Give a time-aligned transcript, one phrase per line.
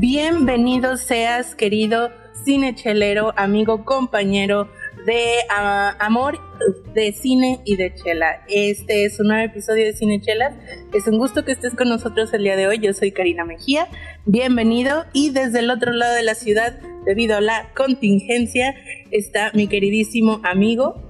[0.00, 2.12] Bienvenido seas, querido
[2.44, 4.68] cinechelero, amigo, compañero
[5.06, 6.38] de ah, amor,
[6.94, 8.44] de cine y de chela.
[8.48, 10.54] Este es un nuevo episodio de Cinechelas.
[10.94, 12.78] Es un gusto que estés con nosotros el día de hoy.
[12.78, 13.88] Yo soy Karina Mejía.
[14.24, 15.04] Bienvenido.
[15.12, 18.76] Y desde el otro lado de la ciudad, debido a la contingencia,
[19.10, 21.07] está mi queridísimo amigo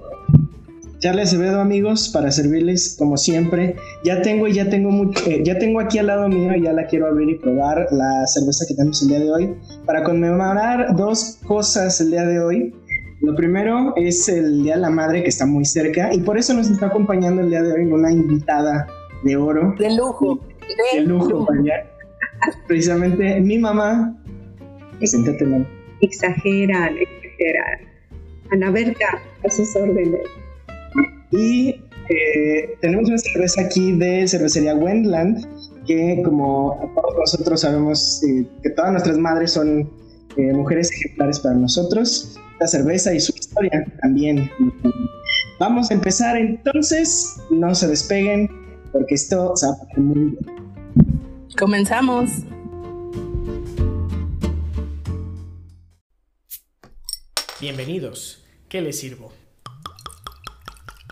[0.99, 3.77] Charlie Acevedo, amigos, para servirles como siempre.
[4.03, 6.73] Ya tengo y ya tengo mucho, eh, ya tengo aquí al lado mío y ya
[6.73, 10.93] la quiero abrir y probar la cerveza que tenemos el día de hoy para conmemorar
[10.97, 12.75] dos cosas el día de hoy.
[13.21, 16.53] Lo primero es el Día de la Madre que está muy cerca y por eso
[16.53, 18.87] nos está acompañando el día de hoy una invitada
[19.23, 19.75] de oro.
[19.77, 20.39] De lujo.
[20.93, 21.47] De, lujo,
[22.67, 24.17] Precisamente mi mamá.
[24.97, 25.67] Preséntate, mamá.
[26.01, 27.79] Exageran, exageran.
[28.51, 30.21] Ana Berta, a sus órdenes.
[31.31, 31.69] Y
[32.09, 35.45] eh, tenemos una cerveza aquí de cervecería Wendland,
[35.85, 39.91] que como todos nosotros sabemos eh, que todas nuestras madres son
[40.37, 44.49] eh, mujeres ejemplares para nosotros, la cerveza y su historia también.
[45.59, 48.49] Vamos a empezar entonces, no se despeguen,
[48.91, 50.37] porque esto se va a muy bien.
[51.57, 52.29] Comenzamos.
[57.61, 58.43] Bienvenidos.
[58.69, 59.38] ¿Qué les sirvo?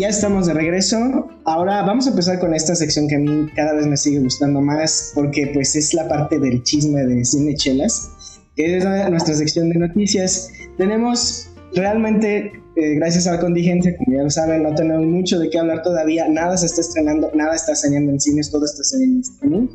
[0.00, 1.28] Ya estamos de regreso.
[1.44, 4.60] Ahora vamos a empezar con esta sección que a mí cada vez me sigue gustando
[4.62, 9.68] más porque pues es la parte del chisme de Cine Chelas, que es nuestra sección
[9.68, 10.50] de noticias.
[10.78, 15.50] Tenemos realmente, eh, gracias a la contingencia, como ya lo saben, no tenemos mucho de
[15.50, 16.26] qué hablar todavía.
[16.28, 19.68] Nada se está estrenando, nada está saliendo en cines, todo está saliendo en streaming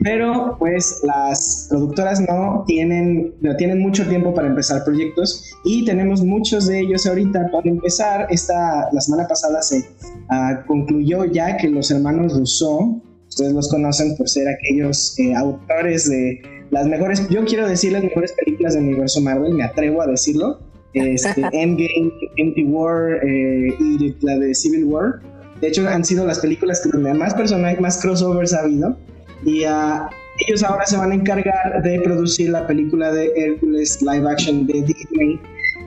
[0.00, 6.22] pero pues las productoras no tienen, no tienen mucho tiempo para empezar proyectos y tenemos
[6.22, 7.50] muchos de ellos ahorita.
[7.50, 13.52] Para empezar, esta, la semana pasada se uh, concluyó ya que los hermanos Rousseau, ustedes
[13.52, 16.40] los conocen por ser aquellos eh, autores de
[16.70, 20.60] las mejores, yo quiero decir las mejores películas del universo Marvel, me atrevo a decirlo,
[20.94, 25.20] este, Endgame, Empty War eh, y la de Civil War.
[25.60, 28.96] De hecho, han sido las películas que donde más personajes, más crossovers ha habido
[29.44, 30.08] y uh,
[30.46, 34.82] ellos ahora se van a encargar de producir la película de Hércules live action de
[34.82, 35.40] Disney.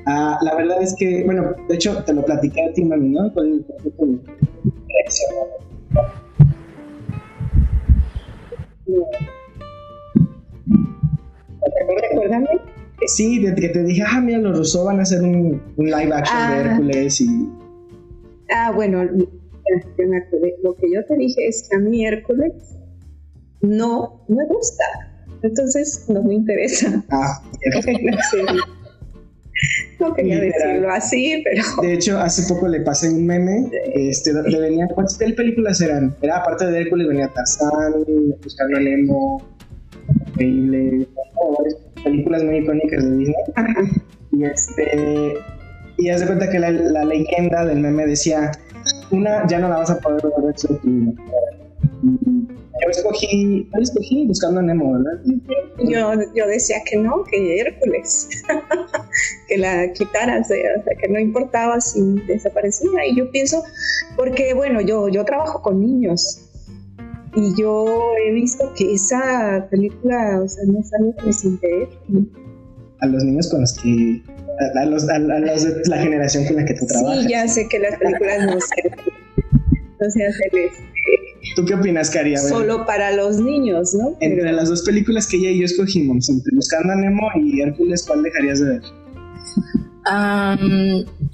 [0.08, 3.34] Uh, la verdad es que, bueno, de hecho te lo platicé a ti, mami, ¿no?
[3.34, 3.66] Con
[12.02, 12.48] Recuérdame.
[13.08, 16.14] Sí, de que te dije, ah, mira, los Rousseau van a hacer un, un live
[16.14, 16.62] action de ah.
[16.62, 17.50] Hércules y...
[18.52, 22.54] Ah, bueno, lo que yo te dije es que a mí Hércules
[23.62, 24.84] no me gusta.
[25.42, 27.04] Entonces no me interesa.
[27.12, 27.42] Ah,
[30.00, 31.64] no quería decirlo así, pero.
[31.82, 33.72] De hecho, hace poco le pasé un meme.
[33.94, 36.16] Este, le venía, ¿Cuántas películas eran?
[36.22, 37.94] Era aparte de Hércules, venía Tarzán,
[38.44, 39.42] Buscando a Nemo,
[40.32, 41.08] Increíble,
[42.04, 43.36] películas muy icónicas de Disney.
[44.32, 45.34] Y este.
[45.98, 48.52] Y haz de cuenta que la, la, leyenda del meme decía:
[49.12, 51.14] Una ya no la vas a poder ver en tu vida
[52.84, 55.22] yo escogí, yo escogí buscando a Nemo, ¿verdad?
[55.80, 58.30] Yo, yo decía que no, que Hércules,
[59.48, 63.06] que la quitaras, o sea, que no importaba si desaparecía.
[63.08, 63.64] Y yo pienso,
[64.16, 66.50] porque bueno, yo, yo trabajo con niños
[67.36, 67.86] y yo
[68.26, 71.90] he visto que esa película, o sea, no es algo que me siente
[73.02, 74.22] A los niños con los que,
[74.76, 77.24] a, los, a, los de la generación con la que tú trabajas.
[77.24, 78.90] Sí, ya sé que las películas no se,
[80.00, 80.50] no se hacen
[81.56, 82.38] ¿Tú qué opinas, Cari?
[82.38, 84.18] Solo para los niños, ¿no?
[84.20, 88.06] Entre las dos películas que ella y yo escogimos, entre Buscando a Nemo y Hércules,
[88.06, 88.82] ¿cuál dejarías de ver?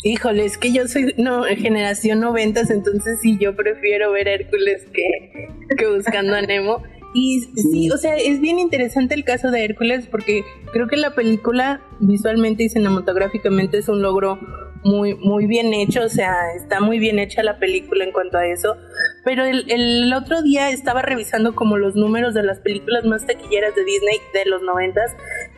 [0.04, 5.48] híjole, es que yo soy no, generación noventas, entonces sí, yo prefiero ver Hércules que,
[5.78, 6.84] que Buscando a Nemo.
[7.13, 10.44] Y sí, o sea, es bien interesante el caso de Hércules porque
[10.74, 14.38] creo que la película visualmente y cinematográficamente es un logro
[14.86, 18.46] muy, muy bien hecho, o sea, está muy bien hecha la película en cuanto a
[18.46, 18.78] eso.
[19.24, 23.74] Pero el, el otro día estaba revisando como los números de las películas más taquilleras
[23.74, 25.12] de Disney de los noventas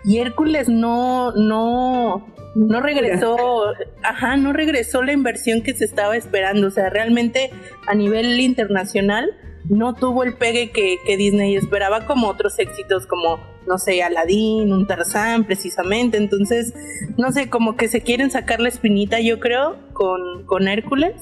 [0.05, 2.25] y Hércules no, no,
[2.55, 3.65] no regresó,
[4.01, 6.67] ajá, no regresó la inversión que se estaba esperando.
[6.67, 7.51] O sea, realmente
[7.85, 9.29] a nivel internacional
[9.69, 14.71] no tuvo el pegue que, que Disney esperaba como otros éxitos como, no sé, Aladdin,
[14.71, 16.17] un Tarzán precisamente.
[16.17, 16.73] Entonces,
[17.17, 21.13] no sé, como que se quieren sacar la espinita, yo creo, con, con Hércules.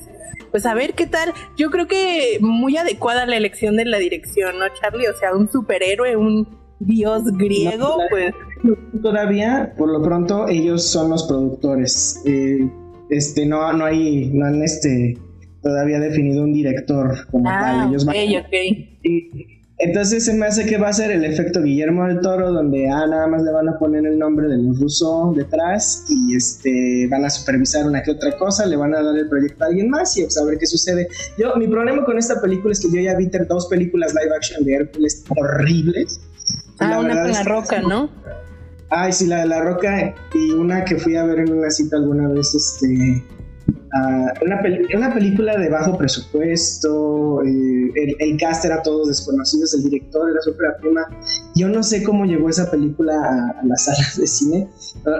[0.51, 1.33] Pues a ver qué tal.
[1.57, 5.07] Yo creo que muy adecuada la elección de la dirección, ¿no, Charlie?
[5.07, 6.47] O sea, un superhéroe, un
[6.79, 8.33] dios griego, pues.
[9.01, 12.21] Todavía, por lo pronto, ellos son los productores.
[12.25, 12.69] Eh,
[13.09, 15.17] este, no, no hay, no han este
[15.65, 17.89] todavía definido un director como Ah, tal.
[17.89, 19.47] Ellos van- y-
[19.77, 23.05] entonces se me hace que va a ser el efecto Guillermo del Toro, donde ah,
[23.07, 27.25] nada más le van a poner el nombre de los rusos detrás y este van
[27.25, 30.15] a supervisar una que otra cosa, le van a dar el proyecto a alguien más
[30.17, 31.07] y pues, a ver qué sucede.
[31.37, 34.63] Yo, mi problema con esta película es que yo ya vi dos películas live action
[34.63, 36.21] de Hércules horribles.
[36.79, 38.09] Ah, la una con la que- roca, ¿no?
[38.91, 41.97] Ay, sí, la de la roca y una que fui a ver en una cita
[41.97, 43.23] alguna vez, este,
[44.41, 49.83] una, peli- una película de bajo presupuesto, eh, el, el cast era todos desconocidos, el
[49.83, 51.07] director era súper prima.
[51.55, 54.67] Yo no sé cómo llegó esa película a, a las salas de cine.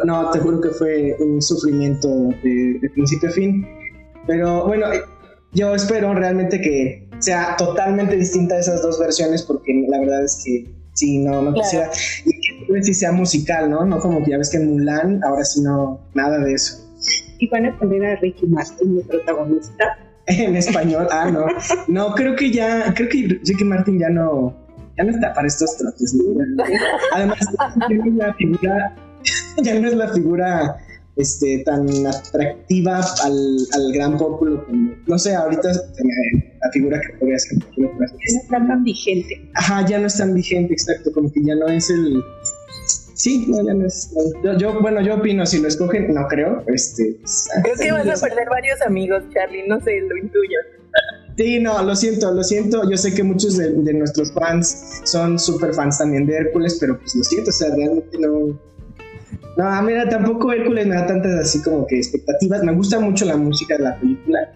[0.06, 2.07] No, te juro que fue un sufrimiento
[2.44, 3.66] de, de principio a fin.
[4.27, 5.01] Pero bueno, eh,
[5.54, 10.42] yo espero realmente que sea totalmente distinta a esas dos versiones porque la verdad es
[10.44, 11.62] que sí, no, no Claro.
[11.63, 11.89] quisiera
[12.25, 13.86] y que sí sea musical, ¿no?
[13.86, 16.81] No como que ya ves que en Mulan, ahora sí no, nada de eso.
[17.40, 19.98] Y van a poner a Ricky Martin de protagonista.
[20.28, 21.46] En español, ah, no.
[21.88, 24.56] No, creo que ya, creo que Ricky Martin ya no,
[24.98, 26.16] ya no está para estos trotes.
[26.16, 26.63] ¿no?
[27.13, 27.40] Además,
[27.90, 28.96] ya no es la figura,
[29.62, 30.78] ya no es la figura
[31.16, 37.40] este, tan atractiva al, al gran pueblo como, no sé, ahorita la figura que podría
[37.40, 37.60] ser.
[37.78, 37.90] No
[38.25, 39.50] está tan vigente.
[39.54, 42.22] Ajá, ya no es tan vigente, exacto, como que ya no es el...
[43.16, 44.14] Sí, no, ya no es...
[44.44, 47.16] Yo, yo- bueno, yo opino, si lo escogen, no creo, este...
[47.22, 50.60] pues, ah, Creo que vas a perder varios amigos, Charlie, no sé, lo intuyo.
[51.38, 52.90] Sí, no, lo siento, lo siento.
[52.90, 56.98] Yo sé que muchos de, de nuestros fans son súper fans también de Hércules, pero
[57.00, 58.58] pues lo siento, o sea, realmente no.
[59.58, 62.64] No, mira, tampoco Hércules me da tantas así como que expectativas.
[62.64, 64.54] Me gusta mucho la música de la película,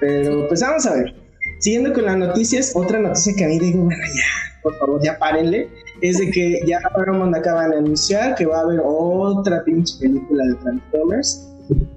[0.00, 1.14] pero pues vamos a ver.
[1.60, 5.18] Siguiendo con las noticias, otra noticia que a mí digo, bueno, ya, por favor, ya
[5.18, 5.68] párenle,
[6.02, 10.44] es de que ya Paramount acaban de anunciar que va a haber otra pinche película
[10.44, 11.48] de Transformers.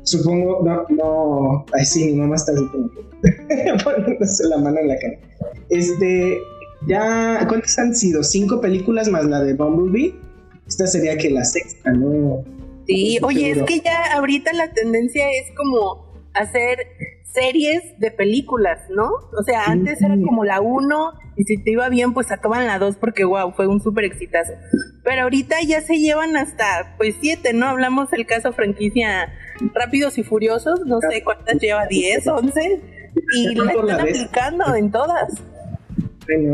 [0.04, 2.54] Supongo, no, no, ay sí, mi mamá está
[3.84, 5.18] poniéndose la mano en la cara.
[5.69, 6.38] Este,
[6.88, 8.24] ya, ¿cuántas han sido?
[8.24, 10.13] ¿Cinco películas más la de Bumblebee?
[10.68, 12.44] Esta sería que la sexta, ¿no?
[12.86, 16.78] Sí, oye, es que ya ahorita la tendencia es como hacer
[17.36, 19.10] series de películas, ¿no?
[19.38, 22.80] O sea, antes era como la uno y si te iba bien, pues sacaban la
[22.80, 24.54] dos porque wow, fue un súper exitazo.
[25.04, 27.68] Pero ahorita ya se llevan hasta pues siete, ¿no?
[27.68, 29.34] Hablamos del caso franquicia
[29.74, 32.82] Rápidos y Furiosos, no sé cuántas lleva, 10, 11
[33.36, 35.44] y la están aplicando en todas.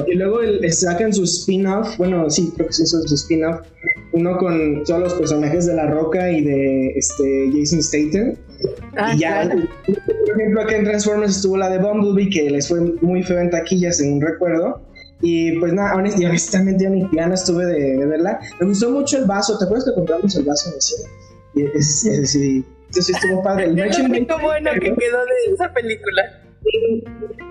[0.08, 3.62] Y luego el- sacan su spin-off, bueno, sí, creo que sí son su spin-off,
[4.14, 8.36] uno con todos los personajes de La Roca y de este Jason Statham.
[8.98, 9.62] Ah, y ya, claro.
[9.86, 13.50] por ejemplo, acá en Transformers estuvo la de Bumblebee, que les fue muy feo en
[13.50, 14.82] taquillas, según recuerdo.
[15.22, 18.40] Y pues nada, honest- y honestamente ya ni no estuve de, de verla.
[18.60, 21.10] Me gustó mucho el vaso, ¿te acuerdas que compramos el vaso en el cine?
[21.54, 23.66] Y ese, ese sí, ese sí estuvo padre.
[23.66, 26.24] El Es lo único bueno que quedó de esa película.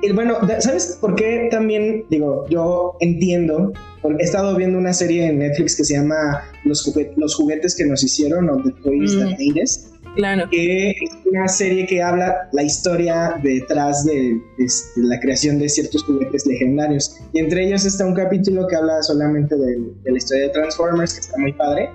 [0.02, 2.04] Y bueno, ¿sabes por qué también?
[2.10, 6.82] Digo, yo entiendo, porque he estado viendo una serie en Netflix que se llama Los,
[6.84, 9.30] juguet- Los juguetes que nos hicieron, o The Toys That Mm.
[9.48, 9.86] Made Us,
[10.16, 10.48] Claro.
[10.50, 10.96] que es
[11.30, 17.16] una serie que habla la historia detrás de, este, la creación de ciertos juguetes legendarios.
[17.32, 21.14] Y entre ellos está un capítulo que habla solamente del- de, la historia de Transformers,
[21.14, 21.90] que está muy padre.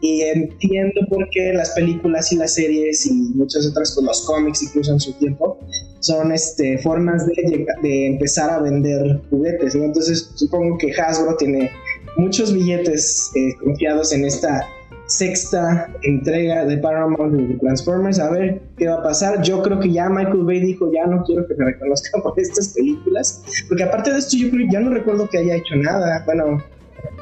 [0.00, 4.62] Y entiendo por qué las películas y las series y muchas otras, pues, los cómics
[4.62, 5.58] incluso en su tiempo,
[6.00, 9.74] son este, formas de, de empezar a vender juguetes.
[9.74, 9.84] ¿no?
[9.84, 11.70] Entonces supongo que Hasbro tiene
[12.16, 14.66] muchos billetes eh, confiados en esta
[15.06, 18.18] sexta entrega de Paramount de Transformers.
[18.18, 19.42] A ver qué va a pasar.
[19.42, 22.68] Yo creo que ya Michael Bay dijo, ya no quiero que me reconozcan por estas
[22.68, 23.42] películas.
[23.68, 26.22] Porque aparte de esto, yo creo, ya no recuerdo que haya hecho nada.
[26.26, 26.62] Bueno,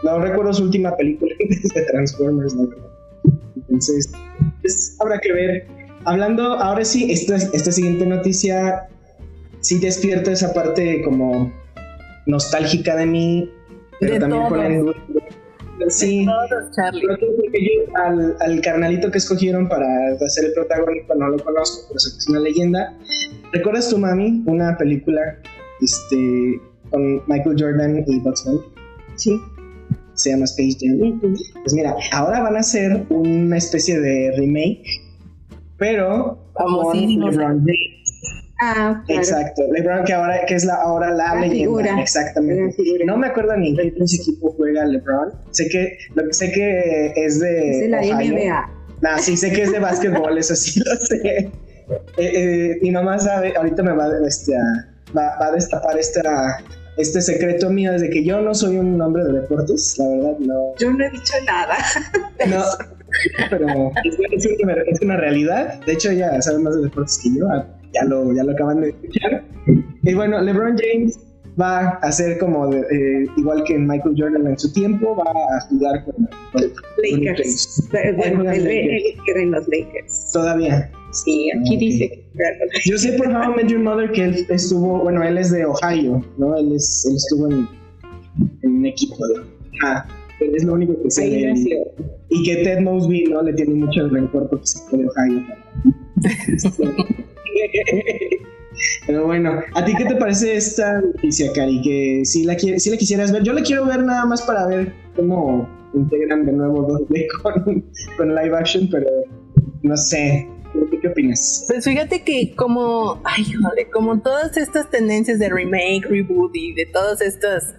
[0.04, 1.34] no recuerdo su última película
[1.74, 2.56] de Transformers.
[2.56, 2.76] verdad.
[3.56, 4.10] Entonces,
[4.60, 5.77] pues, habrá que ver.
[6.04, 8.88] Hablando, ahora sí, esta, esta siguiente noticia
[9.60, 11.52] sí despierta esa parte como
[12.26, 13.50] nostálgica de mí,
[14.00, 14.84] pero De también todos.
[15.08, 15.22] duda-
[15.90, 17.02] Sí, Todos, Charlie.
[17.02, 19.86] Creo que porque yo al, al carnalito que escogieron para
[20.24, 22.94] hacer el protagónico no lo conozco, pero sé que es una leyenda.
[23.52, 24.42] ¿Recuerdas tu mami?
[24.46, 25.20] Una película
[25.80, 28.60] este, con Michael Jordan y Bugs Bunny.
[29.14, 29.40] Sí.
[30.14, 31.20] Se llama Space Jam.
[31.20, 34.82] Pues mira, ahora van a hacer una especie de remake,
[35.78, 37.30] pero Famosísimo.
[37.30, 38.34] LeBron James.
[38.60, 39.20] Ah, claro.
[39.20, 42.00] Exacto, LeBron que ahora que es la ahora la, La leyenda, figura.
[42.02, 42.74] exactamente.
[42.98, 43.04] La.
[43.06, 43.82] No me acuerdo ni en qué
[44.20, 45.32] equipo juega LeBron.
[45.52, 48.32] Sé que lo que sé que es de, Es de la Ohio.
[48.34, 48.70] NBA.
[49.00, 51.16] Nah, sí sé que es de básquetbol, eso sí lo sé.
[51.28, 51.50] Eh,
[52.18, 56.58] eh, mi mamá sabe, ahorita me va, a- este, a- va, va a destapar esta,
[56.96, 60.54] este secreto mío desde que yo no soy un hombre de deportes, la verdad, no.
[60.80, 61.76] Yo no he dicho nada.
[62.48, 62.64] No,
[63.50, 63.66] pero
[64.04, 65.80] es, es una, realidad.
[65.84, 67.46] De hecho, ya sabe más de deportes que yo.
[67.94, 69.44] Ya lo, ya lo acaban de escuchar.
[70.02, 71.18] Y bueno, LeBron James
[71.60, 75.24] va a hacer como de- eh, igual que Michael Jordan en su tiempo, va
[75.56, 76.62] a jugar con, con
[77.02, 77.88] Lakers.
[78.16, 78.66] Bueno, él,
[79.36, 80.30] en los Lakers.
[80.32, 80.90] todavía.
[81.10, 81.80] Sí, aquí Ok.
[81.80, 82.24] dice que.
[82.90, 85.64] Yo sé por How I Met Your Mother que él estuvo, bueno, él es de
[85.64, 86.56] Ohio, ¿no?
[86.58, 87.66] Él, es, él estuvo en,
[88.62, 89.34] en un equipo de.
[89.82, 90.06] Ah,
[90.40, 91.68] es lo único que sé de él.
[92.28, 93.42] Y que Ted Mosby, ¿no?
[93.42, 95.44] Le tiene mucho el rencor porque se fue de Ohio.
[99.06, 101.80] Pero bueno, ¿a ti qué te parece esta noticia, Cari?
[101.82, 104.92] Que si la, si la quisieras ver, yo la quiero ver nada más para ver
[105.16, 107.84] cómo integran de nuevo 2D con,
[108.16, 109.08] con live action, pero
[109.82, 110.46] no sé.
[111.00, 111.64] ¿Qué, opinas?
[111.68, 116.86] Pues fíjate que como, ay, joder, como todas estas tendencias de remake, reboot y de
[116.86, 117.74] todas estas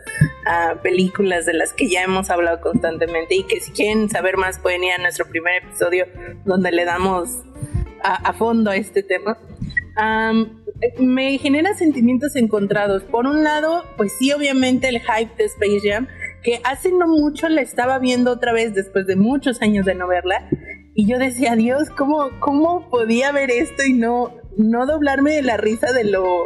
[0.46, 4.60] ah, películas de las que ya hemos hablado constantemente y que si quieren saber más
[4.60, 6.06] pueden ir a nuestro primer episodio
[6.46, 7.30] donde le damos
[8.04, 9.38] a, a fondo a este tema.
[9.96, 10.64] Am,
[10.98, 13.04] me genera sentimientos encontrados.
[13.04, 16.08] Por un lado, pues sí, obviamente el hype de Space Jam,
[16.44, 20.08] que hace no mucho la estaba viendo otra vez después de muchos años de no
[20.08, 20.48] verla.
[20.94, 25.58] Y yo decía, Dios, ¿cómo, cómo podía ver esto y no, no doblarme de la
[25.58, 26.46] risa de lo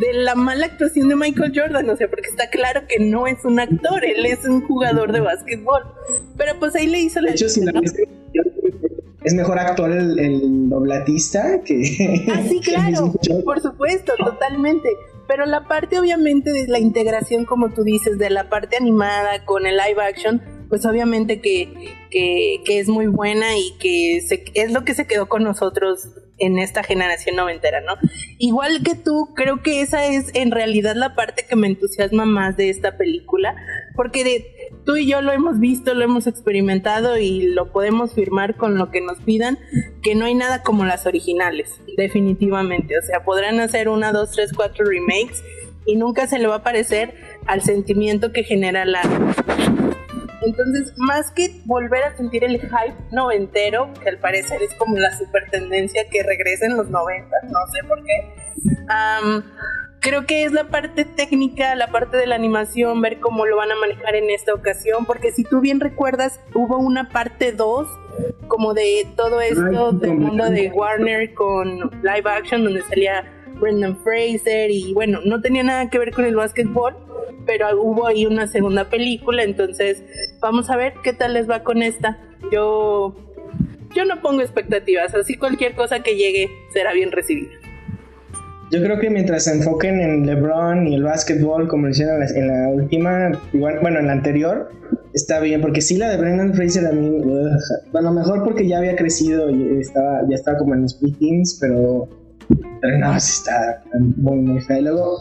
[0.00, 1.88] de la mala actuación de Michael Jordan?
[1.90, 5.20] O sea, porque está claro que no es un actor, él es un jugador de
[5.20, 5.82] básquetbol.
[6.36, 7.80] Pero pues ahí le hizo la De hecho, si la ¿no?
[9.24, 11.82] es mejor actor el, el doblatista que.
[12.32, 13.12] Ah, sí, claro,
[13.44, 14.88] por supuesto, totalmente.
[15.28, 19.66] Pero la parte, obviamente, de la integración, como tú dices, de la parte animada con
[19.66, 21.68] el live action, pues obviamente que,
[22.10, 26.82] que, es muy buena y que es lo que se quedó con nosotros en esta
[26.82, 27.96] generación noventera, ¿no?
[28.38, 32.56] Igual que tú, creo que esa es en realidad la parte que me entusiasma más
[32.56, 33.54] de esta película,
[33.96, 34.46] porque de,
[34.86, 38.90] tú y yo lo hemos visto, lo hemos experimentado y lo podemos firmar con lo
[38.90, 39.58] que nos pidan,
[40.02, 42.96] que no hay nada como las originales, definitivamente.
[42.96, 45.42] O sea, podrán hacer una, dos, tres, cuatro remakes
[45.84, 47.12] y nunca se le va a parecer
[47.44, 49.02] al sentimiento que genera la...
[50.44, 55.16] Entonces, más que volver a sentir el hype noventero, que al parecer es como la
[55.16, 58.34] super tendencia que regresa en los noventas, no sé por qué,
[58.88, 59.44] am,
[60.00, 63.70] creo que es la parte técnica, la parte de la animación, ver cómo lo van
[63.70, 67.88] a manejar en esta ocasión, porque si tú bien recuerdas, hubo una parte 2
[68.48, 73.24] como de todo esto del mundo de Warner con live action, donde salía
[73.62, 76.94] Brendan Fraser y bueno, no tenía nada que ver con el básquetbol,
[77.46, 80.02] pero hubo ahí una segunda película, entonces
[80.40, 82.18] vamos a ver qué tal les va con esta.
[82.50, 83.14] Yo
[83.94, 87.50] yo no pongo expectativas, así cualquier cosa que llegue será bien recibida.
[88.70, 92.48] Yo creo que mientras se enfoquen en LeBron y el básquetbol, como lo hicieron en
[92.48, 94.70] la, última, igual, bueno, en la anterior,
[95.12, 97.50] está bien, porque sí la de Brendan Fraser a mí, ugh,
[97.92, 102.08] bueno, mejor porque ya había crecido y estaba, ya estaba como en los pre-teens, pero,
[102.80, 103.82] pero no, sí está
[104.16, 104.78] muy, muy fea.
[104.78, 105.18] Y luego,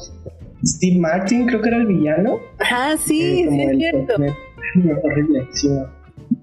[0.66, 2.40] Steve Martin, creo que era el villano.
[2.60, 4.16] Ah, sí, eh, sí es cierto.
[5.04, 5.70] horrible, sí.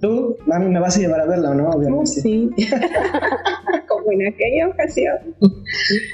[0.01, 1.71] Tú, mami, me vas a llevar a verla, ¿o ¿no?
[1.71, 2.07] Obviamente.
[2.07, 2.51] Sí.
[3.89, 5.17] Como en aquella ocasión.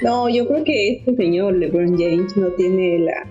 [0.01, 3.27] No, yo creo que este señor LeBron James no tiene la,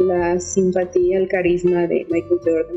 [0.00, 2.76] la simpatía, el carisma de Michael Jordan.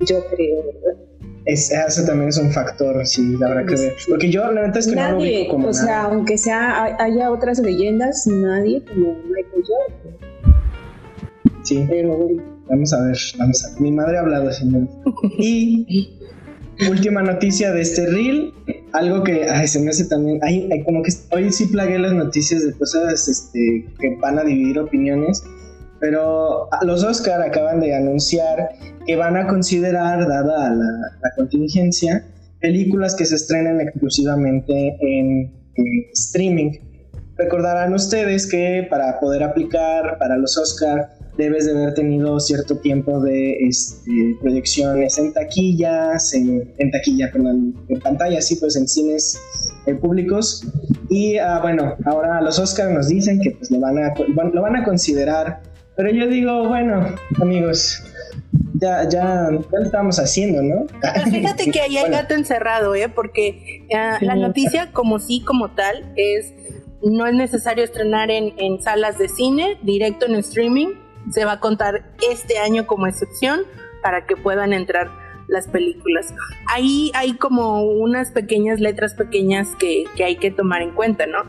[0.00, 1.09] Yo creo, ¿verdad?
[1.46, 3.94] Es, eso también es un factor, sí, habrá que ver.
[4.08, 6.82] Porque yo, la verdad es que no lo Nadie, ubico como o sea, aunque sea
[6.84, 10.16] hay- haya otras leyendas, nadie como Michael Jordan.
[11.62, 11.84] Sí.
[11.88, 13.80] Pero bueno, Vamos a ver, vamos a ver.
[13.80, 14.86] Mi madre ha hablado, señor.
[15.38, 16.10] Y
[16.88, 18.52] última noticia de este reel,
[18.92, 22.12] algo que ay, se me hace también, ay, ay, como que hoy sí plagué las
[22.12, 25.42] noticias de cosas este, que van a dividir opiniones,
[26.00, 28.70] pero ah, los Oscar acaban de anunciar
[29.06, 30.84] que van a considerar, dada la,
[31.22, 32.24] la contingencia,
[32.60, 36.72] películas que se estrenen exclusivamente en, en streaming.
[37.36, 43.18] Recordarán ustedes que para poder aplicar para los Oscar debes de haber tenido cierto tiempo
[43.20, 49.40] de este, proyecciones en taquillas, en, en taquilla, perdón, en pantalla, sí, pues en cines
[49.86, 50.66] eh, públicos.
[51.08, 54.12] Y ah, bueno, ahora los Oscars nos dicen que pues lo van, a,
[54.52, 55.62] lo van a considerar,
[56.00, 58.02] pero yo digo, bueno, amigos,
[58.80, 60.86] ya, ya, ya lo estamos haciendo, ¿no?
[61.30, 63.10] Fíjate que ahí hay Bueno, gato encerrado, ¿eh?
[63.10, 66.54] Porque ah, la noticia, como sí, como tal, es
[67.02, 70.88] no es necesario estrenar en, en salas de cine, directo en streaming.
[71.32, 73.60] Se va a contar este año como excepción
[74.02, 75.10] para que puedan entrar
[75.48, 76.32] las películas.
[76.66, 81.40] Ahí hay como unas pequeñas letras pequeñas que, que hay que tomar en cuenta, ¿no?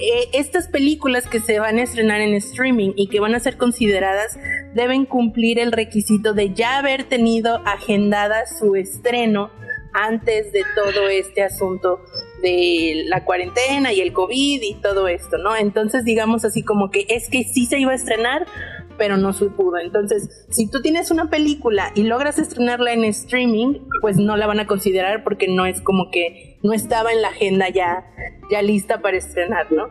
[0.00, 3.56] Eh, estas películas que se van a estrenar en streaming y que van a ser
[3.56, 4.38] consideradas
[4.74, 9.50] deben cumplir el requisito de ya haber tenido agendada su estreno
[9.92, 12.00] antes de todo este asunto
[12.42, 15.56] de la cuarentena y el COVID y todo esto, ¿no?
[15.56, 18.46] Entonces digamos así como que es que sí se iba a estrenar,
[18.98, 19.78] pero no se pudo.
[19.78, 24.60] Entonces, si tú tienes una película y logras estrenarla en streaming, pues no la van
[24.60, 28.04] a considerar porque no es como que no estaba en la agenda ya,
[28.50, 29.88] ya lista para estrenar, ¿no?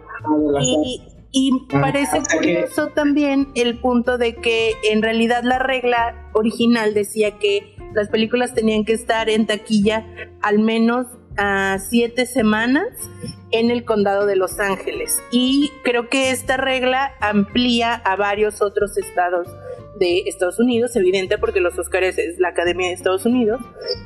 [0.62, 6.94] Y, y Ah, parece curioso también el punto de que en realidad la regla original
[6.94, 10.06] decía que las películas tenían que estar en taquilla
[10.42, 11.08] al menos
[11.38, 12.88] a siete semanas
[13.52, 15.22] en el condado de Los Ángeles.
[15.32, 19.48] Y creo que esta regla amplía a varios otros estados
[20.00, 23.62] de Estados Unidos, evidente porque los Oscars es la Academia de Estados Unidos.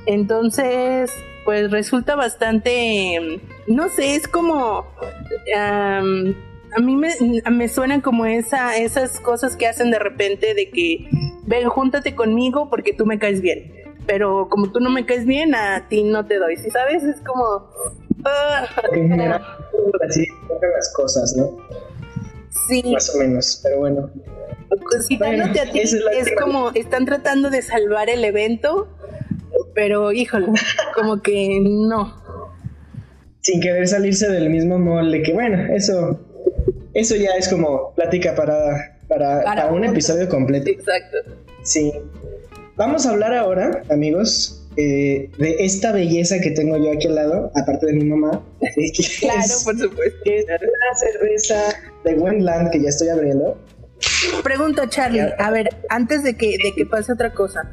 [0.06, 1.12] Entonces,
[1.44, 4.86] pues resulta bastante, no sé, es como...
[5.56, 6.36] am,
[6.74, 7.10] a mí me,
[7.52, 11.10] me suenan como esa, esas cosas que hacen de repente de que,
[11.44, 13.81] ven, júntate conmigo porque tú me caes bien.
[14.08, 16.58] Pero como tú no me caes bien, a ti no te doy.
[16.58, 17.04] ¿Sí sabes?
[17.04, 17.70] Es como...
[18.26, 19.42] ah, En general,
[20.10, 21.58] así tocan las cosas, ¿no?
[22.68, 24.10] sí, Más o menos, pero bueno.
[25.08, 25.96] citándote a ti, es
[26.42, 28.88] como están tratando de salvar el evento,
[29.76, 30.48] pero híjole,
[30.96, 32.22] como que no.
[33.42, 36.20] Sin querer salirse del mismo molde, que bueno, eso,
[36.94, 39.92] eso ya es como plática para, para, Para para un otro.
[39.92, 40.70] episodio completo.
[40.70, 41.18] Exacto.
[41.64, 41.92] Sí.
[42.78, 47.52] Vamos a hablar ahora, amigos, eh, de esta belleza que tengo yo aquí al lado,
[47.56, 48.42] aparte de mi mamá.
[49.20, 50.18] Claro, es- por supuesto.
[50.24, 51.62] que es una cerveza
[52.06, 53.58] de Wendland que ya estoy abriendo.
[54.44, 57.70] Pregunta Charlie, a ver, antes de que, de que pase otra cosa.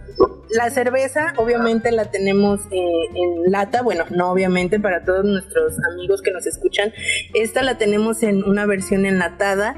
[0.51, 2.77] La cerveza, obviamente la tenemos eh,
[3.14, 6.92] en lata, bueno, no obviamente para todos nuestros amigos que nos escuchan.
[7.35, 9.75] Esta la tenemos en una versión enlatada.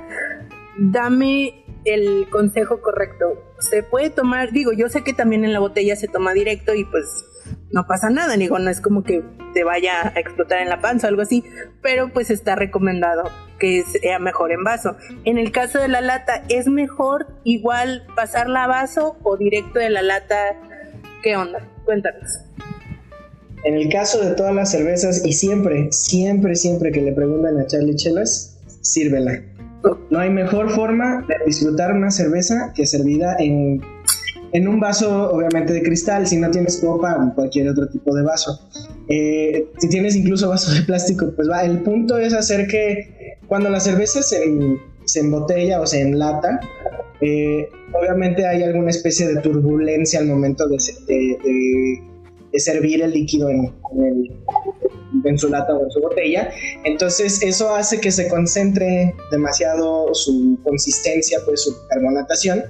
[0.78, 3.42] Dame el consejo correcto.
[3.58, 6.84] Se puede tomar, digo, yo sé que también en la botella se toma directo y
[6.84, 7.06] pues
[7.70, 9.22] no pasa nada, digo, no es como que
[9.54, 11.44] te vaya a explotar en la panza o algo así,
[11.82, 13.24] pero pues está recomendado
[13.58, 14.96] que sea mejor en vaso.
[15.24, 19.90] En el caso de la lata, ¿es mejor igual pasarla a vaso o directo de
[19.90, 20.36] la lata?
[21.22, 21.68] ¿Qué onda?
[21.84, 22.40] Cuéntanos.
[23.64, 27.66] En el caso de todas las cervezas, y siempre, siempre, siempre que le preguntan a
[27.66, 29.42] Charlie Chelas, sírvela.
[30.10, 33.80] No hay mejor forma de disfrutar una cerveza que servida en,
[34.52, 36.26] en un vaso, obviamente de cristal.
[36.26, 38.68] Si no tienes copa, cualquier otro tipo de vaso.
[39.08, 41.64] Eh, si tienes incluso vaso de plástico, pues va.
[41.64, 44.42] El punto es hacer que cuando la cerveza se,
[45.04, 46.60] se embotella o se enlata,
[47.20, 50.78] eh, obviamente hay alguna especie de turbulencia al momento de-
[52.52, 54.30] de servir el líquido en, en el-
[55.24, 56.50] en su lata o en su botella.
[56.84, 62.64] Entonces eso hace que se concentre demasiado su consistencia, pues su carbonatación.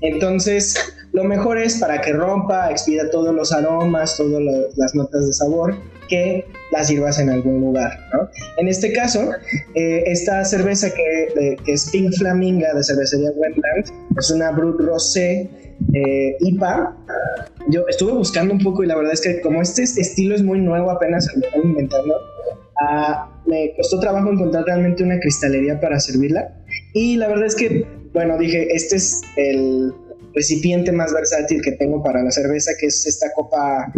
[0.00, 0.76] Entonces
[1.12, 5.32] lo mejor es para que rompa, expida todos los aromas, todas la- las notas de
[5.32, 5.74] sabor,
[6.08, 7.90] que las sirvas en algún lugar.
[8.58, 9.30] En este caso,
[9.74, 13.86] eh, esta cerveza que, es Pink Flaminga de cervecería Wendland
[14.18, 15.48] es una Brut Rosé
[15.92, 16.96] eh, IPA.
[17.68, 20.60] Yo estuve buscando un poco y la verdad es que como este estilo es muy
[20.60, 22.14] nuevo, apenas lo están inventando,
[22.80, 26.54] ah, me costó trabajo encontrar realmente una cristalería para servirla.
[26.92, 29.92] Y la verdad es que, bueno, dije, este es el
[30.34, 33.92] recipiente más versátil que tengo para la cerveza, que es esta copa,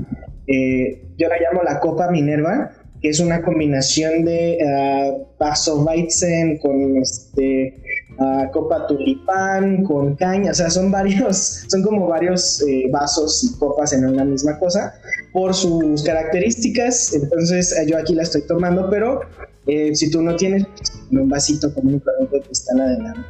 [0.48, 6.58] eh, yo la llamo la copa Minerva, que es una combinación de ah, vaso Weizen
[6.58, 7.80] con este,
[8.18, 13.58] ah, copa tulipán, con caña, o sea, son varios, son como varios eh, vasos y
[13.58, 14.94] copas en una misma cosa
[15.32, 19.20] por sus características, entonces eh, yo aquí la estoy tomando, pero
[19.66, 23.20] eh, si tú no tienes pues, un vasito y corriente, pues están adelante.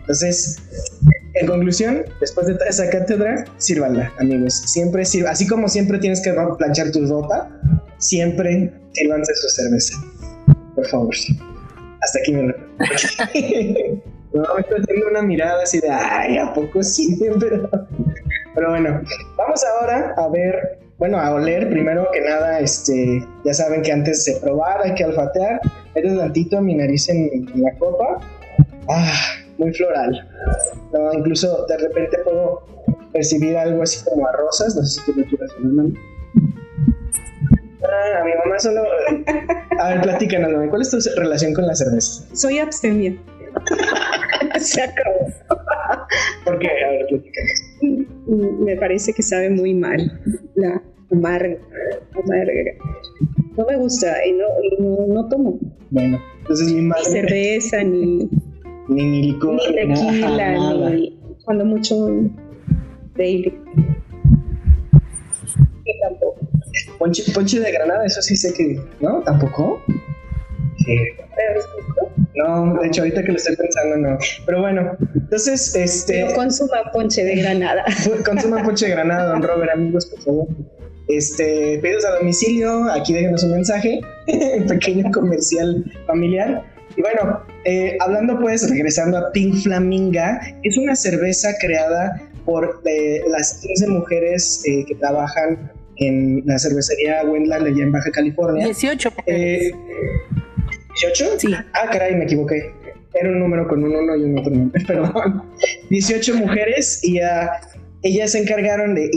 [0.00, 0.58] Entonces,
[1.34, 4.54] en conclusión, después de esa cátedra, sírvanla, amigos.
[4.66, 7.48] Siempre sirva, así como siempre tienes que planchar tu ropa,
[7.98, 9.94] siempre sírvanse su cerveza.
[10.74, 11.14] Por favor.
[12.02, 12.54] Hasta aquí me
[14.32, 17.18] No, me estoy haciendo una mirada así de, ay, ¿a poco sí?
[17.40, 17.68] Pero,
[18.54, 19.00] pero bueno,
[19.36, 24.24] vamos ahora a ver, bueno, a oler primero que nada, este, ya saben que antes
[24.24, 25.60] de probar hay que olfatear,
[25.94, 28.18] meto tantito mi nariz en, en la copa,
[28.88, 29.12] ah,
[29.60, 30.28] muy floral,
[30.92, 32.62] no, incluso de repente puedo
[33.12, 35.82] percibir algo así como a rosas, no sé si tú lo quieras ver, ¿no?
[37.82, 38.82] a mi mamá solo.
[39.78, 42.24] A ver, platícanos, ¿cuál es tu relación con la cerveza?
[42.34, 43.16] Soy abstemia.
[44.58, 45.26] Se acabó.
[46.44, 46.68] ¿Por qué?
[46.68, 48.60] A ver, platícanos.
[48.60, 50.20] Me parece que sabe muy mal.
[50.54, 51.56] La amarga.
[52.12, 52.52] amarga.
[53.56, 55.58] No me gusta y no, y no, no tomo.
[55.90, 57.04] Bueno, entonces mi Ni madre.
[57.04, 58.28] cerveza, ni,
[58.90, 59.54] Ni, ni licor.
[59.54, 60.90] ni tequila, nada.
[60.90, 61.94] ni cuando mucho
[63.16, 63.54] baile.
[65.84, 66.40] Y tampoco.
[66.98, 68.80] Ponche, ponche de granada, eso sí sé que.
[69.00, 69.20] ¿No?
[69.22, 69.80] ¿Tampoco?
[70.84, 70.96] Sí.
[71.36, 71.60] Pero.
[72.34, 74.18] No, de hecho, ahorita que lo estoy pensando, no.
[74.44, 76.24] Pero bueno, entonces, este.
[76.24, 77.84] No consuma ponche de granada.
[78.24, 80.48] Consuman ponche de granada, don Robert, amigos, por favor.
[81.06, 84.00] Este, pedidos a domicilio, aquí déjenos un mensaje,
[84.58, 86.64] un pequeño comercial familiar.
[86.96, 93.20] Y bueno, eh, hablando pues, regresando a Pink Flaminga, es una cerveza creada por eh,
[93.28, 98.64] las 15 mujeres eh, que trabajan en la cervecería Wendland allá en Baja California.
[98.64, 99.70] 18 Eh,
[101.02, 101.38] ¿18?
[101.38, 101.54] Sí.
[101.54, 102.72] Ah, caray, me equivoqué.
[103.14, 104.72] Era un número con un uno y un otro número.
[104.86, 105.42] Perdón.
[105.90, 107.50] 18 mujeres y ah,
[108.02, 109.10] ellas se encargaron de,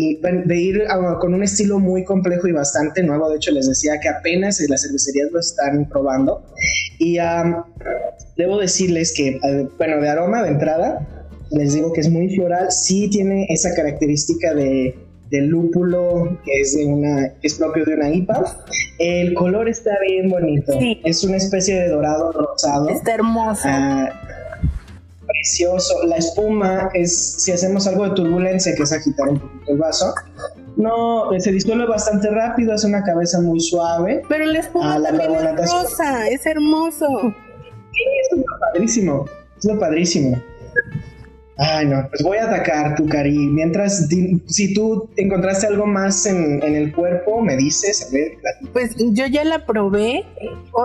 [0.45, 3.29] de ir ah, con un estilo muy complejo y bastante nuevo.
[3.29, 6.43] De hecho, les decía que apenas las cervecerías lo están probando.
[6.99, 7.65] Y ah,
[8.35, 11.07] debo decirles que, ah, bueno, de aroma de entrada,
[11.51, 12.71] les digo que es muy floral.
[12.71, 14.95] Sí tiene esa característica de,
[15.29, 18.43] de lúpulo que es, de una, que es propio de una IPA.
[18.99, 20.77] El color está bien bonito.
[20.79, 20.99] Sí.
[21.05, 22.89] Es una especie de dorado rosado.
[22.89, 23.61] Está hermoso.
[23.65, 24.22] Ah,
[25.33, 25.93] precioso.
[26.05, 30.13] La espuma es, si hacemos algo de turbulencia, que es agitar un poquito el vaso,
[30.75, 34.21] no, se disuelve bastante rápido, es una cabeza muy suave.
[34.29, 37.07] Pero la espuma Ah, la también es rosa, es hermoso.
[37.91, 39.25] Es lo padrísimo,
[39.57, 40.41] es lo padrísimo.
[41.57, 43.37] Ay, no, pues voy a atacar tu cari.
[43.37, 44.07] Mientras,
[44.47, 48.31] si tú encontraste algo más en, en el cuerpo, me dices, a ver.
[48.73, 50.25] Pues yo ya la probé.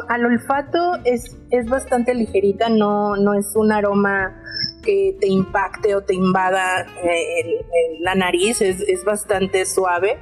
[0.09, 4.35] Al olfato es, es bastante ligerita, no, no es un aroma
[4.83, 10.19] que te impacte o te invada eh, el- el- la nariz, es, es bastante suave,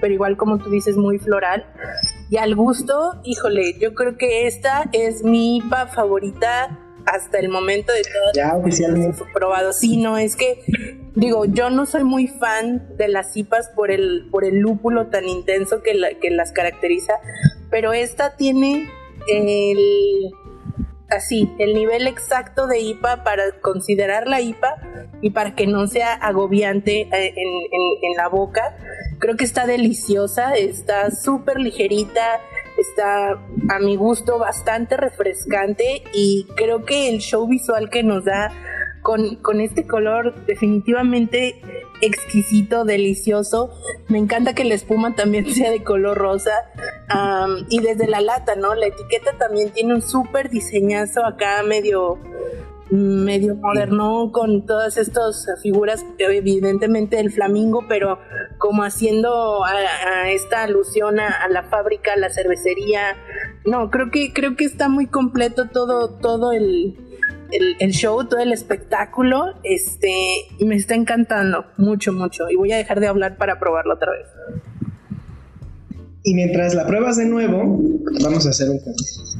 [0.00, 1.66] pero igual como tú dices, muy floral.
[2.30, 6.78] Y al gusto, híjole, yo creo que esta es mi IPA favorita
[7.12, 9.22] hasta el momento de todas Ya oficialmente.
[9.32, 9.72] probado.
[9.72, 10.62] Sí, no, es que
[11.14, 15.26] digo, yo no soy muy fan de las IPAs por el, por el lúpulo tan
[15.28, 17.14] intenso que, la- que las caracteriza,
[17.70, 18.88] pero esta tiene
[19.28, 20.30] el
[21.10, 24.76] así, el nivel exacto de IPA para considerar la IPA
[25.22, 28.76] y para que no sea agobiante eh, en, en- en la boca.
[29.18, 32.40] Creo que está deliciosa, está súper ligerita,
[32.78, 33.32] está
[33.68, 38.52] a mi gusto bastante refrescante y creo que el show visual que nos da
[39.02, 41.60] con, con este color definitivamente
[42.00, 43.70] exquisito, delicioso.
[44.08, 46.52] Me encanta que la espuma también sea de color rosa.
[47.68, 48.74] Y desde la lata, ¿no?
[48.74, 52.18] La etiqueta también tiene un súper diseñazo acá medio
[52.90, 58.18] medio moderno con todas estas figuras evidentemente el flamingo pero
[58.58, 63.16] como haciendo a, a esta alusión a, a la fábrica a la cervecería.
[63.64, 66.96] No creo que creo que está muy completo todo todo el,
[67.52, 69.54] el, el show todo el espectáculo.
[69.64, 70.12] Este
[70.60, 74.26] me está encantando mucho mucho y voy a dejar de hablar para probarlo otra vez.
[76.22, 77.80] Y mientras la pruebas de nuevo,
[78.22, 79.37] vamos a hacer un cambio.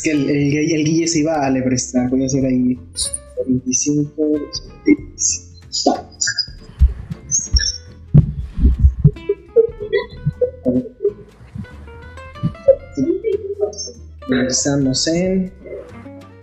[0.00, 2.08] Es que el, Guille se iba a lebrestar.
[2.08, 2.78] Voy a hacer ahí
[3.46, 4.10] 25.
[4.86, 5.84] 26.
[5.86, 6.08] Va.
[14.30, 15.52] Empezamos en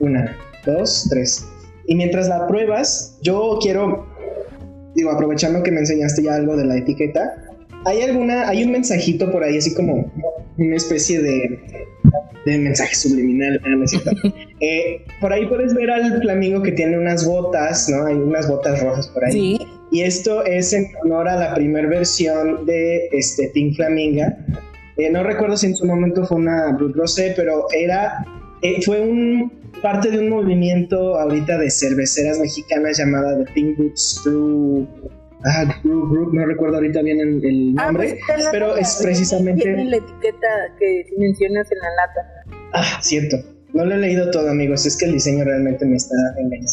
[0.01, 1.43] una, dos, tres.
[1.87, 4.05] Y mientras la pruebas, yo quiero
[4.93, 7.43] digo, aprovechando que me enseñaste ya algo de la etiqueta,
[7.85, 10.11] ¿hay alguna, hay un mensajito por ahí, así como
[10.57, 11.87] una especie de,
[12.51, 13.61] de mensaje subliminal?
[13.65, 13.85] No.
[14.59, 18.07] Eh, por ahí puedes ver al flamingo que tiene unas botas, ¿no?
[18.07, 19.31] Hay unas botas rojas por ahí.
[19.31, 19.59] sí
[19.91, 24.35] Y esto es en honor a la primera versión de este Pink Flaminga.
[24.97, 28.25] Eh, no recuerdo si en su momento fue una Brut Rosé, pero era,
[28.63, 29.51] eh, fue un,
[29.83, 34.87] parte de un movimiento ahorita de cerveceras mexicanas llamada The Pink Boots Brew,
[35.45, 38.99] ah, Brew Group, no recuerdo ahorita bien el, el Ah, nombre, pues, está pero es
[39.01, 39.61] precisamente...
[39.63, 40.47] tiene la etiqueta
[40.79, 43.37] que mencionas en la lata Ah, cierto.
[43.73, 44.85] No lo he leído todo, amigos.
[44.85, 46.67] Es que el diseño realmente me está engañando.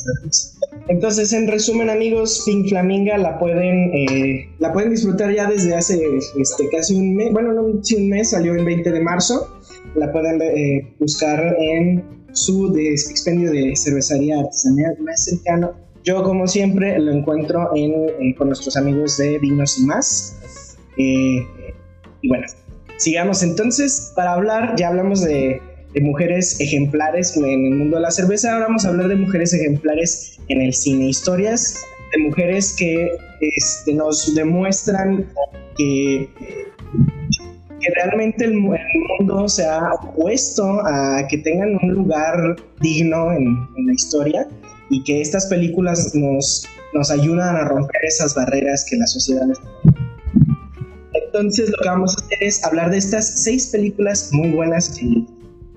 [0.88, 6.00] Entonces, en resumen, amigos, Pink Flaminga la pueden, eh, la pueden disfrutar ya desde hace
[6.40, 7.32] este, casi un mes.
[7.32, 9.58] Bueno, no, sí, un mes, salió el 20 de marzo.
[9.96, 15.72] La pueden eh, buscar en su de- expendio de cervecería artesanal más cercano.
[16.04, 20.76] Yo, como siempre, lo encuentro en, con nuestros amigos de Vinos y Más.
[20.98, 21.46] Eh,
[22.20, 22.46] y bueno,
[22.98, 24.12] sigamos entonces.
[24.14, 25.60] Para hablar, ya hablamos de,
[26.02, 30.40] mujeres ejemplares en el mundo de la cerveza, ahora vamos a hablar de mujeres ejemplares
[30.48, 35.24] en el cine, historias de mujeres que este, nos demuestran
[35.78, 36.28] que
[37.84, 43.92] que realmente el, mundo se ha opuesto a que tengan un lugar digno en, la
[43.92, 44.48] historia
[44.90, 49.58] y que estas películas nos, nos ayudan a romper esas barreras que la sociedad les
[51.34, 55.26] entonces lo que vamos a hacer es hablar de estas seis películas muy buenas que,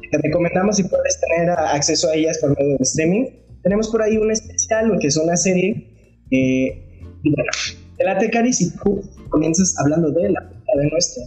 [0.10, 3.26] te recomendamos y puedes tener acceso a ellas por medio de streaming.
[3.63, 5.86] Tenemos por ahí un especial, lo que es una serie.
[6.32, 7.52] Eh, y bueno,
[7.98, 10.42] Delate Caris y tú comienzas hablando de la
[10.76, 11.24] de nuestra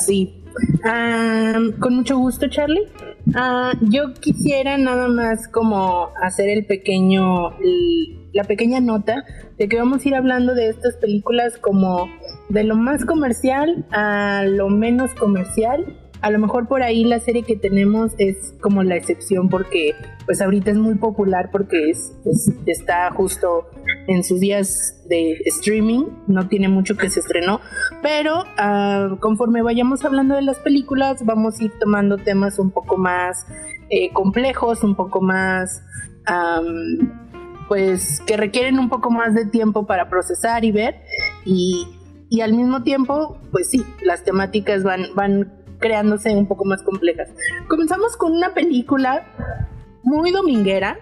[0.00, 0.42] Sí.
[0.84, 2.86] Ah, con mucho gusto, Charlie.
[3.34, 7.50] Ah, yo quisiera nada más como hacer el pequeño,
[8.32, 9.24] la pequeña nota
[9.58, 12.08] de que vamos a ir hablando de estas películas como
[12.48, 15.84] de lo más comercial a lo menos comercial
[16.24, 20.40] a lo mejor por ahí la serie que tenemos es como la excepción porque pues
[20.40, 22.14] ahorita es muy popular porque es,
[22.64, 23.68] está justo
[24.06, 27.60] en sus días de streaming, no tiene mucho que se estrenó,
[28.00, 32.96] pero uh, conforme vayamos hablando de las películas vamos a ir tomando temas un poco
[32.96, 33.44] más
[33.90, 35.82] eh, complejos, un poco más...
[37.68, 41.02] Pues que requieren un poco más de tiempo para procesar y ver
[41.46, 41.88] y,
[42.28, 47.28] y al mismo tiempo pues sí, las temáticas van, van creándose un poco más complejas.
[47.68, 49.26] Comenzamos con una película
[50.02, 50.96] muy dominguera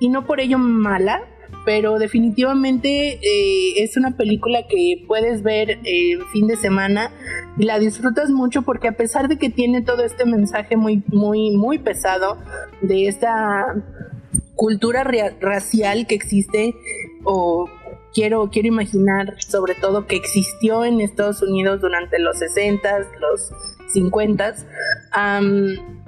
[0.00, 1.22] y no por ello mala,
[1.64, 7.10] pero definitivamente eh, es una película que puedes ver el fin de semana
[7.56, 11.56] y la disfrutas mucho porque a pesar de que tiene todo este mensaje muy, muy,
[11.56, 12.36] muy pesado
[12.82, 13.76] de esta
[14.56, 15.04] cultura
[15.40, 16.74] racial que existe
[17.24, 17.66] o
[18.16, 23.52] quiero, quiero imaginar sobre todo que existió en Estados Unidos durante los 60, los
[23.92, 24.54] 50,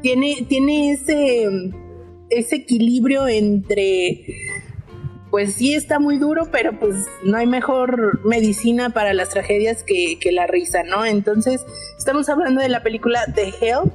[0.01, 1.47] tiene, tiene ese,
[2.31, 4.25] ese equilibrio entre
[5.31, 10.19] pues sí está muy duro, pero pues no hay mejor medicina para las tragedias que,
[10.19, 11.05] que, la risa, ¿no?
[11.05, 11.67] Entonces,
[11.99, 13.93] estamos hablando de la película The Help.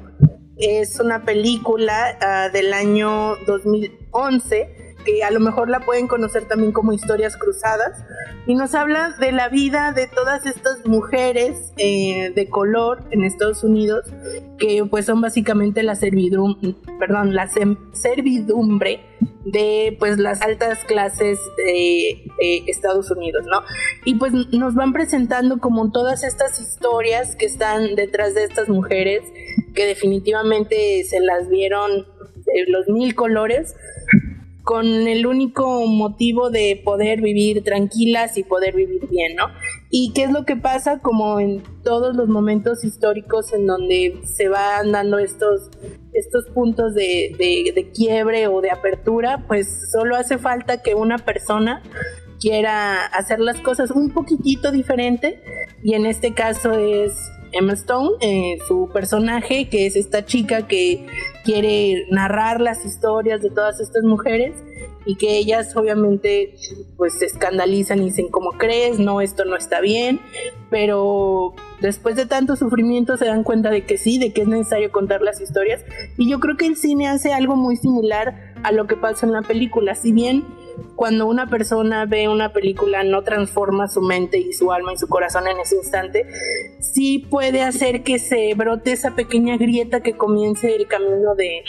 [0.57, 6.71] Es una película ah, del año 2011 que a lo mejor la pueden conocer también
[6.71, 8.03] como historias cruzadas,
[8.45, 13.63] y nos habla de la vida de todas estas mujeres eh, de color en Estados
[13.63, 14.05] Unidos,
[14.57, 17.49] que pues son básicamente la servidumbre, perdón, la
[17.93, 19.01] servidumbre
[19.45, 22.23] de pues las altas clases de,
[22.67, 23.61] Estados Unidos, ¿no?
[24.05, 29.21] Y pues nos van presentando como todas estas historias que están detrás de estas mujeres
[29.73, 32.05] que definitivamente se las vieron
[32.67, 33.75] los mil colores
[34.63, 39.47] con el único motivo de poder vivir tranquilas y poder vivir bien, ¿no?
[39.89, 44.47] Y qué es lo que pasa como en todos los momentos históricos en donde se
[44.47, 45.69] van dando estos,
[46.13, 51.83] estos puntos de, de, quiebre o de apertura, pues solo hace falta que una persona
[52.39, 55.41] quiera hacer las cosas un poquitito diferente
[55.83, 57.13] y en este caso es
[57.53, 61.05] Emma Stone, eh, su personaje, que es esta chica que
[61.43, 64.55] quiere narrar las historias de todas estas mujeres
[65.05, 66.55] y que ellas obviamente
[66.97, 70.19] pues se escandalizan y dicen como crees, no, esto no está bien,
[70.69, 74.91] pero después de tanto sufrimiento se dan cuenta de que sí, de que es necesario
[74.91, 75.81] contar las historias.
[76.17, 79.33] Y yo creo que el cine hace algo muy similar a lo que pasa en
[79.33, 80.45] la película, si bien
[80.95, 85.07] cuando una persona ve una película no transforma su mente y su alma y su
[85.07, 86.27] corazón en ese instante,
[86.79, 91.63] sí puede hacer que se brote esa pequeña grieta que comience el camino de,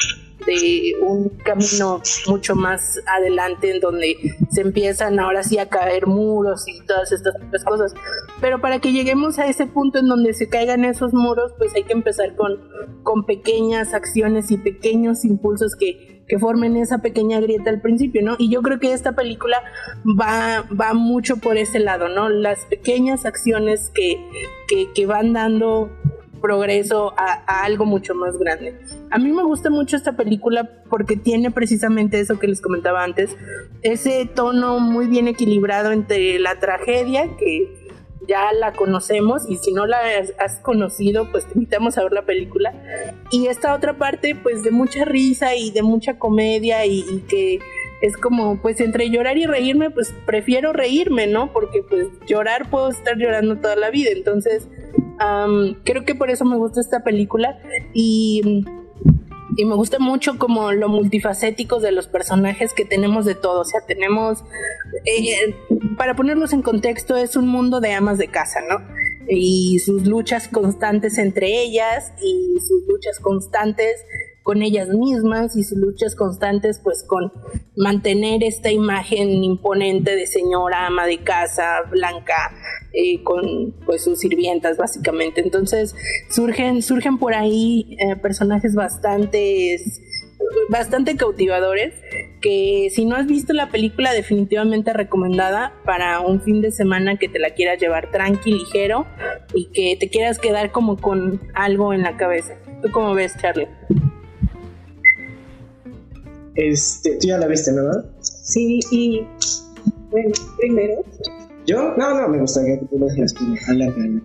[0.46, 4.16] de un camino mucho más adelante en donde
[4.50, 7.94] se empiezan ahora sí a caer muros y todas estas cosas.
[8.40, 11.84] Pero para que lleguemos a ese punto en donde se caigan esos muros, pues hay
[11.84, 12.60] que empezar con,
[13.02, 18.36] con pequeñas acciones y pequeños impulsos que que formen esa pequeña grieta al principio, ¿no?
[18.38, 19.62] Y yo creo que esta película
[20.04, 22.28] va, va mucho por ese lado, ¿no?
[22.28, 24.18] Las pequeñas acciones que,
[24.94, 25.90] que, van dando
[26.40, 28.78] progreso a, algo mucho más grande.
[29.10, 33.36] A mí me gusta mucho esta película porque tiene precisamente eso que les comentaba antes,
[33.82, 37.83] ese tono muy bien equilibrado entre la tragedia que
[38.26, 39.98] ya la conocemos y si no la
[40.38, 42.72] has, conocido, pues te invitamos a ver la película.
[43.30, 47.60] Y esta otra parte, pues de mucha risa y de mucha comedia y, que
[48.02, 51.52] es como, pues entre llorar y reírme, pues prefiero reírme, ¿no?
[51.52, 54.10] Porque pues llorar puedo estar llorando toda la vida.
[54.10, 54.68] Entonces,
[55.84, 57.58] creo que por eso me gusta esta película
[57.92, 58.64] y
[59.56, 63.64] y me gusta mucho como lo multifacéticos de los personajes que tenemos de todo, o
[63.64, 64.44] sea, tenemos,
[65.04, 65.54] eh,
[65.96, 68.78] para ponerlos en contexto, es un mundo de amas de casa, ¿no?
[69.28, 74.04] y sus luchas constantes entre ellas y sus luchas constantes
[74.42, 77.32] con ellas mismas y sus luchas constantes pues con
[77.76, 82.52] mantener esta imagen imponente de señora ama de casa blanca
[82.94, 85.94] eh, con pues sus sirvientas básicamente entonces
[86.30, 89.76] surgen surgen por ahí eh, personajes bastante
[90.68, 91.94] bastante cautivadores
[92.40, 97.28] que si no has visto la película definitivamente recomendada para un fin de semana que
[97.28, 99.06] te la quieras llevar tranqui, ligero
[99.54, 102.54] y que te quieras quedar como con algo en la cabeza.
[102.82, 103.68] ¿Tú cómo ves, Charlie?
[106.54, 108.04] Este, tú ya la viste, ¿verdad?
[108.20, 109.26] Sí, y
[110.10, 111.04] bueno, primero.
[111.66, 111.94] ¿Yo?
[111.96, 114.22] No, no, me gustaría que tú lo dijeras primero.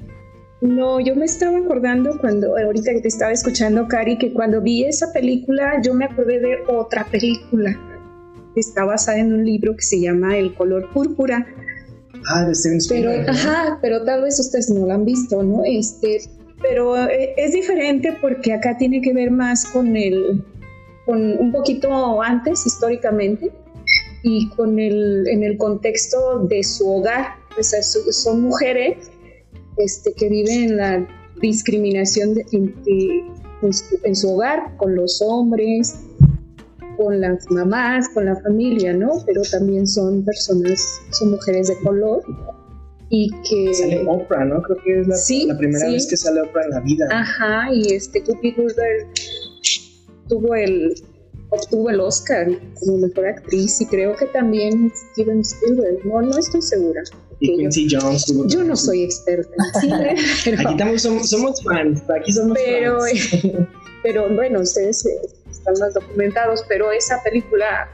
[0.62, 4.84] No, yo me estaba acordando cuando, ahorita que te estaba escuchando, Cari, que cuando vi
[4.84, 7.80] esa película, yo me acordé de otra película.
[8.56, 11.48] Está basada en un libro que se llama El color púrpura.
[12.28, 15.62] Ah, de Steven Pero, ajá, pero tal vez ustedes no la han visto, ¿no?
[15.64, 16.20] Este,
[16.62, 20.44] pero eh, es diferente porque acá tiene que ver más con el,
[21.06, 23.50] con un poquito antes históricamente
[24.24, 27.36] y con el, en el contexto de su hogar.
[27.58, 29.10] O sea, son mujeres
[29.78, 31.08] este, que vive en la
[31.42, 35.96] discriminación en, su, hogar, con los hombres,
[36.98, 39.24] con las mamás, con la familia, ¿no?
[39.26, 42.24] Pero también son personas, son mujeres de color
[43.10, 43.74] y que...
[43.74, 44.62] Sale Oprah, ¿no?
[44.64, 45.08] Creo que es
[45.48, 47.08] la, primera vez que sale Oprah en la vida.
[47.12, 49.08] Ajá, y este Cookie Goodberg
[50.28, 50.94] tuvo el,
[51.50, 52.48] obtuvo el Oscar
[52.80, 57.02] como mejor actriz y creo que también Steven Spielberg, no, no estoy segura.
[57.40, 58.26] Y Quincy Jones.
[58.48, 63.68] Yo no soy experta en cine, pero, Aquí estamos, somos, fans, aquí somos pero, fans.
[64.04, 67.90] pero bueno, ustedes eh, están más documentados, pero esa película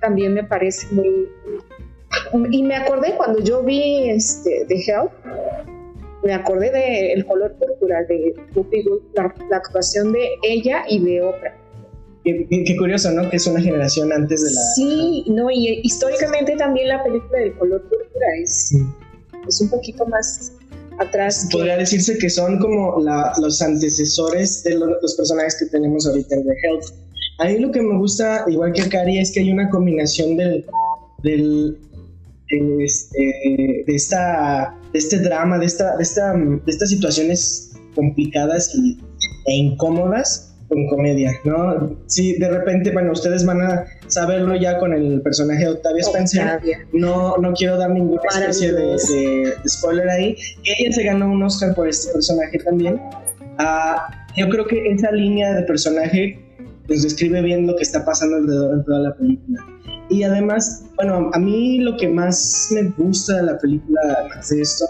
[0.00, 1.28] también me parece muy...
[2.50, 5.12] Y me acordé cuando yo vi este, The Help,
[6.24, 8.34] me acordé de El color púrpura de
[9.14, 11.59] la, la actuación de ella y de Oprah
[12.48, 13.28] Qué, curioso, ¿no?
[13.30, 14.60] Que es una generación antes de la...
[14.74, 18.74] Sí, no, y históricamente también la película del color púrpura es,
[19.48, 20.52] es un poquito más
[20.98, 21.48] atrás.
[21.50, 23.02] Podría decirse que son como
[23.38, 26.84] los antecesores de los personajes que tenemos ahorita en The Health.
[27.38, 30.36] A mí lo que me gusta, igual que a Cari, es que hay una combinación
[30.36, 30.66] del,
[31.22, 31.78] del
[32.80, 38.98] este, de, esta, de este drama, de, esta, de, esta, de estas situaciones complicadas y,
[39.46, 41.96] e incómodas con comedia, ¿no?
[42.06, 46.60] Sí, de repente, bueno, ustedes van a saberlo ya con el personaje de Octavia Spencer.
[46.92, 48.96] No, no quiero dar ninguna especie de,
[49.68, 50.36] spoiler ahí.
[50.64, 53.00] Ella se ganó un Oscar por este personaje también.
[53.58, 56.38] Ah, yo creo que esa línea de personaje
[56.86, 59.66] pues describe bien lo que está pasando alrededor de toda la película.
[60.08, 64.62] Y además, bueno, a mí lo que más me gusta de la película, además de
[64.62, 64.86] esto,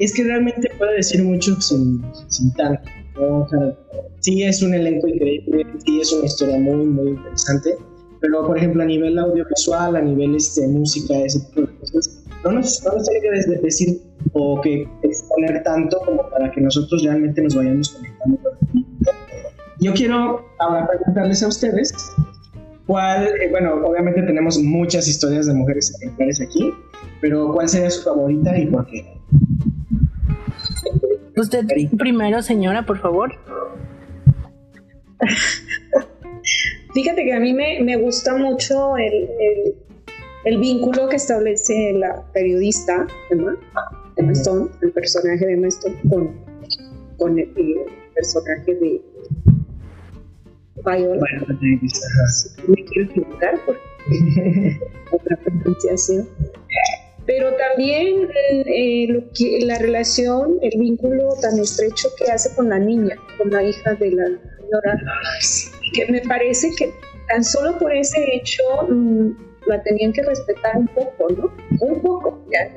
[0.00, 2.90] es que realmente puede decir mucho sin, sin tanto
[4.20, 7.76] sí es un elenco increíble, sí es una historia muy, muy interesante,
[8.20, 12.52] pero por ejemplo a nivel audiovisual, a nivel este, música, ese tipo de cosas, no
[12.52, 14.00] nos, no nos tiene que decir
[14.32, 18.38] o que exponer tanto como para que nosotros realmente nos vayamos conectando
[19.80, 21.92] Yo quiero ahora preguntarles a ustedes
[22.86, 26.72] cuál, eh, bueno, obviamente tenemos muchas historias de mujeres ejemplares aquí,
[27.20, 29.06] pero ¿cuál sería su favorita y por qué?
[31.36, 31.66] Usted
[31.98, 33.32] primero, señora, por favor.
[36.94, 39.28] Fíjate que a mí me, gusta mucho el,
[40.44, 43.56] el, vínculo que establece la periodista Emma,
[44.32, 46.30] Stone, el personaje de Emma Stone, con,
[47.18, 47.48] con el,
[48.14, 49.02] personaje de
[50.84, 51.18] Viola.
[51.18, 51.58] Bueno,
[52.68, 53.76] me quiero equivocar por
[55.12, 56.28] otra pronunciación
[57.26, 58.28] pero también
[58.66, 63.50] eh, lo que, la relación, el vínculo tan estrecho que hace con la niña, con
[63.50, 64.26] la hija de la
[64.58, 65.00] señora,
[65.94, 66.92] que me parece que
[67.28, 69.30] tan solo por ese hecho mm,
[69.66, 71.52] la tenían que respetar un poco, ¿no?
[71.80, 72.70] Un poco, ya,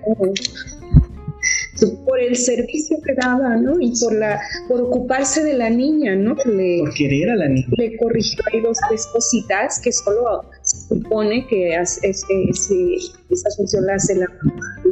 [2.05, 3.79] por el servicio que daba, ¿no?
[3.79, 6.35] Y por la por ocuparse de la niña, ¿no?
[6.45, 7.67] Le, por querer a la niña.
[7.77, 13.95] Le corrigió ahí dos tres cositas que solo se supone que hace, esa función la
[13.95, 14.83] hace la mamá.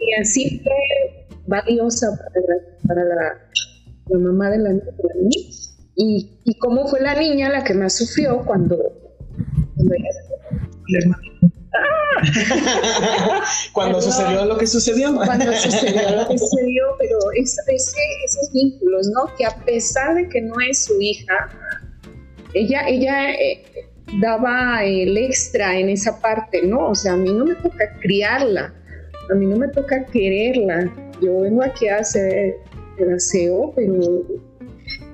[0.00, 2.18] y así fue valiosa
[2.86, 4.80] para, la, mamá de la, niña.
[5.96, 8.76] Y, y cómo fue la niña la que más sufrió cuando,
[9.76, 10.10] cuando ella
[13.72, 15.14] Cuando sucedió lo que sucedió.
[15.14, 19.34] Cuando sucedió lo que sucedió, pero esos vínculos, ¿no?
[19.36, 21.48] Que a pesar de que no es su hija,
[22.54, 23.64] ella, ella eh,
[24.20, 26.90] daba el extra en esa parte, ¿no?
[26.90, 28.72] O sea, a mí no me toca criarla,
[29.30, 30.92] a mí no me toca quererla.
[31.20, 32.56] Yo vengo aquí a hacer
[32.98, 33.94] el aseo, pero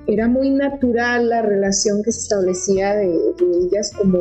[0.07, 3.13] era muy natural la relación que se establecía de,
[3.65, 4.19] ellas como,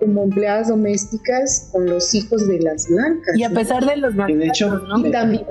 [0.00, 3.36] como empleadas domésticas con los hijos de las blancas.
[3.36, 5.06] Y a pesar de los de hecho, ¿no?
[5.06, 5.44] Y también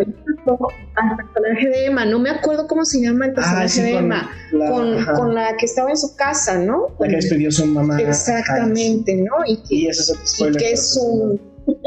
[0.96, 3.98] al personaje de Emma, no me acuerdo cómo se llama el personaje Ah, sí, de
[3.98, 6.88] Emma, la- con, con la que estaba en su casa, ¿no?
[7.00, 8.00] La que despidió su mamá.
[8.02, 9.46] Exactamente, ¿no?
[9.48, 11.42] Y que, Y eso es y que es pues, un...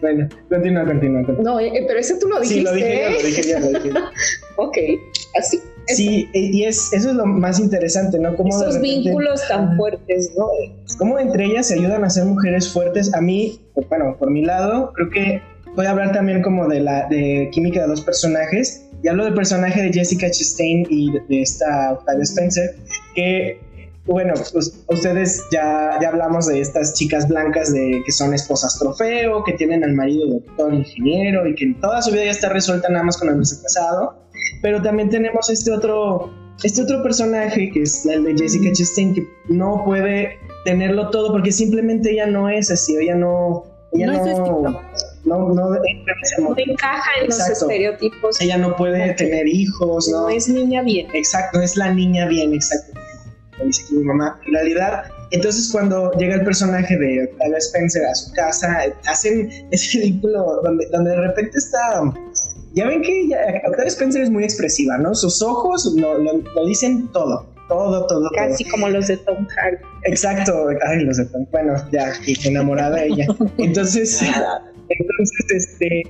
[0.00, 1.24] Bueno, continúa, continúa.
[1.26, 1.52] continúa.
[1.54, 3.12] No, eh, pero eso tú lo dijiste, Sí, lo dije yo, ¿eh?
[3.12, 3.90] lo dije yo, lo dije.
[4.56, 4.76] Ok,
[5.38, 5.60] así.
[5.96, 8.36] Sí, e- y es, eso es lo más interesante, ¿no?
[8.36, 10.46] Cómo de Esos repente- vínculos tan fuertes, ¿no?
[10.98, 13.14] cómo entre ellas se ayudan a ser mujeres fuertes.
[13.14, 15.42] A mí, bueno, por mi lado, creo que
[15.76, 18.86] voy a hablar también como de la de química de dos personajes.
[19.02, 22.74] Y hablo del personaje de Jessica Chastain y de, de esta Octavia Spencer,
[23.14, 23.58] que,
[24.04, 29.42] bueno, pues, ustedes ya, ya hablamos de estas chicas blancas de que son esposas trofeo,
[29.44, 33.04] que tienen al marido doctor ingeniero y que toda su vida ya está resuelta nada
[33.04, 34.16] más con haberse casado.
[34.62, 36.30] Pero también tenemos este otro,
[36.62, 41.52] este otro personaje que es el de Jessica Chastain que no puede tenerlo todo porque
[41.52, 44.38] simplemente ella no es así, ella no, ella No es
[45.24, 48.40] no, no, no encaja en los estereotipos.
[48.40, 51.08] ella no puede tener hijos, no, no es niña bien.
[51.12, 52.98] exacto, es la niña bien, exacto,
[53.52, 54.40] como dice aquí mi mamá.
[54.46, 59.98] En realidad, entonces cuando llega el personaje de Octavia Spencer a su casa, hacen ese
[60.04, 62.00] vínculo donde, donde de repente está
[62.74, 65.14] ya ven que ya- Octavia Spencer es muy expresiva, ¿no?
[65.14, 68.30] Sus ojos lo, lo- lo dicen todo, todo, todo, todo.
[68.34, 69.76] Casi como los de Tom Hardy.
[70.04, 72.12] Exacto, ay, los de bueno, ya,
[72.44, 73.26] enamorada ella.
[73.58, 74.20] Entonces,
[74.88, 76.02] entonces, este,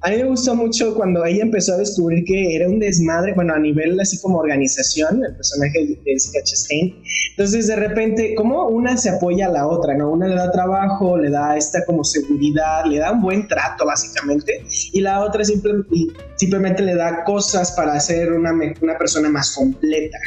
[0.00, 3.54] a mí me gustó mucho cuando ella empezó a descubrir que era un desmadre, bueno,
[3.54, 6.94] a nivel así como organización, el personaje de Jessica Chastain.
[7.30, 10.10] Entonces, de repente, como una se apoya a la otra, ¿no?
[10.10, 14.64] Una le da trabajo, le da esta como seguridad, le da un buen trato, básicamente,
[14.92, 15.84] y la otra simple-
[16.36, 20.18] simplemente le da cosas para ser una, una persona más completa.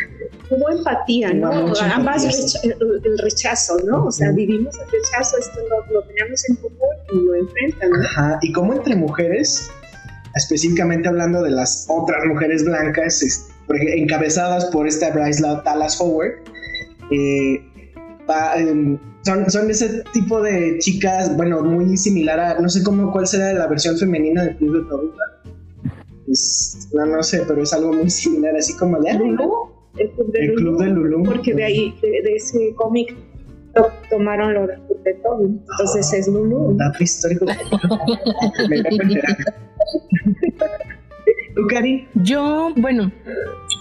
[0.49, 1.49] Hubo empatía, ¿no?
[1.67, 4.05] Mucha Ambas empatía, el, rechazo, ¿no?
[4.07, 7.99] O sea, vivimos el rechazo, esto lo, lo tenemos en común y lo enfrentan, ¿no?
[8.01, 9.60] Ajá, y como entre mujeres,
[10.35, 15.61] específicamente hablando de las otras mujeres blancas, es- por ej- encabezadas por esta Bryce La-
[15.61, 16.33] Dallas Howard,
[17.11, 17.61] eh,
[18.29, 23.11] va, em, son, son ese tipo de chicas, bueno, muy similar a, no sé cómo,
[23.11, 25.25] cuál será la versión femenina de Club de Toruga.
[26.27, 29.11] Es- no, no sé, pero es algo muy similar, así como de...
[29.11, 29.51] "Ay, Lulú,
[29.97, 31.23] el club de El Lulú, Club de Lulú.
[31.23, 33.13] porque de ahí, de, de ese cómic,
[33.73, 35.45] to- tomaron lo de Toby.
[35.45, 36.75] Entonces es Lulú.
[36.77, 37.45] Dato histórico.
[42.15, 43.11] Yo, bueno,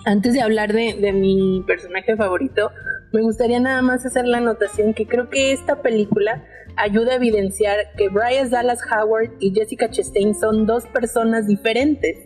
[0.05, 2.71] antes de hablar de, de mi personaje favorito,
[3.13, 6.45] me gustaría nada más hacer la anotación que creo que esta película
[6.77, 12.17] ayuda a evidenciar que Bryce Dallas Howard y Jessica Chastain son dos personas diferentes,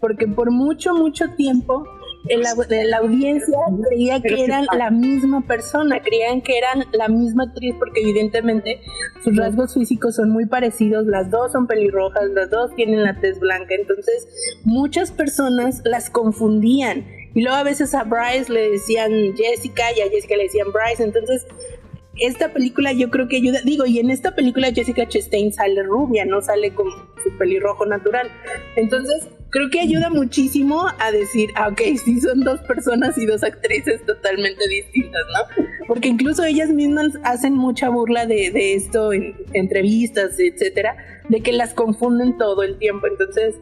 [0.00, 1.84] porque por mucho, mucho tiempo
[2.28, 3.58] el au- la audiencia
[3.88, 8.80] creía que eran la misma persona, creían que eran la misma actriz, porque evidentemente
[9.22, 13.38] sus rasgos físicos son muy parecidos, las dos son pelirrojas, las dos tienen la tez
[13.40, 14.26] blanca, entonces
[14.64, 17.04] muchas personas las confundían.
[17.36, 21.02] Y luego a veces a Bryce le decían Jessica y a Jessica le decían Bryce.
[21.02, 21.44] Entonces,
[22.18, 23.60] esta película yo creo que ayuda.
[23.64, 26.90] Digo, y en esta película Jessica Chastain sale rubia, no sale como
[27.22, 28.28] su pelirrojo natural.
[28.76, 33.44] Entonces, creo que ayuda muchísimo a decir, ah, ok, sí son dos personas y dos
[33.44, 35.66] actrices totalmente distintas, ¿no?
[35.86, 40.96] Porque incluso ellas mismas hacen mucha burla de, de esto en entrevistas, etcétera,
[41.28, 43.06] de que las confunden todo el tiempo.
[43.06, 43.54] Entonces,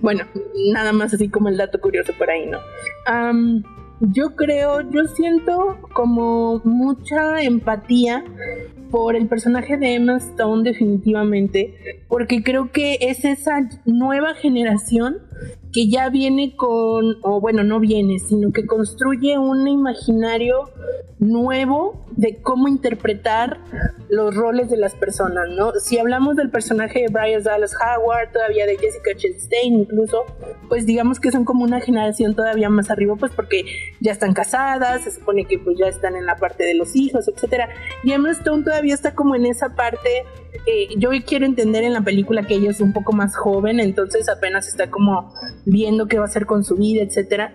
[0.00, 0.24] bueno,
[0.72, 2.58] nada más así como el dato curioso por ahí, ¿no?
[3.06, 3.64] Am,
[4.00, 8.24] yo creo, yo siento como mucha empatía
[8.90, 15.18] por el personaje de Emma Stone definitivamente, porque creo que es esa nueva generación
[15.72, 20.70] que ya viene con, o bueno, no viene, sino que construye un imaginario
[21.20, 23.60] nuevo de cómo interpretar
[24.08, 25.72] los roles de las personas, ¿no?
[25.72, 30.24] Si hablamos del personaje de Bryce Dallas Howard, todavía de Jessica Chastain incluso,
[30.68, 33.64] pues digamos que son como una generación todavía más arriba, pues porque
[34.00, 37.28] ya están casadas, se supone que pues ya están en la parte de los hijos,
[37.28, 37.68] etcétera.
[38.02, 40.24] Y Emma Stone todavía está como en esa parte
[40.66, 44.28] eh, yo quiero entender en la película que ella es un poco más joven, entonces
[44.28, 45.32] apenas está como
[45.64, 47.54] viendo qué va a hacer con su vida, etcétera.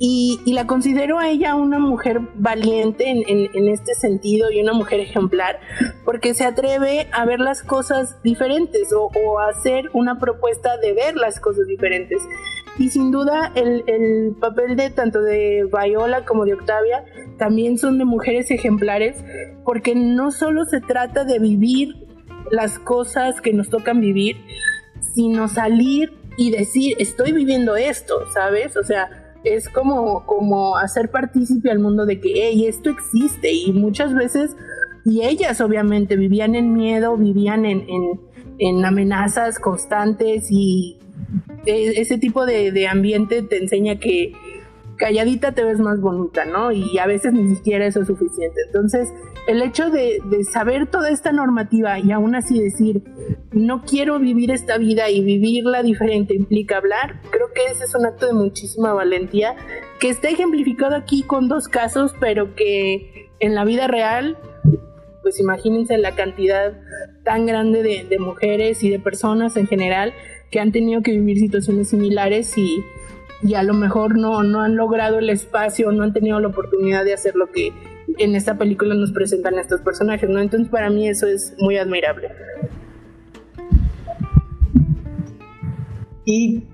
[0.00, 5.58] Y, la considero a ella una mujer valiente en, este sentido y una mujer ejemplar,
[6.04, 10.92] porque se atreve a ver las cosas diferentes o, o a hacer una propuesta de
[10.92, 12.22] ver las cosas diferentes.
[12.78, 17.04] Y sin duda el, el papel de tanto de Viola como de Octavia
[17.36, 19.16] también son de mujeres ejemplares,
[19.64, 22.06] porque no solo se trata de vivir
[22.52, 24.36] las cosas que nos tocan vivir,
[25.14, 28.76] sino salir y decir, estoy viviendo esto, ¿sabes?
[28.76, 29.10] O sea,
[29.42, 34.56] es como, como hacer partícipe al mundo de que, hey, esto existe y muchas veces,
[35.04, 37.84] y ellas obviamente vivían en miedo, vivían en,
[38.58, 40.98] en, amenazas constantes y
[41.66, 44.32] e, ese tipo de, de ambiente te enseña que
[44.98, 46.72] calladita te ves más bonita, ¿no?
[46.72, 48.60] Y a veces ni siquiera eso es suficiente.
[48.66, 49.08] Entonces,
[49.46, 50.20] el hecho de,
[50.52, 53.02] saber toda esta normativa y aún así decir,
[53.52, 58.06] no quiero vivir esta vida y vivirla diferente implica hablar, creo que ese es un
[58.06, 59.56] acto de muchísima valentía
[60.00, 64.36] que está ejemplificado aquí con dos casos, pero que en la vida real,
[65.22, 66.76] pues imagínense la cantidad
[67.24, 70.12] tan grande de, de mujeres y de personas en general
[70.50, 72.82] que han tenido que vivir situaciones similares y
[73.42, 77.04] y a lo mejor no, no han logrado el espacio, no han tenido la oportunidad
[77.04, 77.72] de hacer lo que
[78.18, 80.40] en esta película nos presentan estos personajes, ¿no?
[80.40, 82.30] Entonces para mí eso es muy admirable.
[86.24, 86.64] Y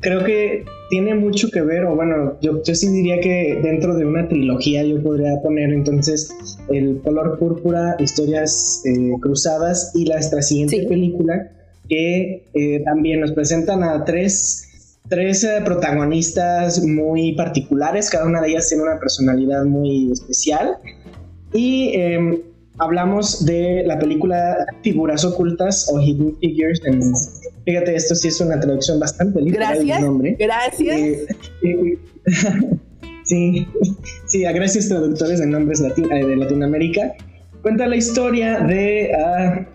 [0.00, 4.04] creo que tiene mucho que ver, o bueno, yo, yo sí diría que dentro de
[4.04, 6.30] una trilogía yo podría poner entonces
[6.68, 11.50] el color púrpura, historias eh, cruzadas y la siguiente película
[11.88, 14.65] que eh, también nos presentan a tres
[15.08, 20.76] tres eh, protagonistas muy particulares, cada una de ellas tiene una personalidad muy especial.
[21.52, 22.40] Y em,
[22.78, 26.82] hablamos de la película Figuras Ocultas o Hidden Figures.
[27.64, 30.36] fíjate, esto sí es una traducción bastante literal gracias, nombre.
[30.38, 30.96] Gracias.
[30.96, 31.26] Eh,
[31.62, 31.98] eh,
[33.24, 33.66] sí,
[34.26, 37.14] sí, gracias traductores de nombres de Latinoamérica.
[37.62, 39.66] Cuenta la historia de ah,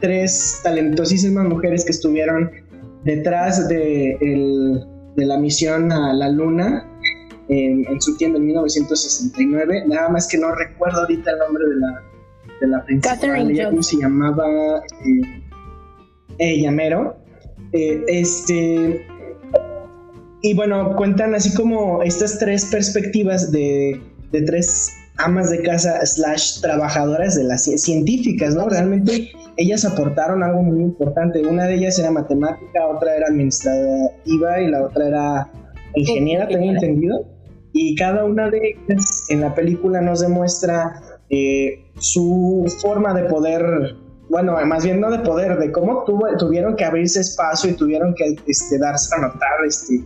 [0.00, 2.50] tres talentosísimas mujeres que estuvieron
[3.04, 4.16] detrás de,
[5.16, 6.88] la misión a la Luna
[7.48, 9.84] en, su tienda en 1969.
[9.86, 12.02] Nada más que no recuerdo ahorita el nombre de la,
[12.60, 13.50] de la principal.
[13.50, 14.82] Ella, ¿cómo se llamaba?
[15.04, 15.42] Eh,
[16.38, 17.16] ella, Mero.
[17.72, 19.06] Eh, este.
[20.42, 24.00] Y bueno, cuentan así como estas tres perspectivas de,
[24.32, 28.68] de tres amas de casa slash trabajadoras de las científicas, ¿no?
[28.68, 31.46] Realmente ellas aportaron algo muy importante.
[31.46, 35.50] Una de ellas era matemática, otra era administrativa y la otra era
[35.94, 37.26] ingeniera, tengo entendido.
[37.72, 43.96] Y cada una de ellas en la película nos demuestra eh, su forma de poder,
[44.28, 46.04] bueno, más bien no de poder, de cómo
[46.38, 50.00] tuvieron que abrirse espacio y tuvieron que este, darse a notar, este,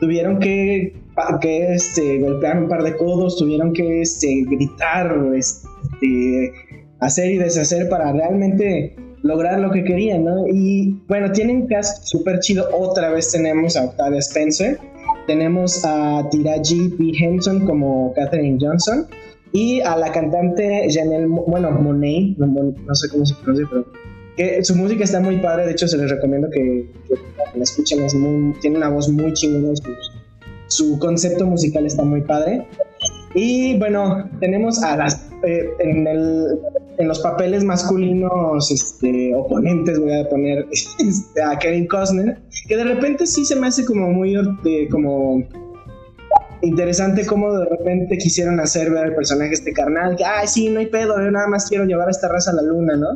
[0.00, 0.94] tuvieron que,
[1.42, 6.52] este, golpear un par de codos, tuvieron que este, gritar, este,
[7.00, 10.46] hacer y deshacer para realmente lograr lo que querían, ¿no?
[10.46, 12.68] Y bueno, tienen cast súper chido.
[12.72, 14.78] Otra vez tenemos a Octavia Spencer,
[15.26, 17.12] tenemos a Tiraji P.
[17.18, 19.06] Henson como Katherine Johnson
[19.52, 23.86] y a la cantante Janelle, bueno, Monet, no, sé cómo se pronuncia, pero
[24.36, 25.66] que su música está muy padre.
[25.66, 26.86] De hecho, se les recomiendo que,
[27.54, 28.04] la escuchen.
[28.04, 29.74] Es muy, tiene una voz muy chingona.
[30.68, 32.66] su concepto musical está muy padre.
[33.34, 36.58] Y bueno, tenemos a las eh, en, el,
[36.98, 40.66] en, los papeles masculinos este, oponentes, voy a poner
[40.98, 44.34] este, a Kevin Costner, que de repente sí se me hace como muy
[44.90, 45.44] como
[46.62, 50.80] interesante cómo de repente quisieron hacer ver al personaje este carnal, que, ay, sí, no
[50.80, 53.08] hay pedo, yo nada más quiero llevar a esta raza a la luna, ¿no?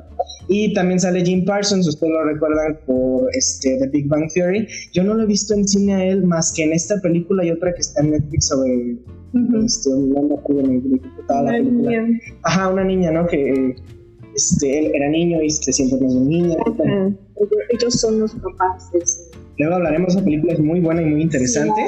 [0.49, 4.67] Y también sale Jim Parsons, ustedes lo recuerdan por este, The Big Bang Theory.
[4.93, 7.51] Yo no lo he visto en cine a él más que en esta película y
[7.51, 8.97] otra que está en Netflix sobre
[9.65, 12.07] este, una niña.
[12.43, 13.27] Ajá, una niña, ¿no?
[13.27, 13.77] Que
[14.35, 16.57] este, él era niño y se siente más niña.
[17.71, 18.91] Ellos son los papás.
[19.59, 21.81] Luego hablaremos de película, es muy buena y muy interesante.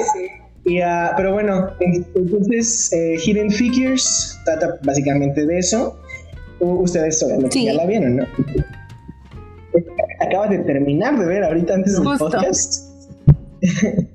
[0.65, 1.71] Y, uh, pero bueno,
[2.15, 5.99] entonces eh, Hidden Figures trata básicamente de eso.
[6.59, 8.27] Ustedes ya la vieron, ¿no?
[10.21, 12.89] Acabas de terminar de ver ahorita antes del podcast.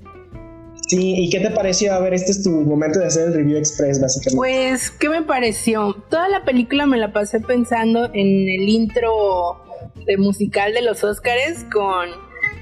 [0.89, 1.93] Sí, ¿y qué te pareció?
[1.93, 4.37] A ver, este es tu momento de hacer el review express, básicamente.
[4.37, 5.93] Pues, ¿qué me pareció?
[6.09, 9.61] Toda la película me la pasé pensando en el intro
[10.07, 12.09] de musical de los Oscars con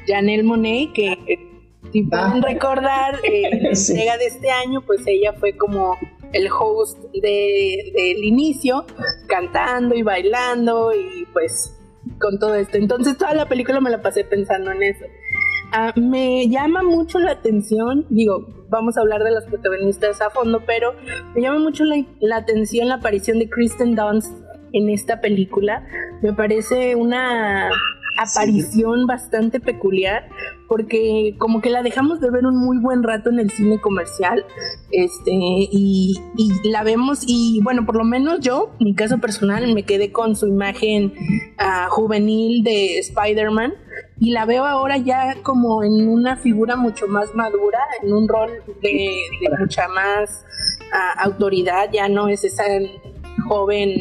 [0.08, 1.57] Janelle Monet, que
[1.92, 5.96] si pueden recordar, eh, la entrega de este año, pues ella fue como
[6.34, 8.86] el host del inicio,
[9.28, 11.74] cantando y bailando y pues
[12.20, 12.78] con todo esto.
[12.78, 15.06] Entonces toda la película me la pasé pensando en eso.
[15.72, 20.64] Ah, me llama mucho la atención, digo, vamos a hablar de los protagonistas a fondo,
[20.66, 20.94] pero
[21.36, 24.34] me llama mucho la, atención la aparición de Kristen Dunst
[24.72, 25.86] en esta película.
[26.22, 27.70] Me parece una
[28.18, 30.28] aparición bastante peculiar
[30.68, 34.46] porque como que la dejamos de ver un muy buen rato en el cine comercial
[34.92, 36.20] este y,
[36.64, 40.48] la vemos y bueno por lo menos yo mi caso personal me quedé con su
[40.48, 41.14] imagen
[41.58, 43.74] ah, juvenil de Spider-Man
[44.20, 48.50] y la veo ahora ya como en una figura mucho más madura, en un rol
[48.82, 49.10] de,
[49.60, 50.44] mucha más
[50.92, 52.64] ah, autoridad, ya no es esa
[53.48, 53.96] joven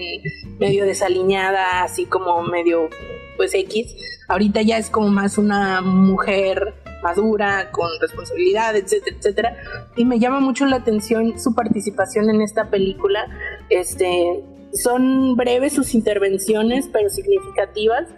[0.58, 2.88] medio desaliñada, así como medio
[3.36, 3.94] pues X,
[4.28, 9.56] ahorita ya es como más una mujer madura, con responsabilidad, etcétera, etcétera.
[9.96, 13.26] Y me llama mucho la atención su participación en esta película.
[13.68, 18.08] Este, son breves sus intervenciones, pero significativas,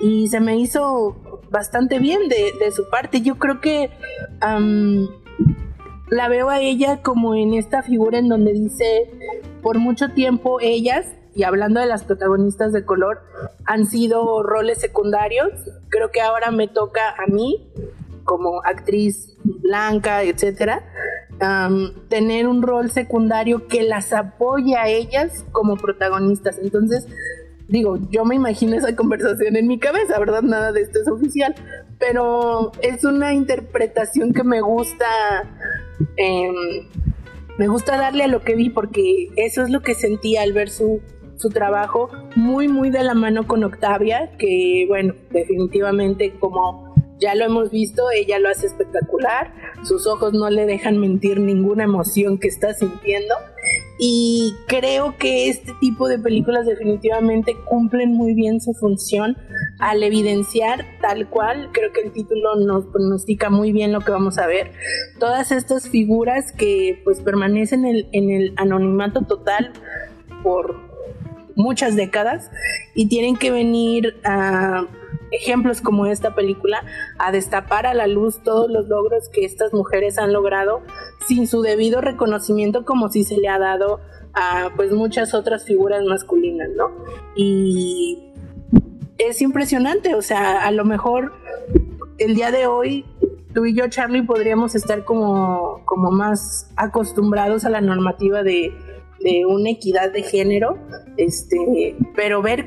[0.00, 1.16] y se me hizo
[1.50, 3.20] bastante bien de, su parte.
[3.20, 3.90] Yo creo que
[6.08, 9.10] la veo a ella como en esta figura en donde dice,
[9.62, 11.06] por mucho tiempo ellas,
[11.36, 13.20] y hablando de las protagonistas de color,
[13.66, 15.50] han sido roles secundarios.
[15.90, 17.70] Creo que ahora me toca a mí,
[18.24, 20.82] como actriz blanca, etcétera,
[22.08, 26.58] tener un rol secundario que las apoya a ellas como protagonistas.
[26.58, 27.06] Entonces,
[27.68, 30.42] digo, yo me imagino esa conversación en mi cabeza, ¿verdad?
[30.42, 31.54] Nada de esto es oficial,
[31.98, 35.06] pero es una interpretación que me gusta,
[36.16, 36.88] em,
[37.58, 40.70] me gusta darle a lo que vi porque eso es lo que sentí al ver
[40.70, 41.00] su,
[41.36, 47.44] su trabajo muy, muy de la mano con Octavia, que bueno, definitivamente como ya lo
[47.44, 49.52] hemos visto, ella lo hace espectacular,
[49.84, 53.34] sus ojos no le dejan mentir ninguna emoción que está sintiendo
[53.98, 59.36] y creo que este tipo de películas definitivamente cumplen muy bien su función
[59.78, 64.36] al evidenciar tal cual, creo que el título nos pronostica muy bien lo que vamos
[64.38, 64.72] a ver,
[65.18, 69.72] todas estas figuras que pues permanecen en el, en el anonimato total
[70.42, 70.85] por
[71.56, 72.50] muchas décadas
[72.94, 74.86] y tienen que venir a
[75.32, 76.84] ejemplos como esta película
[77.18, 80.82] a destapar a la luz todos los logros que estas mujeres han logrado
[81.26, 84.00] sin su debido reconocimiento como si se le ha dado
[84.34, 86.90] a pues muchas otras figuras masculinas, ¿no?
[87.34, 88.32] Y
[89.18, 91.32] es impresionante, o sea, a lo mejor
[92.18, 93.04] el día de hoy
[93.54, 98.70] tú y yo, Charlie, podríamos estar como, como más acostumbrados a la normativa de,
[99.20, 100.78] de una equidad de género,
[101.16, 102.66] este, pero ver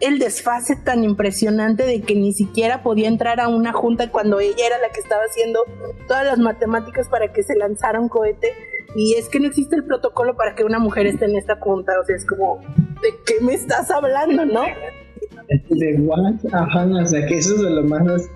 [0.00, 4.66] el desfase tan impresionante de que ni siquiera podía entrar a una junta cuando ella
[4.66, 5.60] era la que estaba haciendo
[6.06, 8.52] todas las matemáticas para que se lanzara un cohete.
[8.96, 11.92] Y es que no existe el protocolo para que una mujer esté en esta junta.
[12.00, 12.60] O sea, es como,
[13.02, 14.62] ¿de qué me estás hablando, no?
[15.68, 16.34] De what?
[16.52, 18.28] Ajá, o sea, que eso es de lo más...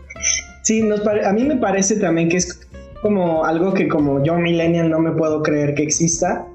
[0.63, 2.69] Sí, nos a mí me parece también que es
[3.01, 6.47] como algo que como yo millennial no me puedo creer que exista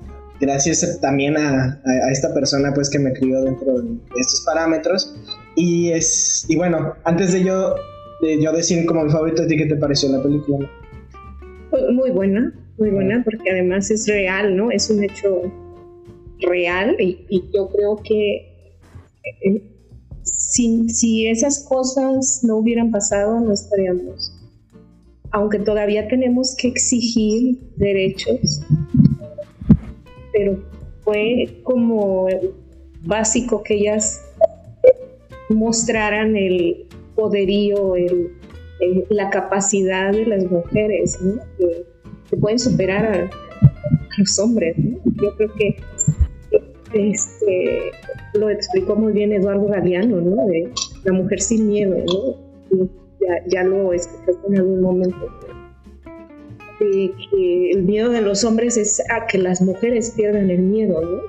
[0.46, 1.82] gracias también a,
[2.12, 5.16] esta persona pues que me crió dentro de estos parámetros.
[5.56, 7.76] Y es y bueno antes de yo
[8.22, 10.68] de yo decir como mi favorito a ti qué te pareció la película
[11.92, 15.42] muy buena muy buena porque además es real no es un hecho
[16.40, 18.80] real y, yo creo que
[19.44, 19.62] eh,
[20.24, 24.32] si, si esas cosas no hubieran pasado no estaríamos
[25.32, 28.64] aunque todavía tenemos que exigir derechos
[30.34, 30.58] pero
[31.02, 32.28] fue como
[33.04, 34.22] básico que ellas
[35.50, 38.32] mostraran el poderío, el,
[39.10, 41.18] la capacidad de las mujeres,
[41.58, 41.86] que,
[42.38, 43.30] pueden superar a,
[44.18, 44.76] los hombres.
[45.22, 45.76] Yo creo que
[46.94, 47.92] este,
[48.34, 50.48] lo explicó muy bien Eduardo Galeano, ¿no?
[50.48, 50.72] de
[51.04, 51.96] la mujer sin miedo.
[52.72, 52.90] ¿no?
[53.20, 55.30] Ya, ya lo escuché en algún momento
[57.30, 61.22] que el miedo de los hombres es a que las mujeres pierdan el miedo, ¿no?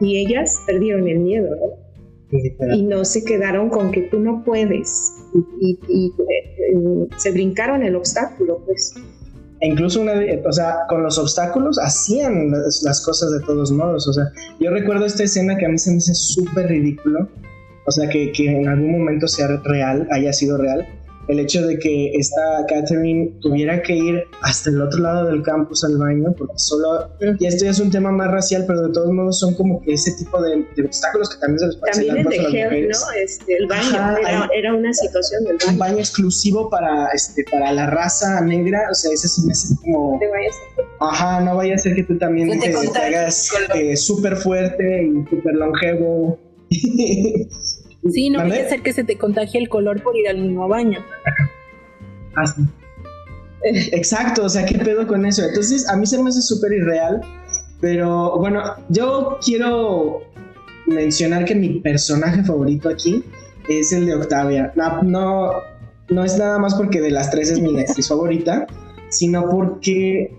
[0.00, 1.90] Y ellas perdieron el miedo, ¿no?
[2.72, 5.14] y no se quedaron con que tú no puedes
[5.60, 8.94] y, eh, se brincaron el obstáculo, pues.
[9.60, 10.14] E incluso una,
[10.46, 14.06] o sea, con los obstáculos hacían las, cosas de todos modos.
[14.08, 14.24] O sea,
[14.58, 17.28] yo recuerdo esta escena que a mí se me hace súper ridículo.
[17.86, 20.86] O sea, que, que en algún momento sea real, haya sido real
[21.30, 25.84] el hecho de que esta Catherine tuviera que ir hasta el otro lado del campus
[25.84, 27.08] al baño, porque solo,
[27.38, 29.94] y esto ya es un tema más racial, pero de todos modos son como que
[29.94, 32.98] ese tipo de, obstáculos que también se les pasa También el de Hell, ¿no?
[33.22, 35.72] Este, el baño, era, una situación del baño.
[35.72, 39.74] Un baño exclusivo para, este, para la raza negra, o sea, ese es me hace
[39.82, 40.18] como...
[41.00, 45.54] Ajá, no vaya a ser que tú también te, hagas eh, súper fuerte y súper
[45.54, 46.38] longevo.
[48.08, 51.00] Sí, no puede ser que se te contagie el color por ir al mismo baño.
[52.34, 52.62] Así.
[53.62, 55.44] Exacto, o sea, ¿qué pedo con eso?
[55.44, 57.20] Entonces, a mí se me hace súper irreal,
[57.80, 60.22] pero bueno, yo quiero
[60.86, 63.22] mencionar que mi personaje favorito aquí
[63.68, 64.72] es el de Octavia.
[64.76, 65.50] No, no,
[66.08, 68.66] no es nada más porque de las tres es mi actriz favorita,
[69.10, 70.34] sino porque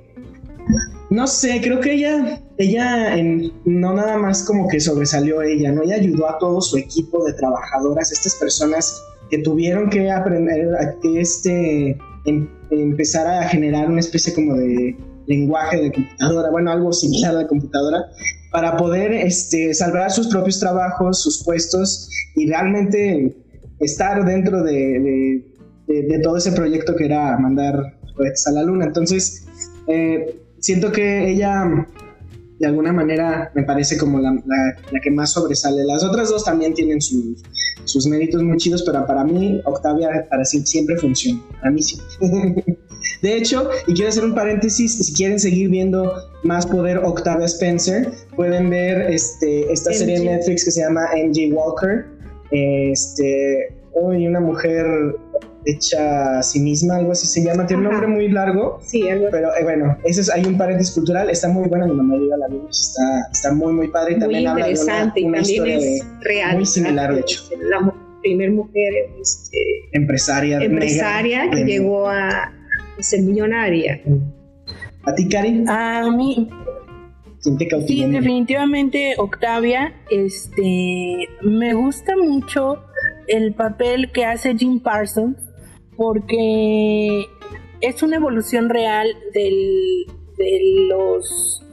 [1.12, 3.18] no sé, creo que ella, ella
[3.66, 5.84] no nada más como que sobresalió ella, ¿no?
[5.84, 10.98] Ella ayudó a todo su equipo de trabajadoras, estas personas que tuvieron que aprender a
[11.02, 14.96] que este em, empezar a generar una especie como de
[15.28, 18.06] lenguaje de computadora, bueno, algo similar a la computadora,
[18.54, 23.36] para poder este, salvar sus propios trabajos, sus puestos y realmente
[23.82, 25.44] estar dentro de,
[26.24, 28.86] todo ese proyecto que era mandar cohetes a la luna.
[28.86, 29.46] Entonces,
[29.88, 31.86] eh, siento que ella
[32.60, 35.84] de alguna manera me parece como la, la, que más sobresale.
[35.84, 37.42] Las otras dos también tienen sus,
[37.86, 41.42] sus méritos muy chidos, pero para mí Octavia para siempre funciona.
[41.60, 42.00] Para mí sí.
[43.24, 48.12] De hecho, y quiero hacer un paréntesis, si quieren seguir viendo más poder Octavia Spencer,
[48.36, 52.06] pueden ver este, esta serie en Netflix que se llama MJ Walker.
[52.52, 54.86] Este, uy, una mujer
[55.66, 58.80] hecha a sí misma, algo así se llama, tiene un nombre muy largo.
[58.86, 61.94] Sí, algo Pero eh, bueno, ese es, hay un paréntesis cultural, está muy buena, mi
[61.94, 64.16] mamá llega la vimos, está, está muy, muy padre.
[64.16, 65.78] Y también habla de una, historia
[66.22, 67.44] real, muy similar, de hecho.
[67.70, 69.58] La primera mujer este,
[69.94, 72.52] empresaria, empresaria que llegó a
[73.00, 74.02] ser millonaria.
[75.04, 75.64] ¿A ti, Cari?
[75.68, 76.50] A mí.
[77.44, 79.94] ¿Quién te sí, definitivamente Octavia.
[80.12, 82.84] Este, me gusta mucho
[83.28, 85.38] el papel que hace Jim Parsons
[85.96, 87.26] porque
[87.82, 90.06] es una evolución real del,
[90.38, 91.64] de los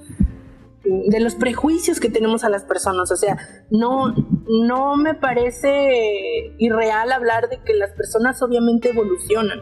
[0.84, 3.36] de los prejuicios que tenemos a las personas, o sea,
[3.70, 4.14] no
[4.48, 9.60] no me parece irreal hablar de que las personas obviamente evolucionan.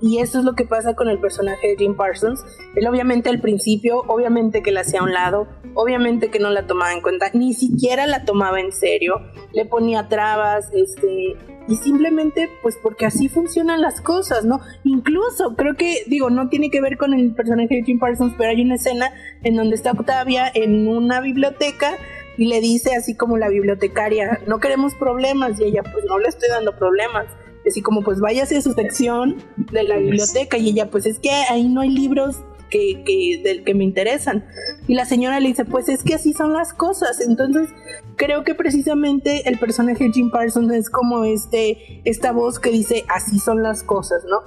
[0.00, 2.44] Y eso es lo que pasa con el personaje de Jim Parsons.
[2.74, 6.66] Él obviamente al principio, obviamente que la hacía a un lado, obviamente que no la
[6.66, 9.20] tomaba en cuenta, ni siquiera la tomaba en serio,
[9.52, 11.36] le ponía trabas, este,
[11.68, 14.60] y simplemente pues porque así funcionan las cosas, ¿no?
[14.84, 18.50] Incluso creo que, digo, no tiene que ver con el personaje de Jim Parsons, pero
[18.50, 19.12] hay una escena
[19.42, 21.96] en donde está Octavia en una biblioteca
[22.38, 26.28] y le dice así como la bibliotecaria, no queremos problemas y ella pues no le
[26.28, 27.26] estoy dando problemas
[27.66, 31.30] así como pues váyase a su sección de la biblioteca y ella pues es que
[31.30, 32.36] ahí no hay libros
[32.72, 34.44] que, que, del que me interesan.
[34.88, 37.20] Y la señora le dice, pues es que así son las cosas.
[37.20, 37.68] Entonces,
[38.16, 43.04] creo que precisamente el personaje de Jim Parsons es como este, esta voz que dice,
[43.08, 44.40] así son las cosas, ¿no?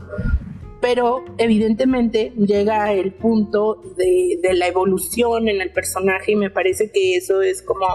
[0.82, 6.92] Pero evidentemente llega el punto de, de la evolución en el personaje y me parece
[6.92, 7.86] que eso es como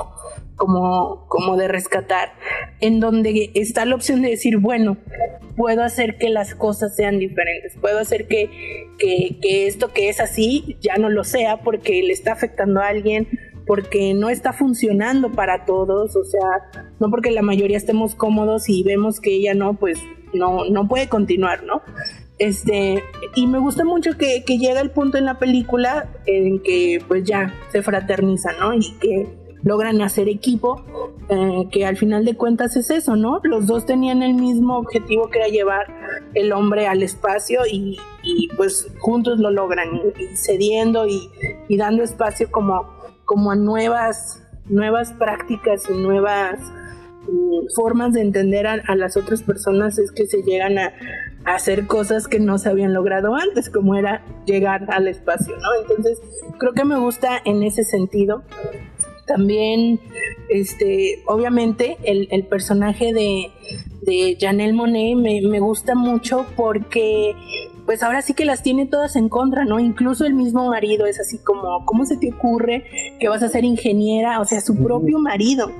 [0.61, 2.34] como, como de rescatar,
[2.80, 4.98] en donde está la opción de decir, bueno,
[5.56, 8.50] puedo hacer que las cosas sean diferentes, puedo hacer que,
[8.98, 13.26] que, esto que es así ya no lo sea porque le está afectando a alguien,
[13.66, 18.82] porque no está funcionando para todos, o sea, no porque la mayoría estemos cómodos y
[18.82, 19.98] vemos que ella no, pues
[20.34, 21.80] no, no puede continuar, ¿no?
[22.38, 23.02] Este,
[23.34, 27.24] y me gusta mucho que, que llega el punto en la película en que pues
[27.24, 28.74] ya se fraterniza, ¿no?
[28.74, 30.82] Y que logran hacer equipo,
[31.28, 33.40] eh, que al final de cuentas es eso, ¿no?
[33.44, 35.86] Los dos tenían el mismo objetivo que era llevar
[36.34, 37.98] el hombre al espacio y,
[38.56, 39.88] pues juntos lo logran,
[40.18, 41.30] y, cediendo y,
[41.76, 42.86] dando espacio como,
[43.24, 46.58] como a nuevas, nuevas prácticas y nuevas
[47.28, 50.92] mm, formas de entender a, las otras personas es que se llegan a,
[51.44, 55.68] a, hacer cosas que no se habían logrado antes, como era llegar al espacio, ¿no?
[55.82, 56.18] Entonces,
[56.58, 58.42] creo que me gusta en ese sentido.
[59.31, 60.01] También,
[60.49, 63.53] este, obviamente, el, personaje de,
[64.03, 67.37] de Janelle Monet me, gusta mucho porque
[67.87, 69.78] pues ahora sí que las tiene todas en contra, ¿no?
[69.78, 72.85] Incluso el mismo marido es así como, ¿cómo se te ocurre
[73.20, 74.41] que vas a ser ingeniera?
[74.41, 75.70] O sea, su propio marido.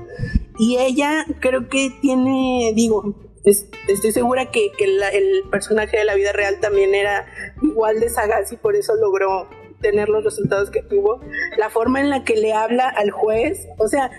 [0.57, 6.61] Y ella creo que tiene, digo, estoy segura que, el personaje de la vida real
[6.61, 7.25] también era
[7.61, 9.49] igual de sagaz y por eso logró
[9.81, 11.19] tener los resultados que tuvo,
[11.57, 14.11] la forma en la que le habla al juez, o sea,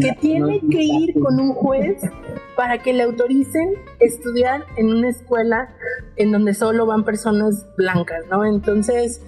[0.00, 2.00] que tiene que ir con un juez
[2.56, 5.74] para que le autoricen estudiar en una escuela
[6.16, 8.44] en donde solo van personas blancas, ¿no?
[8.44, 9.20] Entonces,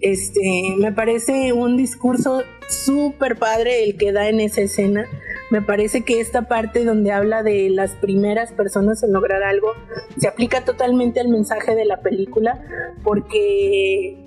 [0.00, 5.06] este, me parece un discurso súper padre el que da en esa escena.
[5.50, 9.72] Me parece que esta parte donde habla de las primeras personas en lograr algo
[10.18, 12.64] se aplica totalmente al mensaje de la película
[13.04, 14.25] porque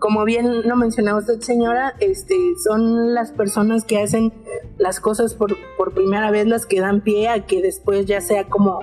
[0.00, 2.34] como bien lo mencionaba usted, señora, este,
[2.64, 4.32] son las personas que hacen
[4.78, 8.44] las cosas por, por primera vez las que dan pie a que después ya sea
[8.44, 8.80] como,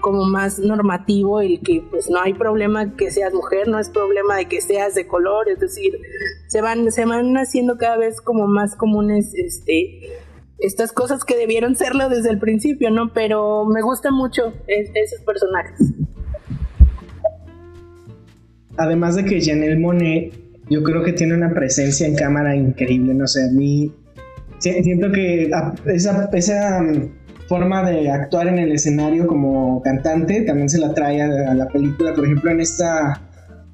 [0.00, 4.36] como más normativo el que pues no hay problema que seas mujer, no es problema
[4.36, 6.00] de que seas de color, es decir,
[6.48, 10.00] se van, se van haciendo cada vez como más comunes este
[10.58, 13.12] estas cosas que debieron serlo desde el principio, ¿no?
[13.12, 15.92] Pero me gusta mucho esos personajes.
[18.78, 23.26] Además de que Janelle Monet yo creo que tiene una presencia en cámara increíble, no
[23.26, 23.92] sé, a mí
[24.58, 25.50] siento que
[25.86, 26.84] esa, esa,
[27.48, 32.12] forma de actuar en el escenario como cantante también se la trae a, la película.
[32.12, 33.22] Por ejemplo, en esta,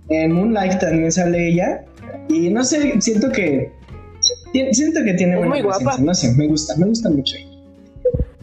[0.08, 1.84] en Moonlight también sale ella.
[2.28, 3.72] Y no sé, siento que,
[4.72, 5.96] siento que tiene muy guapa.
[5.98, 7.36] No sé, me gusta, me gusta mucho.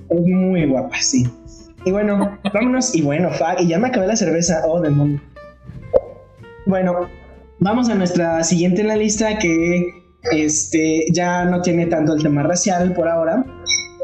[0.10, 1.28] Es muy guapa, sí.
[1.86, 2.96] Y bueno, vámonos.
[2.96, 3.30] Y bueno,
[3.60, 4.64] y ya me acabé la cerveza.
[4.66, 5.22] Oh, demonio.
[6.66, 7.08] Bueno,
[7.60, 9.94] vamos a nuestra siguiente en la lista que
[10.32, 13.46] este ya no tiene tanto el tema racial por ahora,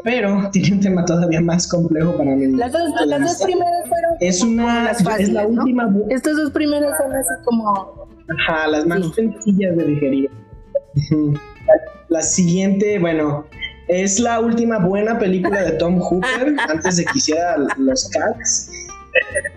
[0.04, 2.46] pero tiene un tema todavía más complejo para mí.
[2.56, 5.94] Las dos, las dos primeras fueron es una es la última.
[6.10, 10.30] Estas dos primeras son así como Ajá, las más sencillas de digerir.
[12.08, 13.46] La siguiente, bueno,
[13.88, 18.70] es la última buena película de Tom Hooper antes de que hiciera los Cats.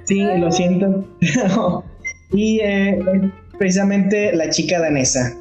[0.05, 1.03] Sí, lo siento.
[2.31, 2.99] y eh,
[3.59, 5.35] precisamente La chica danesa.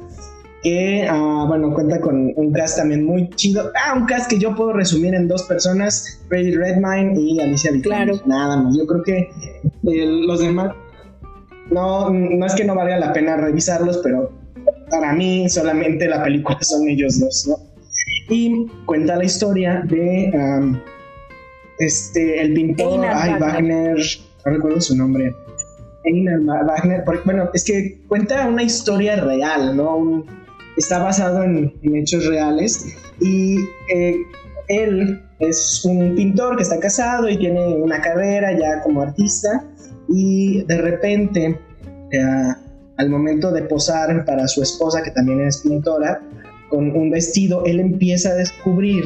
[0.61, 3.71] Que, ah, bueno, cuenta con un cast también muy chido.
[3.81, 8.15] Ah, un cast que yo puedo resumir en dos personas: Freddie Redmine y Alicia Vikander.
[8.15, 8.27] Claro.
[8.27, 8.77] Nada más.
[8.77, 10.75] Yo creo que eh, los demás.
[11.71, 14.31] No, no es que no valga la pena revisarlos, pero
[14.89, 17.69] para mí solamente la película son ellos dos, ¿no?
[18.29, 20.31] y cuenta la historia de
[21.79, 23.97] este el pintor ay, Wagner.
[24.45, 25.33] no recuerdo su nombre
[26.03, 30.23] Einar Wagner bueno es que cuenta una historia real no
[30.77, 33.57] está basado en, hechos reales y
[33.93, 34.15] eh,
[34.67, 39.65] él es un pintor que está casado y tiene una carrera ya como artista
[40.07, 41.59] y de repente
[42.97, 46.21] al momento de posar para su esposa que también es pintora
[46.69, 49.03] con un vestido, él empieza a descubrir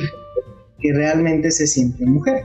[0.79, 2.43] que realmente se siente mujer.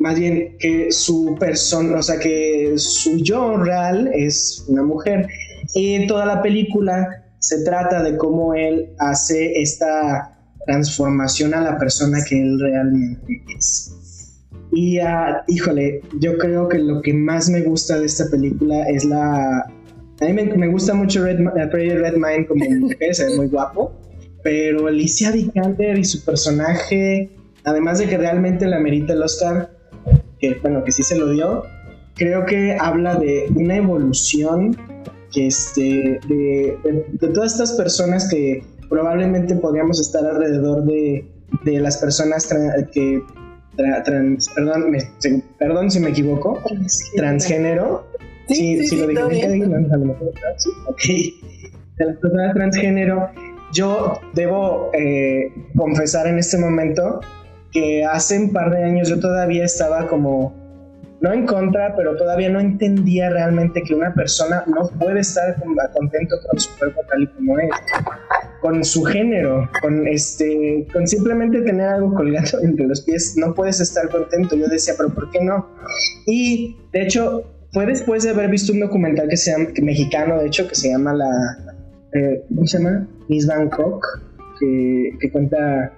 [0.00, 5.28] Más bien que su persona, o sea, que su yo real es una mujer.
[5.74, 7.06] Y en toda la película
[7.38, 10.36] se trata de cómo él hace esta
[10.66, 13.94] transformación a la persona que él realmente es.
[14.72, 19.04] Y, uh, híjole, yo creo que lo que más me gusta de esta película es
[19.04, 19.66] la,
[20.20, 21.40] a mí me, gusta mucho Red,
[21.72, 23.92] Red Redmine como mujer, es muy guapo,
[24.42, 27.30] pero Alicia Vikander y su personaje,
[27.64, 29.70] además de que realmente la merita el Oscar,
[30.40, 31.64] que bueno, que sí se lo dio,
[32.14, 34.76] creo que habla de una evolución
[35.32, 36.78] que este, de,
[37.32, 41.24] todas estas personas que probablemente podríamos estar alrededor de,
[41.64, 42.48] de las personas
[42.92, 43.22] que
[43.76, 44.96] perdón,
[45.58, 46.60] perdón si me equivoco,
[47.14, 48.04] transgénero,
[48.54, 49.64] Sí, sí, lo dije.
[50.86, 51.02] ok.
[51.98, 53.30] De las personas transgénero,
[53.72, 57.20] yo debo eh, confesar en este momento
[57.72, 60.54] que hace un par de años yo todavía estaba como,
[61.20, 65.56] no en contra, pero todavía no entendía realmente que una persona no puede estar
[65.94, 67.70] contento con su cuerpo tal y como es,
[68.60, 73.80] con su género, con este, con simplemente tener algo colgado entre los pies, no puedes
[73.80, 74.56] estar contento.
[74.56, 75.66] Yo decía, pero ¿por qué no?
[76.26, 80.68] Y de hecho, fue después de haber visto un documental que se mexicano, de hecho,
[80.68, 81.30] que se llama la.
[82.12, 83.06] Eh, ¿Cómo se llama?
[83.28, 84.04] Miss Bangkok,
[84.58, 85.92] que, que cuenta.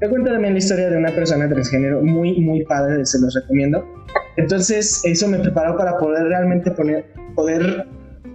[0.00, 3.84] Que cuenta también la historia de una persona transgénero muy, muy padre, se los recomiendo.
[4.36, 7.86] Entonces, eso me preparó para poder realmente poner, poder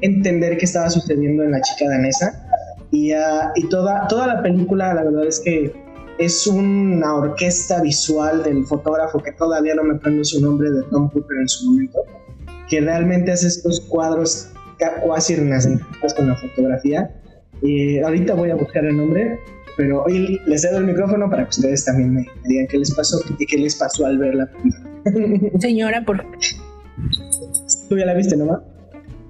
[0.01, 2.47] entender qué estaba sucediendo en la chica danesa.
[2.91, 5.73] Y, uh, y toda, toda la película, la verdad es que
[6.19, 11.09] es una orquesta visual del fotógrafo que todavía no me prendo su nombre de Tom
[11.09, 11.99] Cooper en su momento
[12.69, 14.51] que realmente hace estos cuadros
[15.03, 17.09] cuasi renacentistas con la fotografía.
[17.61, 19.39] Y ahorita voy a buscar el nombre,
[19.77, 23.19] pero hoy les cedo el micrófono para que ustedes también me, digan qué les pasó
[23.37, 24.49] y qué les pasó al verla.
[25.59, 26.23] Señora, por
[27.89, 28.63] ¿Tú ya la viste, no?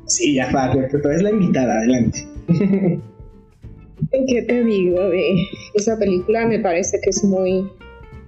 [0.05, 2.27] Sí, ya, va, pero es la invitada, adelante.
[4.27, 4.99] ¿Qué te digo?
[5.73, 7.67] esa película me parece que es muy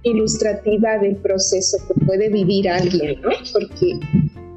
[0.02, 3.30] ilustrativa del proceso que puede vivir alguien, ¿no?
[3.52, 3.98] Porque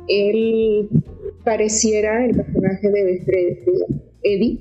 [0.08, 0.90] él
[1.44, 3.64] pareciera el personaje de,
[4.24, 4.60] Eddie,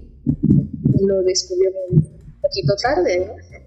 [1.01, 2.10] lo descubrió un
[2.51, 3.61] poquito tarde, ¿no?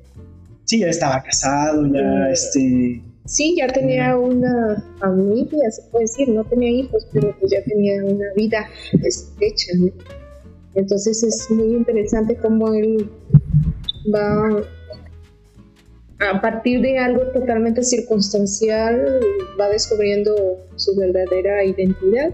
[0.65, 3.01] Sí, ya estaba casado, ya eh, este...
[3.25, 8.03] Sí, ya tenía una familia, se puede decir, no tenía hijos, pero pues ya tenía
[8.03, 8.67] una vida
[9.39, 9.91] hecha, ¿no?
[10.75, 13.09] Entonces es muy interesante cómo él
[14.13, 14.63] va
[16.31, 19.19] a partir de algo totalmente circunstancial
[19.59, 20.36] va descubriendo
[20.75, 22.31] su verdadera identidad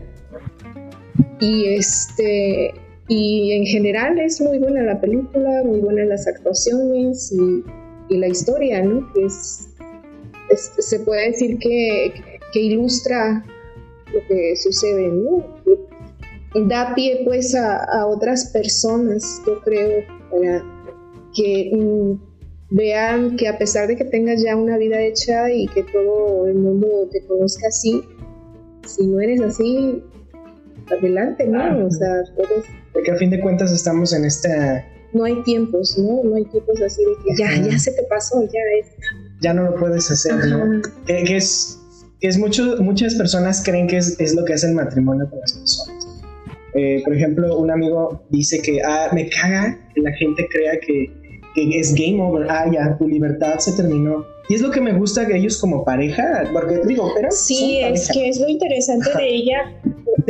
[1.40, 2.74] y este
[3.10, 7.64] y en general es muy buena la película muy buenas las actuaciones y,
[8.16, 9.70] la historia no que es,
[10.80, 12.12] se puede decir que,
[12.52, 13.46] que, ilustra
[14.12, 15.46] lo que sucede ¿no?
[16.68, 20.64] da pie pues a, a otras personas yo creo para
[21.36, 22.30] que mm,
[22.72, 26.56] vean que a pesar de que tengas ya una vida hecha y que todo el
[26.56, 28.04] mundo te conozca así,
[28.86, 30.04] si no eres así,
[30.92, 31.86] adelante, ¿no?
[31.86, 32.66] O sea, todos...
[32.94, 34.86] Porque a fin de cuentas estamos en esta...
[35.14, 36.24] No hay tiempos, ¿no?
[36.24, 38.88] No hay tiempos así de que ya, ya se te pasó, ya es...
[39.42, 40.82] Ya no lo puedes hacer, ¿no?
[41.06, 41.80] Que, que es,
[42.20, 45.40] que es mucho, muchas personas creen que es, es lo que hace el matrimonio con
[45.40, 46.08] las personas.
[46.74, 51.12] Eh, por ejemplo, un amigo dice que ah, me caga que la gente crea que,
[51.56, 54.26] que, es game over, ah, ya, tu libertad se terminó.
[54.50, 57.30] Y es lo que me gusta de ellos como pareja, porque digo, pero...
[57.32, 59.74] Sí, es que es lo interesante de ella,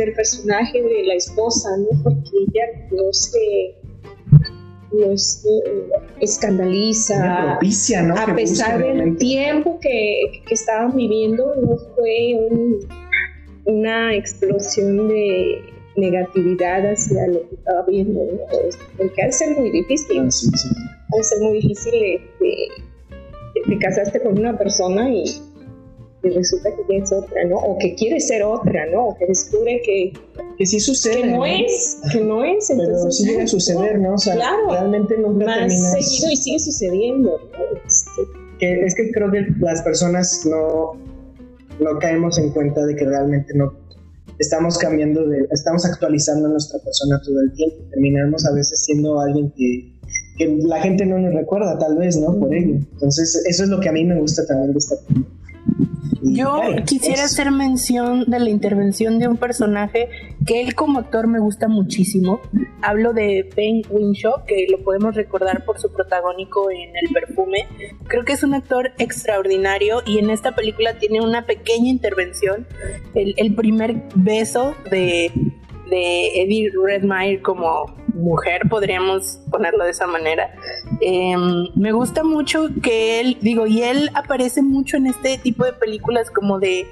[0.04, 2.02] del personaje de la esposa, ¿no?
[2.02, 3.74] Porque ella no se,
[4.92, 5.48] no se
[6.20, 7.46] escandaliza.
[7.58, 8.14] Propicia, ¿no?
[8.16, 12.78] A pesar del tiempo que, que estaban viviendo, no fue un-
[13.66, 15.60] una explosión de
[15.96, 18.38] negatividad hacia lo que estaba viendo, ¿no?
[18.96, 20.68] porque ha de ser muy difícil, Ah, sí, sí.
[21.12, 22.68] ha de ser muy difícil este,
[23.54, 25.24] te, te casaste con una persona y,
[26.22, 27.56] y resulta que ya es otra, ¿no?
[27.56, 29.08] O que quiere ser otra, ¿no?
[29.08, 30.12] O que descubre que,
[30.58, 31.22] Que sí sucede.
[31.22, 34.14] que no es, que no es, Pero entonces sí llega a suceder, ¿no?
[34.14, 34.70] O sea, Claro.
[34.70, 35.92] realmente nunca más terminas.
[35.92, 37.80] seguido y sigue sucediendo, ¿no?
[37.86, 38.22] Este,
[38.58, 40.92] que es que creo que las personas no,
[41.80, 43.72] no caemos en cuenta de que realmente no
[44.38, 47.76] estamos cambiando de, estamos actualizando a nuestra persona todo el tiempo.
[47.90, 49.92] Terminamos a veces siendo alguien que,
[50.38, 52.38] que la gente no nos recuerda, tal vez, ¿no?
[52.38, 52.74] Por ello.
[52.92, 55.36] Entonces, eso es lo que a mí me gusta también de esta película.
[56.22, 60.08] Yo quisiera hacer mención de la intervención de un personaje
[60.46, 62.40] que él como actor me gusta muchísimo.
[62.82, 67.66] Hablo de Ben Winshaw, que lo podemos recordar por su protagónico en El perfume.
[68.06, 72.66] Creo que es un actor extraordinario y en esta película tiene una pequeña intervención.
[73.14, 75.32] El, el primer beso de,
[75.88, 80.50] de Eddie Redmayne como mujer, podríamos ponerlo de esa manera.
[81.00, 81.34] Eh,
[81.74, 86.30] me gusta mucho que él, digo, y él aparece mucho en este tipo de películas
[86.30, 86.86] como de,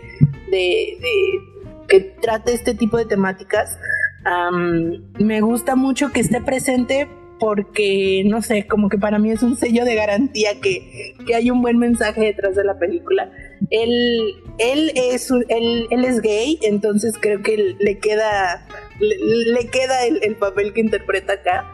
[1.89, 3.79] que trate este tipo de temáticas.
[4.25, 9.43] Am, me gusta mucho que esté presente porque, no sé, como que para mí es
[9.43, 13.31] un sello de garantía que, que hay un buen mensaje detrás de la película.
[13.71, 18.67] Él, él, es, él, él es gay, entonces creo que le queda,
[18.99, 19.17] le,
[19.53, 21.67] le queda el papel que interpreta acá.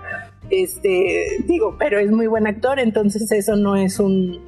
[0.54, 4.40] Este, digo, pero es muy buen actor, entonces eso no es un,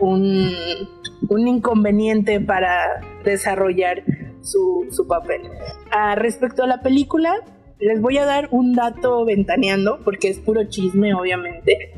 [0.00, 0.50] un,
[1.28, 4.02] un inconveniente para desarrollar
[4.40, 5.42] su, su papel.
[5.92, 7.36] Ah, respecto a la película,
[7.78, 11.92] les voy a dar un dato ventaneando, porque es puro chisme, obviamente.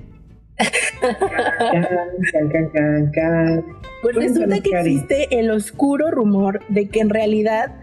[4.02, 7.74] Pues resulta que existe el oscuro rumor de que en realidad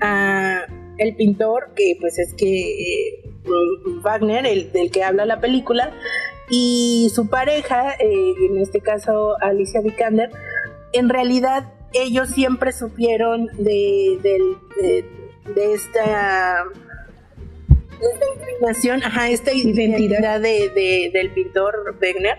[0.00, 0.62] ah,
[0.98, 3.23] el pintor, que pues es que eh,
[4.02, 5.92] Wagner, el del que habla la película,
[6.50, 10.30] y su pareja, eh, en este caso Alicia Vikander,
[10.92, 15.04] en realidad ellos siempre supieron de, del- de-
[15.54, 16.64] de esta
[18.36, 20.40] inclinación, ajá, esta identidad.
[20.40, 22.38] de- de- del pintor Wegner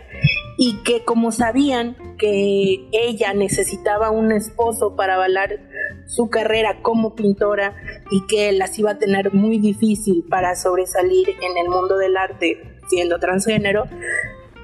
[0.58, 5.60] y que como sabían que ella necesitaba un esposo para avalar
[6.06, 7.76] su carrera como pintora
[8.12, 12.62] y que las iba a tener muy difícil para sobresalir en el mundo del arte
[12.88, 13.86] siendo transgénero,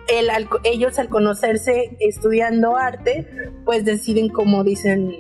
[0.08, 0.30] el
[0.64, 3.28] ellos al conocerse estudiando arte,
[3.66, 5.12] pues deciden como dicen,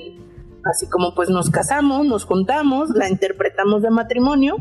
[0.66, 4.58] así como pues nos casamos, nos juntamos, la interpretamos de matrimonio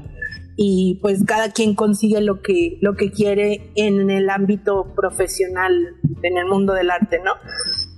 [0.56, 6.38] y pues cada quien consigue lo que, lo que quiere en el ámbito profesional, en
[6.38, 7.32] el mundo del arte, ¿no?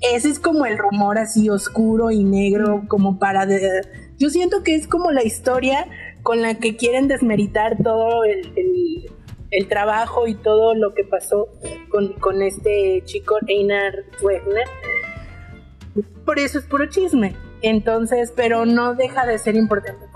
[0.03, 3.47] Ese es como el rumor así oscuro y negro, como para...
[3.47, 3.83] de-
[4.19, 5.87] yo siento que es como la historia
[6.23, 9.11] con la que quieren desmeritar todo el, el-
[9.51, 11.49] el trabajo y todo lo que pasó
[11.91, 13.93] con, con este chico Einar
[14.23, 14.65] Wegner.
[16.25, 17.35] Por eso es puro chisme.
[17.61, 20.07] Entonces, pero no deja de ser importante.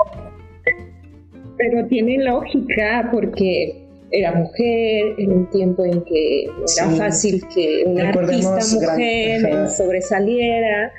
[1.59, 6.97] Pero tiene lógica porque era mujer en un tiempo en que no era Sí.
[6.99, 10.93] fácil que una artista mujer sobresaliera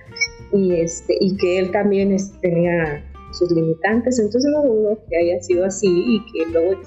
[0.53, 3.03] y este y que él también tenía
[3.33, 6.79] sus limitantes entonces no dudo que haya sido así y que luego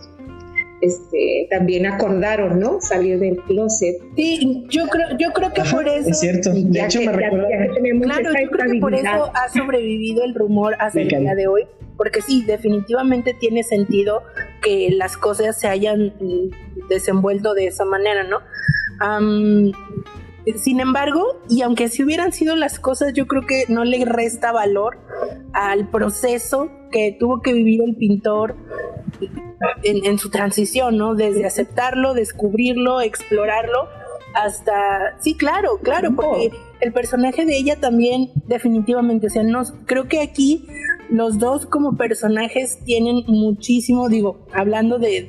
[0.83, 5.87] este también acordaron no salir del closet Sí, yo creo, yo creo que Ajá, por
[5.89, 6.09] eso.
[6.09, 6.51] Es cierto.
[6.55, 7.49] De hecho, que, me recuerda.
[7.49, 11.66] Claro, yo creo que por eso ha sobrevivido el rumor hasta el día de hoy,
[12.01, 14.23] porque sí, definitivamente tiene sentido
[14.63, 16.15] que las cosas se hayan
[16.89, 18.39] desenvuelto de esa manera, ¿no?
[19.01, 19.71] Am,
[20.57, 24.51] sin embargo, y aunque si hubieran sido las cosas, yo creo que no le resta
[24.51, 24.97] valor
[25.53, 28.57] al proceso que tuvo que vivir el pintor
[29.83, 31.15] en su transición, ¿no?
[31.15, 34.00] Desde aceptarlo, descubrirlo, explorarlo
[34.35, 36.51] hasta, sí, claro, claro, porque
[36.81, 40.66] el personaje de ella también definitivamente, o sea, no, creo que aquí
[41.11, 45.28] los dos como personajes tienen muchísimo, digo, hablando de,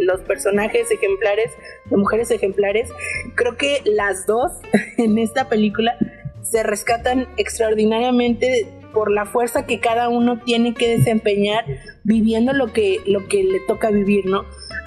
[0.00, 1.52] los personajes ejemplares,
[1.88, 2.90] de mujeres ejemplares,
[3.36, 4.52] creo que las dos
[4.98, 5.96] en esta película
[6.42, 11.64] se rescatan extraordinariamente por la fuerza que cada uno tiene que desempeñar
[12.04, 14.44] viviendo lo que, lo que le toca vivir, ¿no?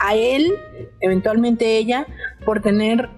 [0.08, 0.53] A él,
[1.01, 2.06] eventualmente ella,
[2.45, 3.10] por tener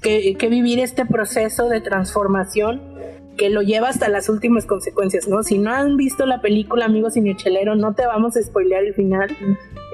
[0.00, 2.92] que, que vivir este proceso de transformación
[3.36, 5.42] que lo lleva hasta las últimas consecuencias, ¿no?
[5.42, 8.94] Si no han visto la película Amigos sin Chelero, no te vamos a spoilear el
[8.94, 9.36] final,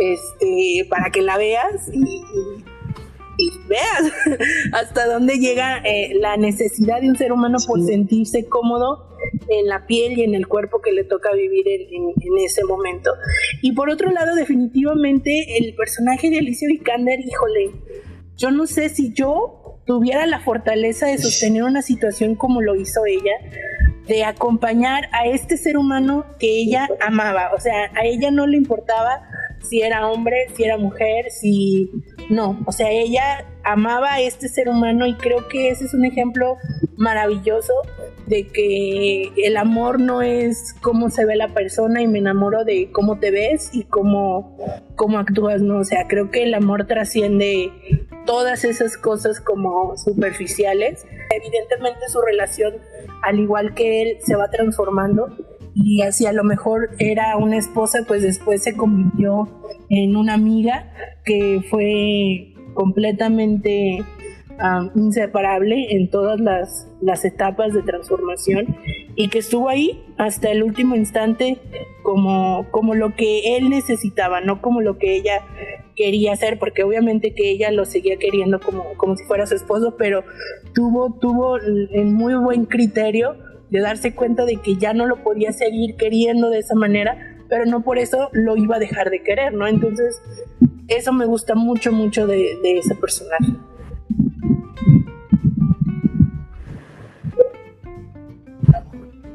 [0.00, 2.24] este, para que la veas y,
[3.68, 4.12] veas
[4.72, 9.08] hasta dónde llega eh, la necesidad de un ser humano por sentirse cómodo
[9.48, 13.10] en la piel y en el cuerpo que le toca vivir en, ese momento.
[13.62, 17.72] Y por otro lado, definitivamente el personaje de Alicia Vikander, híjole,
[18.36, 23.06] yo no sé si yo tuviera la fortaleza de sostener una situación como lo hizo
[23.06, 23.32] ella,
[24.06, 27.50] de acompañar a este ser humano que ella amaba.
[27.54, 29.22] O sea, a ella no le importaba
[29.68, 31.90] si era hombre, si era mujer, si
[32.28, 32.58] no.
[32.66, 36.56] O sea, ella amaba a este ser humano y creo que ese es un ejemplo
[36.96, 37.72] maravilloso
[38.26, 42.90] de que el amor no es cómo se ve la persona y me enamoro de
[42.92, 44.56] cómo te ves y cómo,
[44.96, 45.78] cómo actúas, ¿no?
[45.78, 47.72] O sea, creo que el amor trasciende
[48.26, 51.06] todas esas cosas como superficiales.
[51.34, 52.74] Evidentemente su relación,
[53.22, 55.34] al igual que él, se va transformando
[55.84, 59.48] y así a lo mejor era una esposa, pues después se convirtió
[59.88, 60.92] en una amiga
[61.24, 64.04] que fue completamente
[64.96, 68.76] inseparable en todas las, las, etapas de transformación
[69.14, 71.58] y que estuvo ahí hasta el último instante
[72.02, 75.44] como, como lo que él necesitaba, no como lo que ella
[75.94, 79.94] quería hacer, porque obviamente que ella lo seguía queriendo como, como si fuera su esposo,
[79.96, 80.24] pero
[80.74, 83.36] tuvo, tuvo el muy buen criterio
[83.70, 87.66] de darse cuenta de que ya no lo podía seguir queriendo de esa manera, pero
[87.66, 89.66] no por eso lo iba a dejar de querer, ¿no?
[89.66, 90.20] Entonces,
[90.88, 93.52] eso me gusta mucho, mucho de, de ese personaje.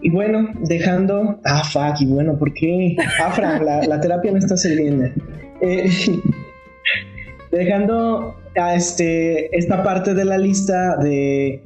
[0.03, 1.39] Y bueno, dejando.
[1.45, 2.97] Ah, fuck, y bueno, ¿por qué?
[3.23, 5.05] Afra, la, terapia no está sirviendo.
[5.61, 5.89] Eh,
[7.51, 11.63] dejando a este, esta parte de la lista de.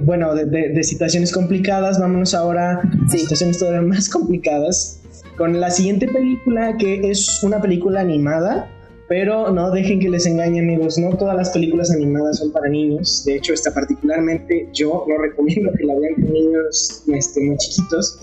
[0.00, 5.00] Bueno, de, situaciones complicadas, vámonos ahora a situaciones todavía más complicadas.
[5.36, 8.68] Con la siguiente película, que es una película animada
[9.12, 13.24] pero no dejen que les engañe amigos, no todas las películas animadas son para niños,
[13.26, 18.18] de hecho esta particularmente yo no recomiendo que la vean con niños este, muy chiquitos.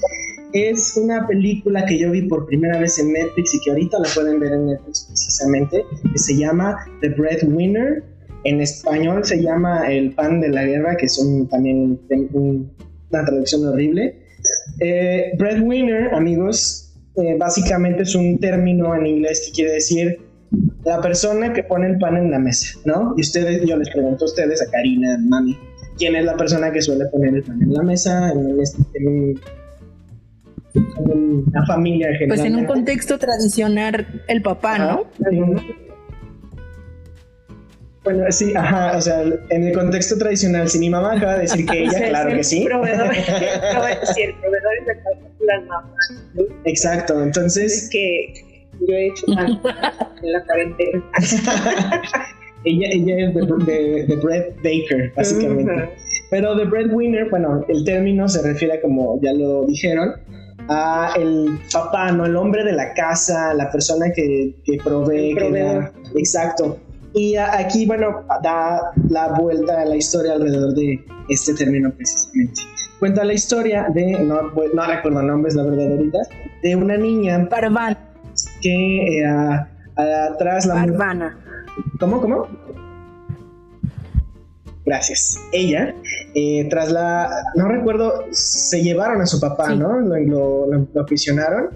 [0.51, 4.09] Es una película que yo vi por primera vez en Netflix y que ahorita la
[4.15, 8.03] pueden ver en Netflix precisamente, que se llama The Breadwinner.
[8.43, 11.19] En español se llama El pan de la guerra, que es
[11.49, 11.99] también
[12.31, 14.15] una traducción horrible.
[14.79, 20.19] Eh, breadwinner, amigos, eh, básicamente es un término en inglés que quiere decir
[20.85, 23.13] la persona que pone el pan en la mesa, ¿no?
[23.17, 25.57] Y ustedes, yo les pregunto a ustedes, a Karina, a Mami,
[25.97, 29.35] ¿quién es la persona que suele poner el pan en la mesa en, este,
[30.97, 32.27] una familia general?
[32.29, 35.03] Pues en un contexto tradicional, el papá, ¿no?
[38.11, 41.63] Bueno, sí, ajá, o sea, en el contexto tradicional, si mi mamá acaba de decir
[41.63, 42.65] que ella, claro que sí.
[42.65, 45.95] Proveedor, sí, el proveedor es la mamá.
[46.65, 47.83] Exacto, entonces...
[47.83, 48.33] Es que
[48.87, 49.25] yo he hecho
[50.23, 51.03] en la cuarentena.
[52.63, 55.89] ella, ella es de, de, Bread Baker, básicamente.
[56.31, 60.15] Pero The Breadwinner, bueno, el término se refiere, como ya lo dijeron,
[60.67, 62.25] a el papá, ¿no?
[62.25, 65.35] El hombre de la casa, la persona que, que provee.
[65.35, 66.79] Que exacto.
[67.13, 72.61] Y aquí, bueno, da la vuelta a la historia alrededor de este término precisamente.
[72.99, 76.19] Cuenta la historia de, no, no recuerdo nombres, la verdad, ahorita,
[76.61, 77.47] de una niña.
[77.49, 77.97] Parvan
[78.61, 79.25] que eh,
[79.95, 80.75] atrás la...
[80.75, 81.39] Barbana.
[81.99, 82.47] ¿Cómo, cómo?
[84.85, 85.39] Gracias.
[85.51, 85.93] Ella,
[86.35, 87.29] eh, tras la...
[87.55, 89.99] No recuerdo, se llevaron a su papá, ¿no?
[89.99, 91.69] Lo, lo, aprisionaron.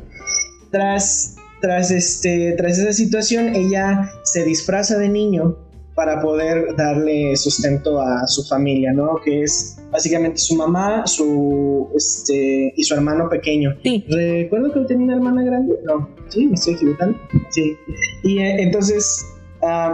[0.71, 5.55] Tras, tras, este, tras esa situación, ella se disfraza de niño
[5.95, 9.15] para poder darle sustento a su familia, ¿no?
[9.23, 13.77] Que es básicamente su mamá, su este y su hermano pequeño.
[13.81, 14.03] Sí.
[14.09, 15.75] Recuerdo que tenía una hermana grande.
[15.85, 17.17] No, sí, me estoy equivocando.
[17.51, 17.77] Sí.
[18.23, 19.25] Y eh, entonces
[19.61, 19.93] uh,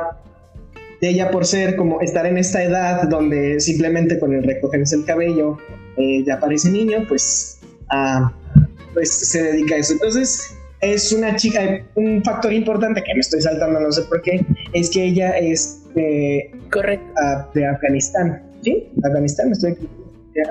[1.02, 5.60] ella por ser como estar en esta edad donde simplemente con el recogerse el cabello
[5.98, 7.60] eh, ya parece niño, pues
[7.92, 8.28] uh,
[8.96, 9.94] pues se dedica a eso.
[9.94, 14.46] Entonces es una chica, un factor importante que me estoy saltando, no sé por qué,
[14.74, 15.80] es que ella es
[16.72, 17.06] Correcto.
[17.18, 18.44] ah, de Afganistán.
[18.62, 18.90] ¿Sí?
[19.04, 19.90] Afganistán, estoy aquí.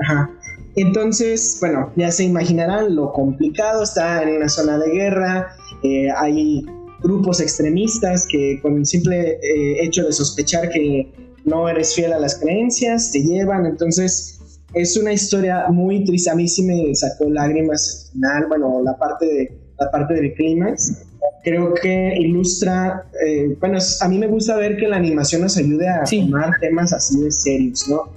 [0.03, 0.31] Ajá.
[0.77, 5.49] Entonces, bueno, ya se imaginarán lo complicado, está en una zona de guerra,
[5.83, 6.65] eh, hay
[7.03, 11.13] grupos extremistas que con el simple eh, hecho de sospechar que
[11.45, 14.39] no eres fiel a las creencias, te llevan, entonces
[14.75, 18.97] es una historia muy triste, a mí sí me sacó lágrimas al final, bueno, la
[18.97, 21.03] parte, de, la parte del clímax,
[21.45, 25.89] creo que ilustra, eh, bueno, a mí me gusta ver que la animación nos ayude
[25.89, 26.21] a Sí.
[26.27, 28.13] tomar temas así de serios, ¿no?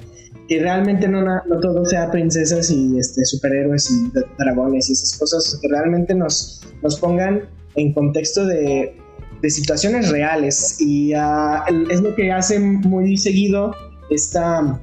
[0.47, 5.57] Que realmente no, no todo sea princesas y este, superhéroes y dragones y esas cosas,
[5.61, 7.43] que realmente nos, nos pongan
[7.75, 8.97] en contexto de,
[9.41, 13.73] de situaciones reales y el- es lo que hace muy seguido
[14.09, 14.81] esta,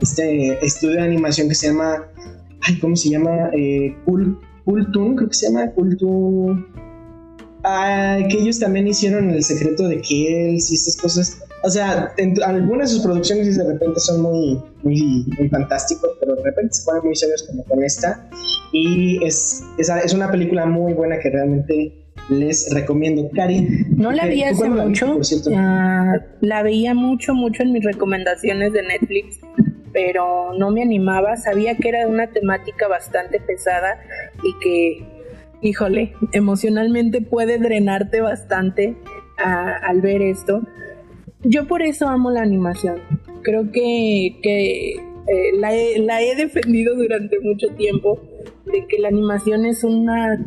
[0.00, 2.04] este estudio de animación que se llama,
[2.62, 3.50] ay, ¿cómo se llama?
[3.52, 6.66] Eh, Cul- Cultun, creo que se llama Cultun.
[7.62, 11.42] Ah, que ellos también hicieron El secreto de Kells y estas cosas.
[11.62, 16.34] O sea, en- algunas de sus producciones de repente son muy, muy, muy fantásticos, pero
[16.36, 18.30] de repente se ponen muy serios como con esta.
[18.72, 21.92] Y es, es, es una película muy buena que realmente
[22.30, 23.28] les recomiendo.
[23.34, 25.14] Cari, No la ¿tú vi hace la mucho.
[25.14, 25.50] por cierto?
[25.54, 29.38] ah, la veía mucho, mucho en mis recomendaciones de Netflix,
[30.02, 31.36] pero no me animaba.
[31.36, 34.00] Sabía que era una temática bastante pesada
[34.42, 35.04] y que,
[35.60, 38.96] híjole, emocionalmente puede drenarte bastante
[39.36, 40.62] al ver esto.
[41.42, 42.96] Yo por eso amo la animación.
[43.42, 48.22] Creo que, que, eh, la, he, la he defendido durante mucho tiempo
[48.66, 50.42] de que la animación es una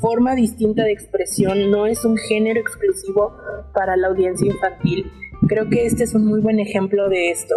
[0.00, 3.34] forma distinta de expresión, no es un género exclusivo
[3.74, 5.10] para la audiencia infantil.
[5.48, 7.54] Creo que este es un muy buen ejemplo de esto.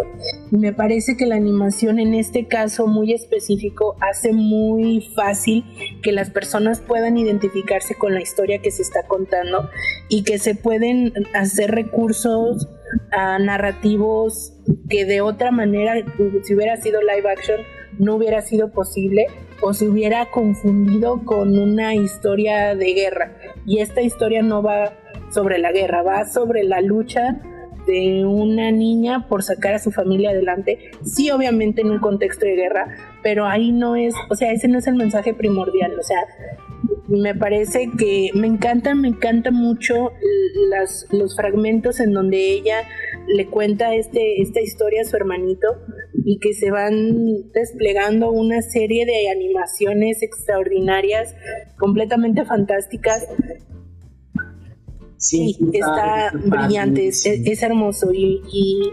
[0.50, 5.64] Me parece que la animación en este caso muy específico hace muy fácil
[6.02, 9.68] que las personas puedan identificarse con la historia que se está contando
[10.08, 12.68] y que se pueden hacer recursos
[13.12, 14.52] ah, narrativos
[14.88, 15.94] que de otra manera,
[16.42, 17.60] si hubiera sido live action,
[17.98, 19.26] no hubiera sido posible
[19.62, 23.36] o se hubiera confundido con una historia de guerra.
[23.66, 24.92] Y esta historia no va
[25.30, 27.40] sobre la guerra, va sobre la lucha
[27.86, 30.90] de una niña por sacar a su familia adelante.
[31.04, 34.78] Sí, obviamente en un contexto de guerra, pero ahí no es, o sea, ese no
[34.78, 35.98] es el mensaje primordial.
[35.98, 36.18] O sea,
[37.08, 40.12] me parece que me encanta, me encanta mucho
[40.70, 42.84] las, los fragmentos en donde ella
[43.26, 45.66] le cuenta este, esta historia a su hermanito
[46.24, 51.34] y que se van desplegando una serie de animaciones extraordinarias,
[51.78, 53.26] completamente fantásticas.
[55.20, 58.92] Sí, está brillante, es, es hermoso y, y,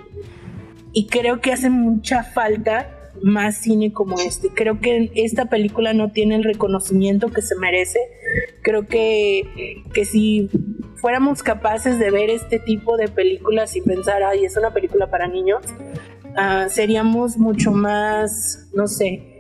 [0.91, 2.93] y creo que hace mucha falta
[3.23, 4.49] más cine como este.
[4.49, 7.99] Creo que esta película no tiene el reconocimiento que se merece.
[8.61, 10.49] Creo que, que si
[10.95, 15.27] fuéramos capaces de ver este tipo de películas y pensar, ay, es una película para
[15.27, 15.61] niños,
[16.25, 19.39] uh, seríamos mucho más, no sé,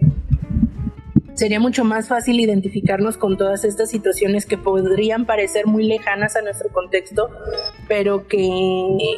[1.37, 6.41] sería mucho más fácil identificarnos con todas estas situaciones que podrían parecer muy lejanas a
[6.41, 7.29] nuestro contexto,
[7.87, 8.49] pero que,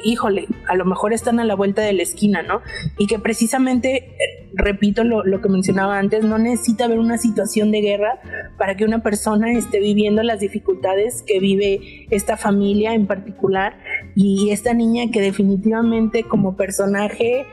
[0.04, 2.62] híjole, a lo mejor están a la vuelta de la esquina, ¿no?
[2.98, 4.18] Y que precisamente,
[4.54, 8.20] repito lo, lo que mencionaba antes, no necesita haber una situación de guerra
[8.58, 13.80] para que una persona esté viviendo las dificultades que vive esta familia en particular
[14.14, 17.46] y esta niña que definitivamente como personaje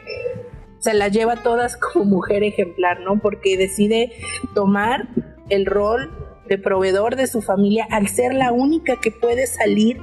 [0.86, 3.18] se las lleva todas como mujer ejemplar, ¿no?
[3.18, 4.12] Porque decide
[4.54, 5.08] tomar
[5.48, 6.10] el rol
[6.48, 9.98] de proveedor de su familia al ser la única que puede salir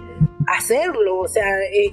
[0.46, 1.20] a hacerlo.
[1.20, 1.46] O sea,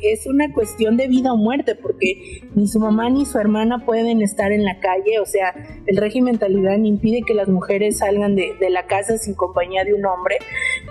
[0.02, 4.22] es una cuestión de vida o muerte, porque ni su mamá ni su hermana pueden
[4.22, 5.20] estar en la calle.
[5.20, 5.54] O sea,
[5.86, 9.94] el régimen talibán impide que las mujeres salgan de, de la casa sin compañía de
[9.94, 10.38] un hombre.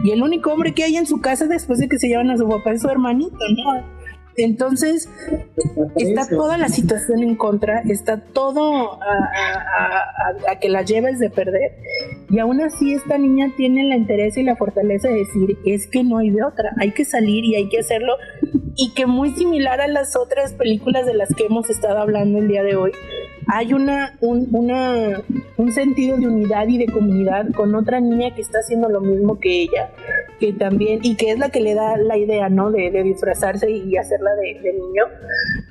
[0.06, 2.38] Y el único hombre que hay en su casa después de que se llevan a
[2.38, 3.99] su papá es su hermanito, ¿no?
[4.44, 5.10] Entonces,
[5.96, 9.54] está toda la situación en contra, está todo a, a,
[9.88, 11.74] a, a, que la lleves de perder.
[12.30, 16.04] Y aún así, esta niña tiene la interés y la fortaleza de decir: es que
[16.04, 18.14] no hay de otra, hay que salir y hay que hacerlo.
[18.76, 22.48] Y que, muy similar a las otras películas de las que hemos estado hablando el
[22.48, 22.92] día de hoy,
[23.52, 25.24] hay una, un, una,
[25.58, 29.40] un sentido de unidad y de comunidad con otra niña que está haciendo lo mismo
[29.40, 29.90] que ella,
[30.40, 32.72] que también, y que es la que le da la idea, ¿no?
[32.72, 35.04] De, disfrazarse y hacerla de, de, niño,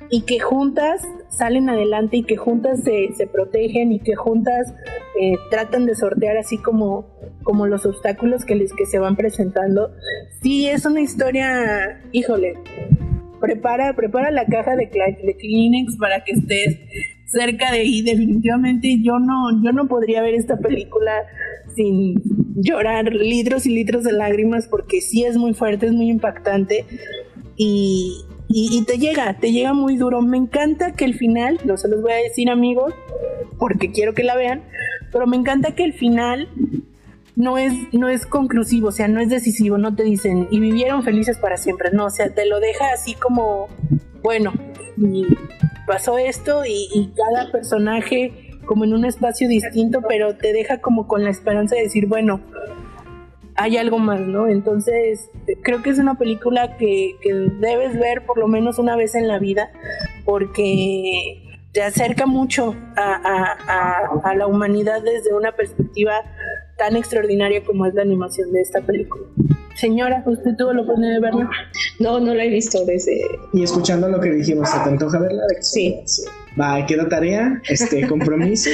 [0.09, 4.73] y que juntas salen adelante y que juntas se, se protegen y que juntas
[5.21, 7.07] eh, tratan de sortear así como,
[7.43, 9.91] como los obstáculos que les que se van presentando.
[10.41, 12.55] Sí, es una historia, híjole,
[13.39, 16.77] prepara, prepara la caja de, de Kleenex para que estés
[17.31, 18.01] cerca de ahí.
[18.01, 21.11] Definitivamente yo no, yo no podría ver esta película
[21.75, 22.21] sin
[22.55, 26.85] llorar litros y litros de lágrimas porque sí es muy fuerte, es muy impactante
[27.55, 30.21] y, y, te llega, te llega muy duro.
[30.21, 32.93] Me encanta que el final, no se los voy a decir amigos,
[33.57, 34.63] porque quiero que la vean,
[35.11, 36.47] pero me encanta que el final
[37.35, 41.03] no es, no es conclusivo, o sea, no es decisivo, no te dicen, y vivieron
[41.03, 43.67] felices para siempre, no, o sea, te lo deja así como,
[44.23, 44.53] bueno,
[44.97, 45.25] y
[45.89, 48.31] pasó esto y, cada personaje
[48.67, 52.41] como en un espacio distinto, pero te deja como con la esperanza de decir, bueno,
[53.55, 54.47] hay algo más, ¿no?
[54.47, 55.31] Entonces,
[55.63, 59.27] creo que es una película que, que debes ver por lo menos una vez en
[59.27, 59.71] la vida,
[60.25, 61.41] porque
[61.71, 66.21] te acerca mucho a, la humanidad desde una perspectiva
[66.79, 69.25] tan extraordinaria como es la animación de esta película.
[69.75, 71.49] Señora, ¿usted tuvo la oportunidad de verla?
[71.99, 73.21] No, no la he visto desde...
[73.53, 75.43] Y escuchando lo que dijimos, ¿se te antoja verla?
[75.61, 75.95] Sí.
[76.59, 78.69] Va, queda tarea, este compromiso.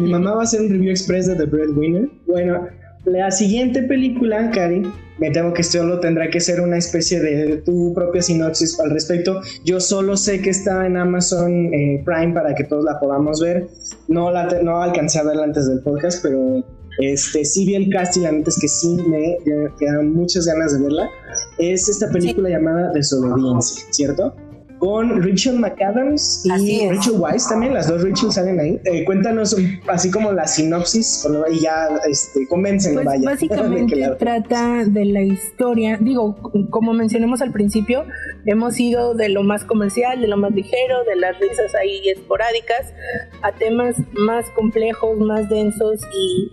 [0.00, 2.08] mi mamá va a hacer un review express de The Breadwinner.
[2.26, 2.66] Bueno,
[3.04, 4.82] la siguiente película, Cari,
[5.18, 9.40] me temo que solo tendrá que ser una especie de tu propia sinopsis al respecto.
[9.64, 13.68] Yo solo sé que está en Amazon eh, Prime para que todos la podamos ver.
[14.08, 16.64] No, la no alcancé a verla antes del podcast, pero
[16.98, 19.38] este, sí vi el casting, la neta es que sí me
[19.78, 21.10] quedan muchas ganas de verla.
[21.58, 24.34] Es esta película llamada Desobediencia, ¿cierto?
[24.80, 28.80] Con Rachel McAdams y Rachel Weisz también, las dos Rachel salen ahí.
[28.84, 29.54] Eh, cuéntanos
[29.86, 33.22] así como la sinopsis y ya este, convencen, pues vaya.
[33.30, 36.34] Básicamente trata de la historia, digo,
[36.70, 38.06] como mencionamos al principio,
[38.46, 42.94] hemos ido de lo más comercial, de lo más ligero, de las risas ahí esporádicas,
[43.42, 46.52] a temas más complejos, más densos y,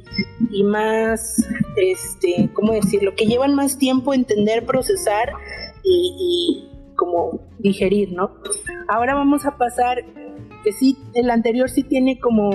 [0.51, 1.47] y más,
[1.77, 3.15] este, ¿cómo decirlo?
[3.15, 5.31] Que llevan más tiempo entender, procesar
[5.81, 6.67] y
[6.97, 8.31] como digerir, ¿no?
[8.89, 10.03] Ahora vamos a pasar,
[10.63, 12.49] que sí, el anterior sí tiene como,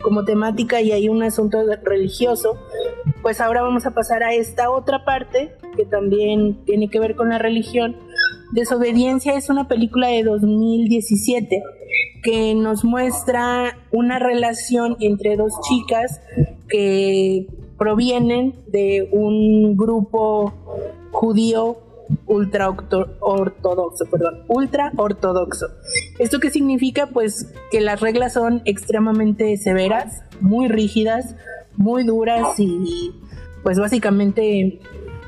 [0.00, 2.56] como temática y hay un asunto religioso,
[3.20, 7.28] pues ahora vamos a pasar a esta otra parte que también tiene que ver con
[7.28, 7.96] la religión.
[8.52, 11.62] Desobediencia es una película de 2017
[12.22, 16.20] que nos muestra una relación entre dos chicas
[16.68, 17.46] que
[17.78, 20.52] provienen de un grupo
[21.12, 21.78] judío
[22.26, 25.66] ultra ortodoxo, perdón, ultra ortodoxo.
[26.18, 27.06] ¿Esto qué significa?
[27.06, 31.34] Pues que las reglas son extremadamente severas, muy rígidas,
[31.76, 33.12] muy duras y
[33.62, 34.80] pues básicamente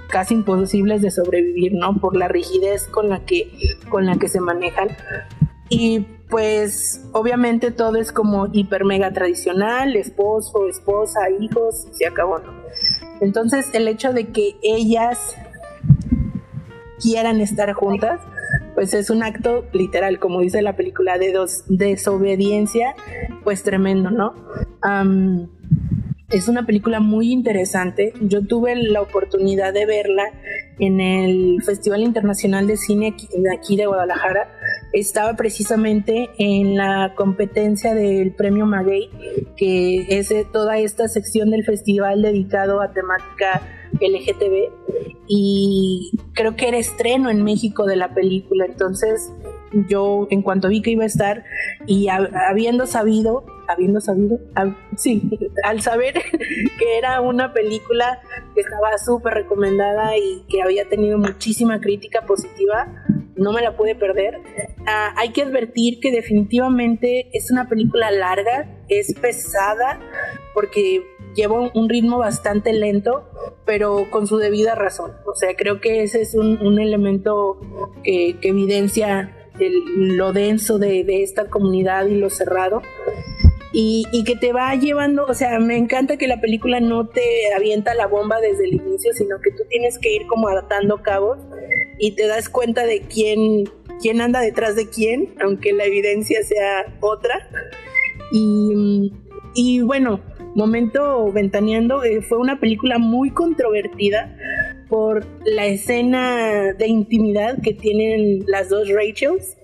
[0.09, 1.97] casi imposibles de sobrevivir, ¿no?
[2.01, 3.51] Por la rigidez con la que
[3.89, 4.89] con la que se manejan.
[5.69, 12.52] Y pues obviamente todo es como hiper mega tradicional, esposo, esposa, hijos, se acabó, ¿no?
[13.20, 15.36] Entonces el hecho de que ellas
[17.01, 18.20] quieran estar juntas,
[18.74, 22.94] pues es un acto literal, como dice la película, de dos, desobediencia,
[23.44, 24.35] pues tremendo, ¿no?
[26.31, 28.12] es una película muy interesante.
[28.20, 30.24] Yo tuve la oportunidad de verla
[30.78, 34.48] en el Festival Internacional de Cine de aquí de Guadalajara.
[34.93, 39.10] Estaba precisamente en la competencia del Premio Maguey,
[39.56, 43.62] que es toda esta sección del festival dedicado a temática
[43.93, 44.71] LGTB
[45.27, 49.33] y creo que era estreno en México de la película, entonces
[49.89, 51.45] yo en cuanto vi que iba a estar
[51.87, 54.39] y habiendo sabido, habiendo sabido,
[54.97, 55.23] sí,
[55.65, 56.15] al saber
[56.79, 58.21] que era una película
[58.55, 62.89] que estaba súper recomendada y que había tenido muchísima crítica positiva,
[63.37, 64.39] no me la pude perder.
[64.87, 70.01] Ah, hay que advertir que definitivamente es una película larga, es pesada,
[70.53, 71.03] porque
[71.35, 73.24] lleva un ritmo bastante lento,
[73.65, 75.12] pero con su debida razón.
[75.27, 77.61] O sea, creo que ese es un, elemento
[78.02, 79.36] que, evidencia
[79.97, 82.82] lo denso de, esta comunidad y lo cerrado.
[83.73, 87.94] Y, que te va llevando, o sea, me encanta que la película no te avienta
[87.94, 91.39] la bomba desde el inicio, sino que tú tienes que ir como adaptando cabos
[91.98, 93.70] y te das cuenta de quién,
[94.01, 97.48] quién anda detrás de quién, aunque la evidencia sea otra.
[98.32, 99.12] Y,
[99.55, 100.20] y bueno,
[100.55, 104.36] Momento Ventaneando eh, fue una película muy controvertida
[104.89, 109.56] por la escena de intimidad que tienen las dos Rachels.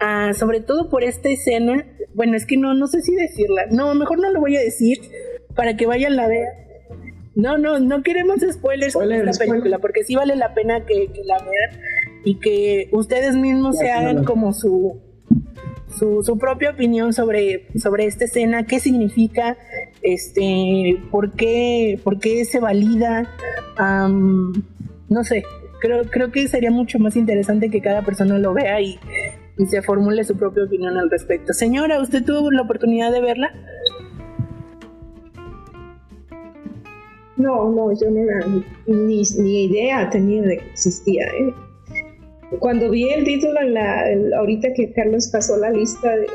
[0.00, 3.94] Ah, sobre todo por esta escena, bueno, es que no, no sé si decirla, no,
[3.94, 4.98] mejor no lo voy a decir
[5.54, 6.48] para que vayan la ver.
[7.34, 11.38] No, no, no queremos spoilers de la película, porque sí vale la pena que, la
[11.38, 11.80] vean
[12.24, 15.00] y que ustedes mismos se hagan como su,
[15.92, 19.56] su, propia opinión sobre, sobre esta escena, qué significa,
[20.02, 23.28] este, por qué, por qué se valida,
[23.78, 25.44] no sé,
[25.80, 28.98] creo, creo que sería mucho más interesante que cada persona lo vea y,
[29.68, 31.52] se formule su propia opinión al respecto.
[31.52, 33.52] Señora, ¿usted tuvo la oportunidad de verla?
[37.36, 41.26] No, no, yo no ni, ni idea tenía de que existía.
[41.26, 41.54] ¿eh?
[42.60, 44.04] Cuando vi el título en la,
[44.38, 46.26] ahorita que Carlos pasó la lista, de,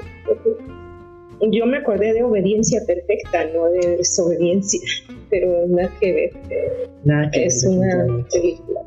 [1.52, 4.82] yo me acordé de obediencia perfecta, no de desobediencia,
[5.30, 6.32] pero nada que ver.
[7.04, 8.82] Nada que es ver, una película.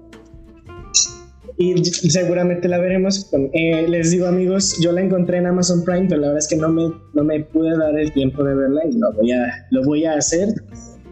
[1.59, 3.27] Y seguramente la veremos.
[3.31, 6.49] con- eh, les digo amigos, yo la encontré en Amazon Prime, pero la verdad es
[6.49, 9.67] que no me, no me pude dar el tiempo de verla y lo voy a,
[9.71, 10.49] lo voy a hacer.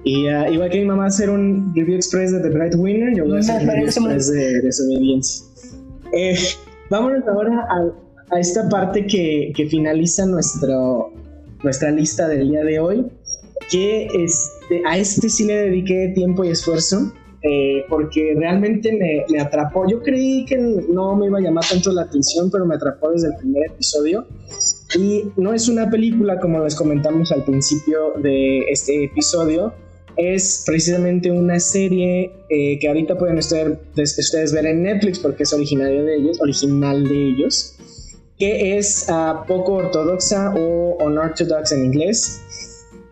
[0.04, 3.26] Y ah, igual que mi mamá hacer un review express de The Bright Winner, yo
[3.26, 5.46] voy a hacer un review express de Desobediencia.
[6.12, 6.36] Eh,
[6.90, 11.12] vámonos ahora a, a esta parte que, que finaliza nuestro,
[11.62, 13.06] nuestra lista del día de hoy,
[13.70, 17.12] que este, a este sí le dediqué tiempo y esfuerzo
[17.42, 19.88] eh, porque realmente me, me atrapó.
[19.88, 23.28] Yo creí que no me iba a llamar tanto la atención, pero me atrapó desde
[23.28, 24.26] el primer episodio.
[24.98, 29.72] Y no es una película como les comentamos al principio de este episodio,
[30.18, 36.04] es precisamente una serie eh, que ahorita pueden ustedes, ver en Netflix porque es originario
[36.04, 37.76] de ellos, original de ellos,
[38.38, 42.42] que es ah, poco ortodoxa o unorthodox en inglés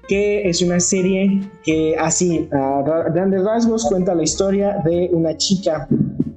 [0.09, 5.37] que es una serie que así a ra- grandes rasgos cuenta la historia de una
[5.37, 5.89] chica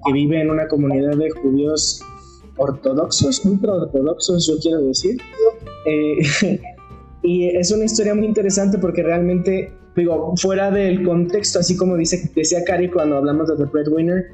[0.06, 2.02] que vive en una comunidad de judíos
[2.58, 5.18] ortodoxos, ultra ortodoxos yo quiero decir.
[5.86, 6.18] Eh,
[7.24, 12.30] y es una historia muy interesante porque realmente, digo, fuera del contexto, así como dice,
[12.36, 14.26] decía Cari cuando hablamos de The Breadwinner,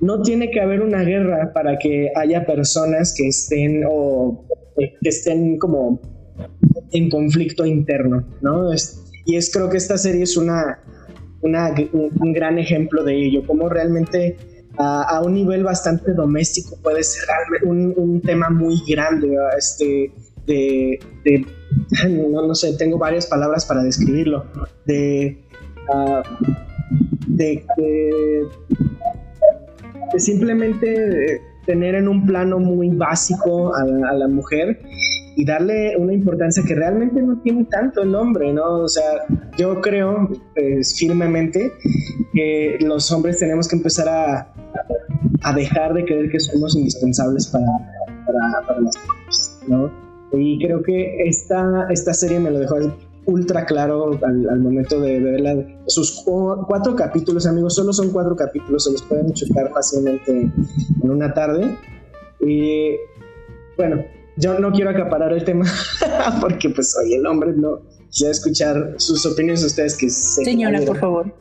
[0.00, 4.44] no tiene que haber una guerra para que haya personas que estén o
[4.78, 6.00] eh, que estén como
[6.92, 8.72] en conflicto interno, ¿no?
[8.72, 10.80] Es- y es creo que esta serie es una,
[11.42, 14.36] una- un, gran ejemplo de ello, cómo realmente
[14.78, 17.22] a, a un nivel bastante doméstico puede ser
[17.64, 20.10] un, un tema muy grande, este,
[20.46, 21.46] de, de-
[22.08, 24.44] no, no sé, tengo varias palabras para describirlo,
[24.86, 25.42] de,
[25.92, 26.22] ah,
[27.26, 27.64] de,
[30.18, 34.80] simplemente tener en un plano muy básico a la- mujer
[35.36, 38.80] y darle una importancia que realmente no tiene tanto el hombre, ¿no?
[38.80, 39.04] O sea,
[39.56, 41.72] yo creo pues, firmemente
[42.34, 44.52] que los hombres tenemos que empezar a,
[45.54, 47.66] dejar de creer que somos indispensables para,
[48.66, 50.01] para las mujeres, ¿no?
[50.32, 52.76] Y creo que esta, esta serie me lo dejó
[53.26, 55.64] ultra claro al, al momento de verla.
[55.86, 60.32] Sus cu- cuatro capítulos, amigos, solo son cuatro capítulos, se los pueden chutar fácilmente
[61.02, 61.76] en una tarde.
[62.40, 62.96] Y
[63.76, 64.04] bueno,
[64.36, 65.64] yo no quiero acaparar el tema
[66.40, 67.80] porque pues soy el hombre, no
[68.16, 71.34] quiero escuchar sus opiniones de ustedes que que Señora, por favor.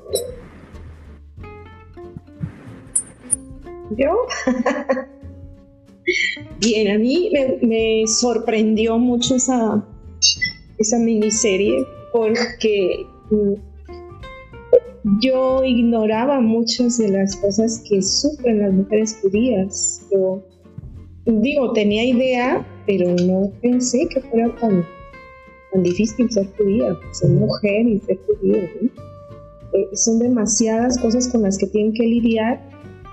[3.98, 4.28] ¿Yo?
[6.60, 7.32] Bien, a mí
[7.62, 9.84] me, sorprendió mucho esa,
[10.78, 13.54] esa miniserie porque mm,
[15.22, 20.02] yo ignoraba muchas de las cosas que sufren las mujeres judías.
[20.12, 20.44] Yo
[21.26, 24.86] digo, tenía idea, pero no pensé que fuera tan,
[25.72, 28.70] tan difícil ser judía, ser mujer y ser judía.
[29.74, 32.62] Eh, son demasiadas cosas con las que tienen que lidiar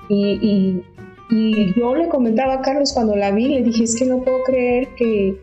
[0.09, 0.83] y-
[1.31, 4.43] y yo le comentaba a Carlos cuando la vi, le dije, es que no puedo
[4.45, 5.37] creer que,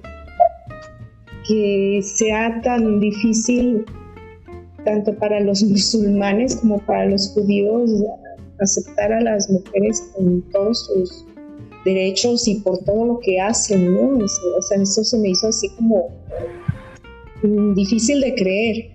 [1.48, 3.86] que sea tan difícil
[4.84, 7.92] tanto para los musulmanes como para los judíos
[8.60, 11.26] aceptar a las mujeres con todos sus
[11.84, 14.18] derechos y por todo lo que hacen, ¿no?
[14.24, 16.08] O sea, eso se me hizo así como
[17.44, 18.95] mm, difícil de creer.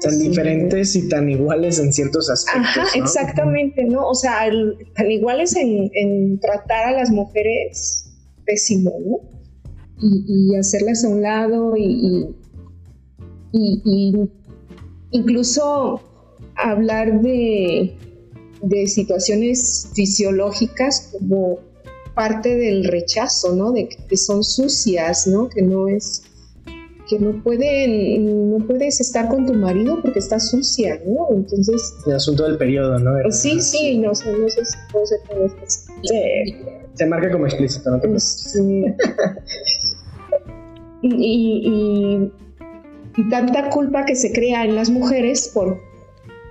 [0.00, 2.64] Tan diferentes y tan iguales en ciertos aspectos.
[2.76, 3.02] Ajá, ¿no?
[3.04, 4.08] exactamente, ¿no?
[4.08, 8.10] O sea, el- tan iguales en, en tratar a las mujeres
[8.44, 9.20] pésimo, ¿no?
[10.00, 12.26] Y, y hacerlas a un lado y,
[13.52, 14.30] y- y-
[15.10, 16.00] incluso
[16.56, 17.94] hablar de,
[18.62, 21.58] de situaciones fisiológicas como
[22.14, 23.72] parte del rechazo, ¿no?
[23.72, 25.48] De que son sucias, ¿no?
[25.48, 26.22] Que no es
[27.08, 31.28] que no pueden no puedes estar con tu marido porque está sucia, ¿no?
[31.36, 33.12] Entonces El asunto del periodo, ¿no?
[33.22, 35.20] pues Sí, sí, no sé, no sé si puedo ser.
[36.02, 36.56] Sí,
[36.94, 37.96] se marca como explícito, ¿no?
[37.96, 38.46] te preocupes.
[38.54, 38.96] Este,
[41.02, 42.32] y, y- y-
[43.18, 45.78] y tanta culpa que se crea en las mujeres por,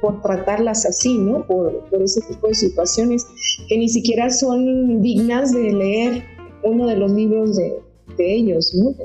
[0.02, 1.46] por tratarlas así, ¿no?
[1.46, 3.28] Por, por ese tipo de situaciones
[3.68, 6.24] que ni siquiera son dignas de leer
[6.64, 7.80] uno de los libros de,
[8.18, 8.96] de ellos, ¿no?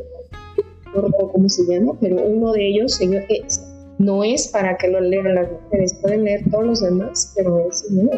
[0.94, 3.60] Recuerdo cómo se llama, pero uno de ellos ellos- es-
[3.98, 7.86] no es para que lo lean las mujeres, pueden leer todos los demás, pero ese
[7.92, 8.10] no.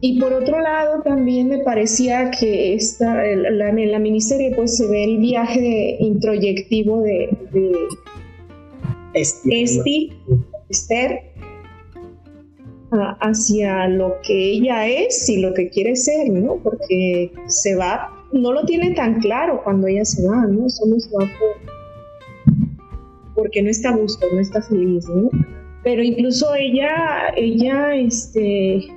[0.00, 4.88] Y por otro lado, también me parecía que esta, la, en la miniserie pues se
[4.88, 7.72] ve el viaje introyectivo de, de
[9.14, 10.12] Este, Esti,
[10.68, 11.20] Esther,
[13.20, 16.56] hacia lo que ella es y lo que quiere ser, ¿no?
[16.56, 20.68] Porque se va, no lo tiene tan claro cuando ella se va, ¿no?
[20.68, 21.30] Solo se va
[23.34, 25.30] porque no está a gusto, no está feliz, ¿no?
[25.84, 28.88] Pero incluso ella, ella, este,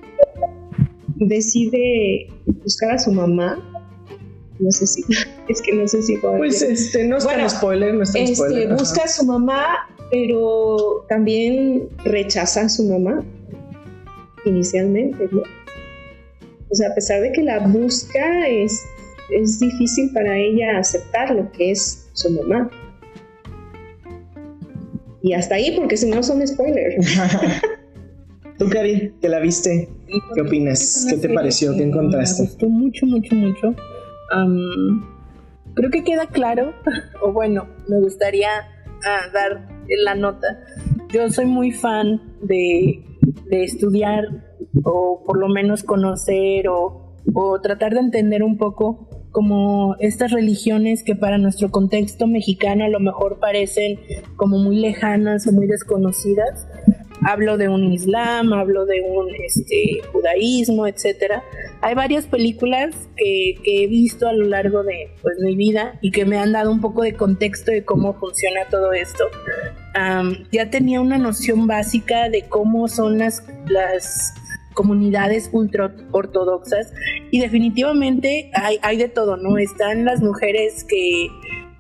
[1.16, 2.28] decide
[2.64, 3.58] buscar a su mamá.
[4.60, 5.04] No sé si,
[5.50, 8.74] es que no sé si Pues este, no está spoiler, no está este, spoiler.
[8.74, 13.24] Busca a su mamá, pero también rechaza a su mamá
[14.46, 15.42] inicialmente, ¿no?
[16.70, 18.86] O sea, a pesar de que la busca, es,
[19.30, 22.70] es difícil para ella aceptar lo que es su mamá.
[25.22, 27.18] Y hasta ahí, porque si no son spoilers.
[28.60, 29.90] Tú, Cari, que la viste,
[30.34, 31.08] ¿qué opinas?
[31.10, 31.76] ¿Qué te pareció?
[31.76, 32.44] ¿Qué encontraste?
[32.44, 33.76] Me gustó mucho, mucho, mucho.
[35.74, 36.74] creo que queda claro,
[37.22, 38.50] o bueno, me gustaría
[39.04, 39.68] ah, dar
[40.04, 40.64] la nota.
[41.12, 43.04] Yo soy muy fan de,
[43.50, 44.26] estudiar
[44.84, 51.04] o por lo menos conocer o, o tratar de entender un poco como estas religiones
[51.04, 54.00] que para nuestro contexto mexicano a lo mejor parecen
[54.38, 56.66] como muy lejanas o muy desconocidas,
[57.22, 61.44] hablo de un islam, hablo de un este, judaísmo, etcétera.
[61.82, 66.24] Hay varias películas que, he visto a lo largo de pues, mi vida y que
[66.24, 69.26] me han dado un poco de contexto de cómo funciona todo esto.
[70.54, 74.34] ya tenía una noción básica de cómo son las, las
[74.76, 76.94] comunidades ultra ortodoxas
[77.32, 79.58] y definitivamente hay, hay de todo, ¿no?
[79.58, 81.30] Están las mujeres que,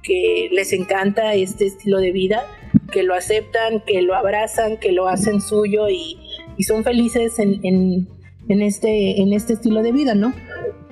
[0.01, 2.43] que les encanta este estilo de vida
[2.91, 6.17] que lo aceptan, que lo abrazan, que lo hacen suyo y,
[6.65, 8.07] son felices en,
[8.47, 10.33] este, en este estilo de vida, ¿no?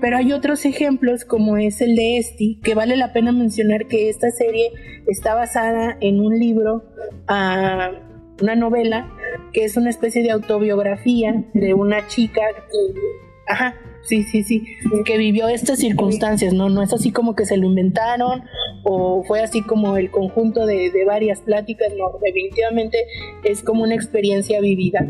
[0.02, 4.10] Pero hay otros ejemplos como es el de Esti, que vale la pena mencionar que
[4.10, 4.72] esta serie
[5.08, 6.84] está basada en un libro,
[7.30, 7.92] ah,
[8.42, 9.10] una novela,
[9.52, 12.42] que es una especie de autobiografía de una chica
[12.72, 13.00] que,
[13.48, 14.66] ajá, sí, sí, sí,
[15.06, 16.70] que vivió estas circunstancias, ¿no?
[16.70, 18.44] No es así como que se lo inventaron
[18.84, 22.98] o fue así como el conjunto de, varias pláticas, no, definitivamente
[23.44, 25.08] es como una experiencia vivida.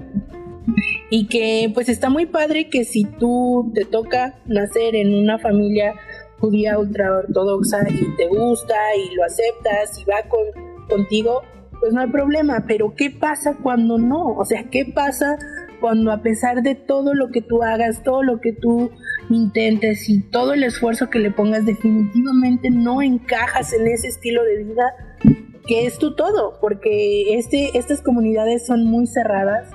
[1.10, 5.94] Y que pues está muy padre que si tú te toca nacer en una familia
[6.40, 11.44] judía ultra ortodoxa y te gusta y lo aceptas y va con, contigo,
[11.84, 14.28] pues no hay problema, pero ¿qué pasa cuando no?
[14.38, 15.38] O sea, ¿qué pasa
[15.82, 18.90] cuando a pesar de todo lo que tú hagas, todo lo que tú
[19.30, 24.64] intentes y todo el esfuerzo que le pongas, definitivamente no encajas en ese estilo de
[24.64, 24.94] vida
[25.68, 29.68] que es tu todo, porque este, estas comunidades son muy cerradas,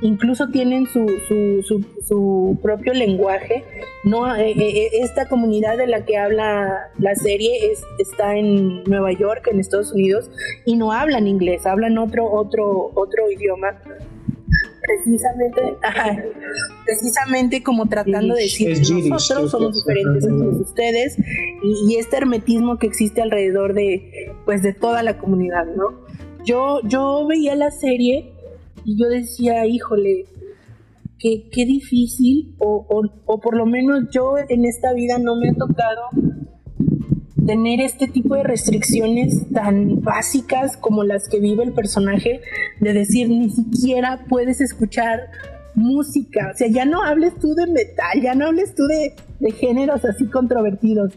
[0.00, 3.64] incluso tienen su, su, su, propio lenguaje.
[4.04, 8.84] No, eh, eh, eh, esta comunidad de la que habla la serie es, está en
[8.84, 10.30] Nueva York, en Estados Unidos,
[10.64, 13.80] y no hablan inglés, hablan otro, otro, otro idioma
[14.88, 15.60] precisamente,
[16.86, 21.16] precisamente como tratando de decir nosotros somos diferentes a todos ustedes
[21.62, 26.06] y, este hermetismo que existe alrededor de pues de toda la comunidad, ¿no?
[26.44, 28.32] Yo, yo veía la serie
[28.88, 30.24] y yo decía, híjole,
[31.18, 35.50] qué, qué difícil, o, o, o por lo menos yo en esta vida no me
[35.50, 36.04] ha tocado
[37.44, 42.40] tener este tipo de restricciones tan básicas como las que vive el personaje,
[42.80, 45.32] de decir ni siquiera puedes escuchar
[45.78, 49.14] música, o sea, ya no hables tú de metal, ya no hables tú de,
[49.52, 51.16] géneros así controvertidos,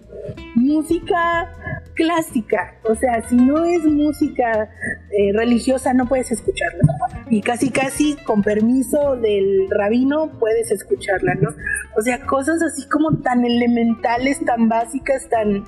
[0.55, 1.51] música
[1.95, 4.69] clásica, o sea, si no es música
[5.11, 6.81] eh, religiosa no puedes escucharla.
[7.29, 11.49] Y casi casi con permiso del rabino puedes escucharla, ¿no?
[11.97, 15.63] O sea, cosas así como tan elementales, tan básicas, tan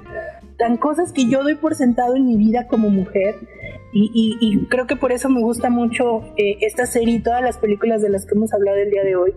[0.57, 3.35] tan cosas que yo doy por sentado en mi vida como mujer
[3.95, 8.01] y, creo que por eso me gusta mucho eh, esta serie y todas las películas
[8.01, 9.33] de las que hemos hablado el día de hoy,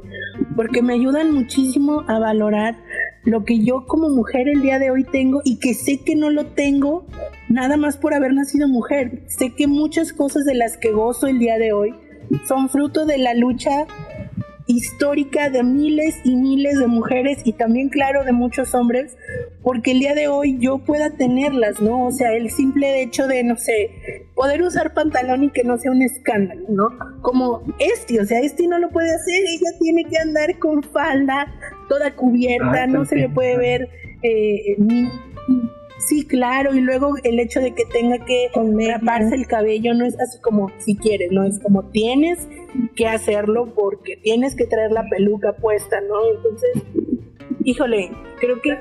[0.57, 2.79] porque me ayudan muchísimo a valorar
[3.25, 6.31] lo que yo como mujer el día de hoy tengo y que sé que no
[6.31, 7.05] lo tengo
[7.51, 9.25] nada más por haber nacido mujer.
[9.27, 11.95] Sé que muchas cosas de las que gozo el día de hoy
[12.49, 13.87] son fruto de la lucha
[14.67, 19.17] histórica de miles y miles de mujeres y también, claro, de muchos hombres,
[19.63, 22.07] porque el día de hoy yo pueda tenerlas, ¿no?
[22.07, 23.91] O sea, el simple hecho de, no sé,
[24.35, 26.89] poder usar pantalón y que no sea un escándalo, ¿no?
[27.23, 31.47] Como este, o sea, este no lo puede hacer, ella tiene que andar con falda
[31.89, 33.89] toda cubierta, ah, no se le puede ver
[34.23, 35.09] eh, ni
[36.07, 38.49] Sí, claro, y luego el hecho de que tenga que
[38.89, 42.47] raparse el cabello no es así como si quieres, no es como tienes
[42.95, 46.15] que hacerlo porque tienes que traer la peluca puesta, ¿no?
[46.37, 46.83] Entonces,
[47.65, 48.79] híjole, creo que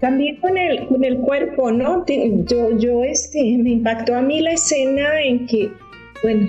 [0.00, 2.04] también con el, con el cuerpo, ¿no?
[2.06, 5.72] Yo, yo, este, me impactó a mí la escena en que
[6.22, 6.48] bueno,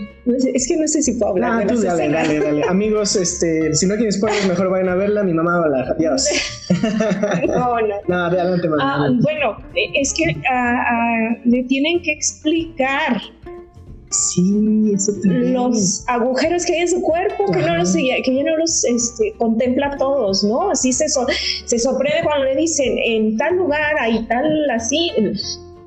[0.54, 1.64] es que no sé si puedo hablar.
[1.64, 2.64] Ah, tú dale, dale, dale.
[2.70, 5.24] Amigos, este, si no quieren spoilers, mejor vayan a verla.
[5.24, 5.96] Mi mamá va a hablar.
[5.98, 6.28] Adiós.
[7.48, 7.96] no, no.
[8.08, 9.06] No, adelante, mamá.
[9.06, 9.58] Ah, bueno,
[9.94, 13.22] es que ah, ah, le tienen que explicar
[14.12, 15.54] Sí, eso también.
[15.54, 19.34] los agujeros que hay en su cuerpo, que, no los, que ya no los este,
[19.38, 20.72] contempla todos, ¿no?
[20.72, 25.12] Así se, se sorprende cuando le dicen, en tal lugar hay tal así.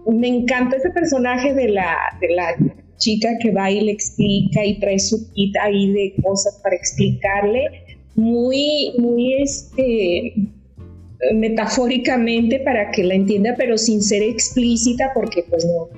[0.06, 2.54] Me encanta ese personaje de la, de la
[3.02, 7.68] chica que va y le explica y trae su kit ahí de cosas para explicarle,
[8.14, 10.34] muy, muy este
[11.34, 15.88] metafóricamente para que la entienda, pero sin ser explícita, porque pues no,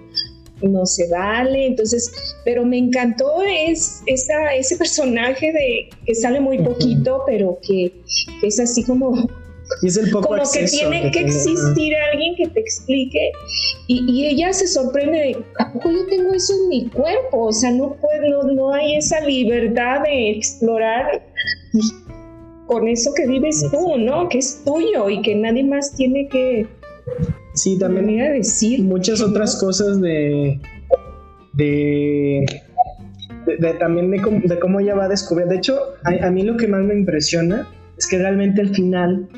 [0.69, 1.67] no se vale.
[1.67, 2.11] Entonces,
[2.45, 7.93] pero me encantó es, esa, ese personaje de que sale muy poquito, pero que,
[8.41, 9.29] que, es así como
[10.13, 13.33] como que tiene que, existir alguien que te explique
[13.87, 17.47] y, ella se sorprende de ¿a poco yo tengo eso en mi cuerpo?
[17.47, 21.23] O sea, no, puedo, no, hay esa libertad de explorar
[22.67, 24.29] con eso que vives tú, ¿no?
[24.29, 26.67] Que es tuyo y que nadie más tiene que
[27.55, 28.83] sí, también a decir.
[28.83, 30.61] Muchas otras cosas de,
[31.53, 32.47] de
[33.79, 35.47] también de cómo, ella va a descubrir.
[35.49, 39.29] De hecho, a, a, mí lo que más me impresiona es que realmente al final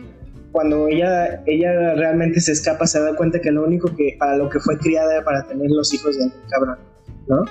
[0.57, 4.49] cuando ella, ella realmente se escapa, se da cuenta que lo único que, para lo
[4.49, 6.78] que fue criada era para tener los hijos del cabrón,
[7.28, 7.45] ¿no?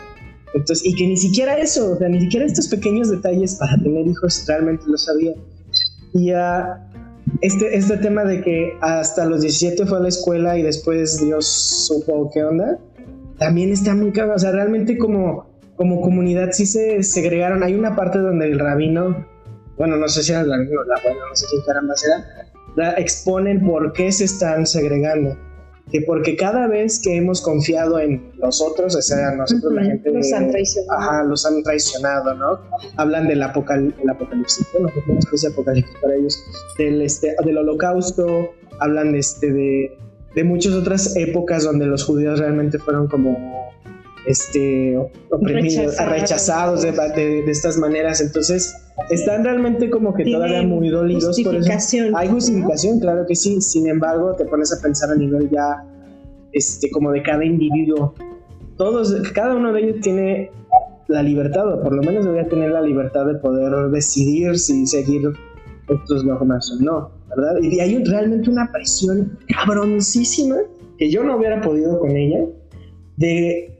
[0.56, 4.07] Entonces, y que ni siquiera eso, o sea, ni siquiera estos pequeños detalles para tener
[4.07, 5.34] hijos realmente lo sabía.
[6.15, 6.38] Y uh,
[7.41, 11.45] este, este tema de que hasta los 17 fue a la escuela y después Dios
[11.45, 12.80] supo qué onda,
[13.38, 14.38] también está muy cabrón.
[14.38, 15.45] O sea, realmente como,
[15.76, 17.61] como comunidad sí se segregaron.
[17.61, 19.27] Hay una parte donde el rabino,
[19.77, 22.55] bueno, no sé si era el rabino o la abuela, no sé quién caramba era,
[22.97, 25.38] exponen por qué se están segregando.
[25.91, 30.11] Que porque cada vez que hemos confiado en nosotros, o sea, nosotros la gente...
[30.11, 30.99] Los han traicionado.
[30.99, 32.60] Ajá, los han traicionado, ¿no?
[32.97, 36.43] Hablan del apocalipsis, bueno, una especie de apocalipsis para ellos,
[36.80, 38.49] del, este, del holocausto,
[38.80, 39.97] hablan de, este, de,
[40.34, 43.64] de muchas otras épocas donde los judíos realmente fueron como
[44.26, 44.97] este,
[45.30, 48.22] oprimidos, rechazados, de, de, estas maneras.
[48.22, 48.76] Entonces,
[49.10, 51.39] están realmente como que todavía muy dolidos.
[51.43, 52.15] Por eso.
[52.15, 53.61] Hay justificación, claro que sí.
[53.61, 55.84] Sin embargo, te pones a pensar a nivel ya,
[56.53, 58.14] este, como de cada individuo.
[58.77, 60.52] Todos, cada uno de ellos tiene
[61.07, 65.22] la libertad, o por lo menos debería tener la libertad de poder decidir si seguir
[65.88, 67.61] estos dogmas o no, ¿verdad?
[67.61, 70.57] Y hay realmente una presión cabroncísima
[70.97, 72.45] que yo no hubiera podido con ella
[73.18, 73.74] de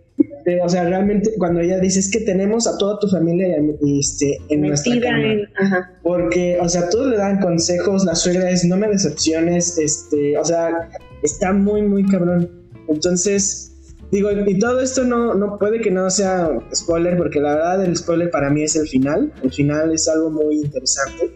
[0.64, 3.58] o sea, realmente cuando ella dice es que tenemos a toda tu familia
[4.00, 6.00] este, en nuestra cama.
[6.04, 10.46] Porque, o sea, todos le dan consejos, la suegra es no me decepciones, este, o
[10.46, 10.90] sea,
[11.24, 12.50] está muy, muy cabrón.
[12.88, 17.84] Entonces, digo, y todo esto no, no puede que no sea spoiler, porque la verdad
[17.84, 19.34] el spoiler para mí es el final.
[19.42, 21.32] El final es algo muy interesante.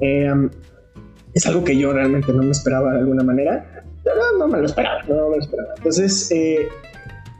[0.00, 0.50] Em,
[1.32, 3.84] es algo que yo realmente no me esperaba de alguna manera.
[4.04, 5.74] No, no me lo esperaba, no me lo esperaba.
[5.76, 6.66] Entonces, eh,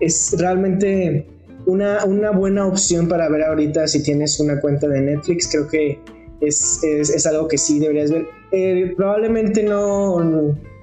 [0.02, 1.26] es realmente
[1.66, 5.48] una, una, buena opción para ver ahorita si tienes una cuenta de Netflix.
[5.50, 5.98] Creo que
[6.40, 8.26] es, es, algo que sí deberías ver.
[8.50, 10.20] Eh, probablemente no,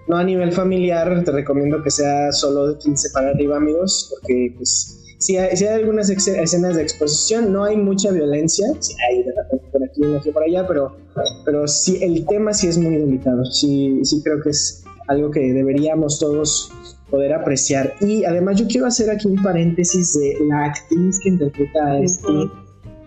[0.10, 4.54] no a nivel familiar, te recomiendo que sea solo de 15 para arriba, amigos, porque
[4.58, 9.24] pues si hay, si hay algunas escenas de exposición, no hay mucha violencia, si hay
[9.24, 10.98] de repente por aquí, no por allá, pero,
[11.46, 15.54] pero sí, el tema sí es muy delicado, sí, sí creo que es algo que
[15.54, 16.72] deberíamos todos
[17.10, 17.94] poder apreciar.
[18.02, 22.28] Y además yo quiero hacer aquí un paréntesis de la actriz que interpreta a este.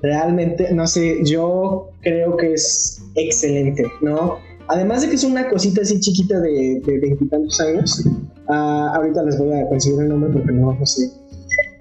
[0.02, 4.38] Realmente, no sé, yo creo que es excelente, ¿no?
[4.68, 8.04] Además de que es una cosita así chiquita de veintitantos años,
[8.48, 11.10] uh, ahorita les voy a conseguir el nombre porque no, no sé,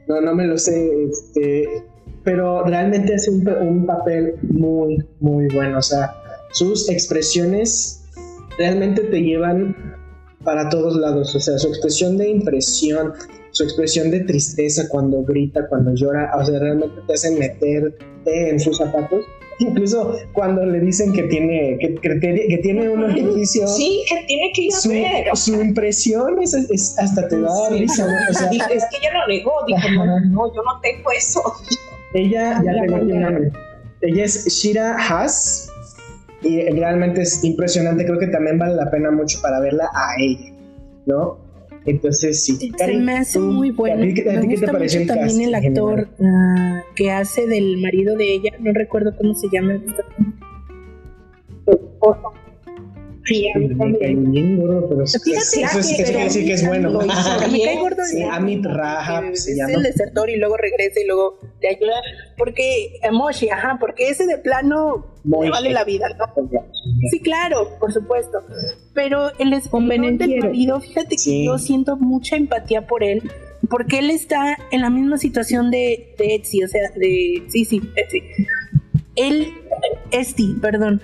[0.08, 1.84] no, no me lo sé, este,
[2.24, 6.14] pero realmente hace un, un papel muy, muy bueno, o sea,
[6.52, 8.04] sus expresiones
[8.58, 9.76] realmente te llevan
[10.44, 13.14] para todos lados, o sea, su expresión de impresión,
[13.52, 18.60] su expresión de tristeza cuando grita, cuando llora, o sea, realmente te hacen meterte en
[18.60, 19.24] sus zapatos.
[19.60, 23.68] Incluso cuando le dicen que tiene, que, que, tiene un orificio.
[23.68, 25.26] Sí, que tiene que ir a su, ver.
[25.36, 28.08] Su impresión es, hasta te da risa.
[28.32, 31.44] O sea, es que ella lo negó, dijo, no, no, yo no tengo eso.
[32.16, 33.52] Ella, ya tengo nombre.
[34.02, 35.71] Ella es Shira Haas
[36.42, 40.54] y realmente es impresionante, creo que también vale la pena mucho para verla a ella,
[41.06, 41.38] ¿no?
[41.86, 42.72] Entonces, sí.
[42.78, 44.06] Se me hace muy bueno.
[44.06, 49.16] me gusta mucho también el actor uh, que hace del marido de ella, no recuerdo
[49.18, 49.82] cómo se llama.
[53.26, 54.32] Sí, a mí también.
[54.32, 56.92] bien gordo, pero Fíjate eso, quiere decir que es bueno.
[57.02, 59.74] Me cae gordo Sí, Amit Rahab que se es llama.
[59.74, 62.02] el desertor y luego regresa y luego te ayuda.
[62.38, 66.26] Porque, eh, Moshi, ajá, porque ese de plano le vale la vida, ¿no?
[67.12, 68.40] Sí, claro, por supuesto.
[68.94, 73.22] Pero el esposo del marido, fíjate que yo siento mucha empatía por él,
[73.70, 77.44] porque él está en la misma situación de, de Etsy, o sea, de.
[77.50, 78.24] Sí, sí, Etsy.
[79.16, 79.54] Él,
[80.12, 81.02] Esti, perdón.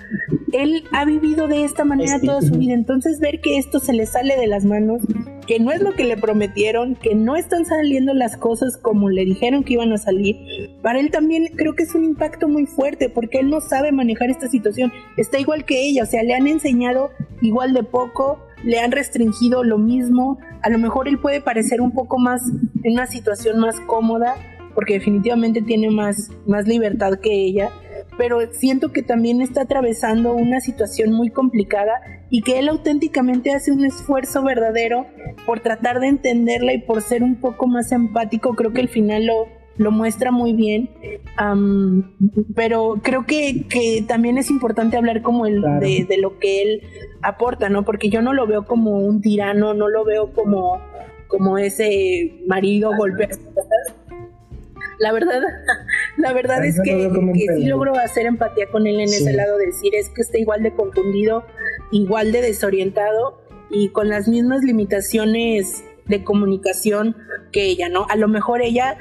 [0.52, 2.74] Él ha vivido de esta manera Esti, toda su vida.
[2.74, 5.02] Entonces, ver que esto se le sale de las manos,
[5.46, 9.24] que no es lo que le prometieron, que no están saliendo las cosas como le
[9.24, 10.36] dijeron que iban a salir,
[10.82, 14.30] para él también creo que es un impacto muy fuerte, porque él no sabe manejar
[14.30, 14.92] esta situación.
[15.16, 17.10] Está igual que ella, o sea, le han enseñado
[17.40, 20.38] igual de poco, le han restringido lo mismo.
[20.62, 22.42] A lo mejor él puede parecer un poco más
[22.82, 24.36] en una situación más cómoda,
[24.74, 27.70] porque definitivamente tiene más, más libertad que ella
[28.18, 31.92] pero siento que también está atravesando una situación muy complicada
[32.28, 35.06] y que él auténticamente hace un esfuerzo verdadero
[35.46, 38.54] por tratar de entenderla y por ser un poco más empático.
[38.54, 39.46] Creo que el final lo,
[39.76, 40.90] lo muestra muy bien.
[41.36, 42.12] Am,
[42.56, 45.80] pero creo que, que también es importante hablar como el, Claro.
[45.80, 46.82] de, de lo que él
[47.22, 47.84] aporta, ¿no?
[47.84, 50.80] Porque yo no lo veo como un tirano, no lo veo como,
[51.28, 53.28] como ese marido golpea.
[54.98, 55.40] La verdad,
[56.16, 57.10] la verdad es que,
[57.56, 59.22] sí logro hacer empatía con él en Sí.
[59.22, 61.44] ese lado de decir es que está igual de confundido,
[61.92, 67.16] igual de desorientado y con las mismas limitaciones de comunicación
[67.52, 68.06] que ella, ¿no?
[68.08, 68.96] A lo mejor ella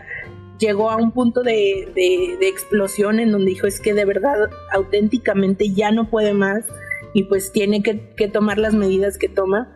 [0.59, 4.49] llegó a un punto de, de- de explosión en donde dijo es que de verdad
[4.73, 6.65] auténticamente ya no puede más
[7.13, 9.69] y pues tiene que, que tomar las medidas que toma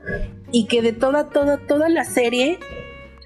[0.51, 2.59] y que de toda, toda, toda la serie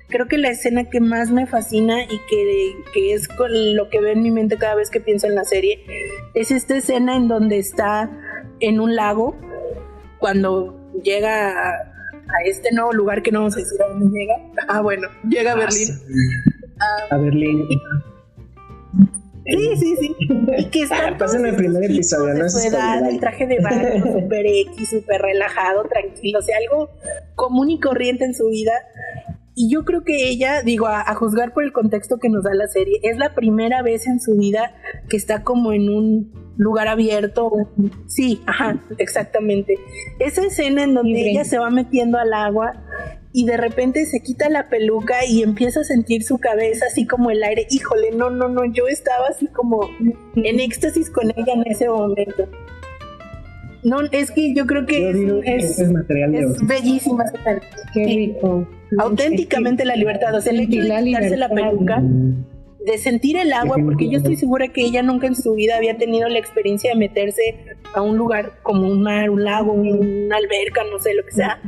[0.09, 3.99] creo que la escena que más me fascina y que, que es con lo que
[3.99, 5.83] veo en mi mente cada vez que pienso en la serie
[6.33, 8.09] es esta escena en donde está
[8.59, 9.35] en un lago
[10.19, 11.95] cuando llega a,
[12.27, 14.35] a este nuevo lugar que no vamos a decir a dónde llega.
[14.67, 15.89] Ah, bueno, llega a Berlín.
[17.09, 17.67] A Berlín.
[19.45, 20.15] Sí, sí, sí.
[20.57, 22.49] Y que está Ah, pasa en el primer episodio, ¿no?
[22.49, 26.89] su edad, el traje de baño, súper X, súper relajado, tranquilo, o sea, algo
[27.35, 28.73] común y corriente en su vida.
[29.55, 32.53] Y yo creo que ella, digo, a, a juzgar por el contexto que nos da
[32.53, 34.75] la serie, es la primera vez en su vida
[35.09, 37.51] que está como en un lugar abierto.
[38.07, 39.77] Sí, ajá, exactamente.
[40.19, 42.73] Esa escena en donde ella se va metiendo al agua
[43.31, 47.31] y de repente se quita la peluca y empieza a sentir su cabeza así como
[47.31, 47.67] el aire.
[47.69, 49.89] Híjole, no, no, no, yo estaba así como
[50.35, 52.47] en éxtasis con ella en ese momento.
[53.85, 56.55] No, es que yo creo que Yo digo que es, material de es oro.
[56.67, 57.61] bellísima esa escena.
[57.93, 58.15] Qué Sí.
[58.17, 58.67] rico.
[58.99, 62.01] Auténticamente la libertad, o sea, el hecho de la quitarse la peluca,
[62.85, 65.97] de sentir el agua, porque yo estoy segura que ella nunca en su vida había
[65.97, 67.55] tenido la experiencia de meterse
[67.93, 71.59] a un lugar como un mar, un lago, una alberca, no sé, lo que sea,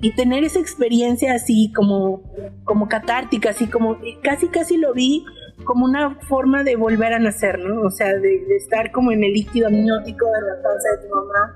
[0.00, 2.22] y tener esa experiencia así como,
[2.64, 5.24] como catártica, así como, casi casi lo vi
[5.64, 7.82] como una forma de volver a nacer, ¿no?
[7.82, 11.14] O sea, de, de estar como en el líquido amniótico de la panza de tu
[11.14, 11.54] mamá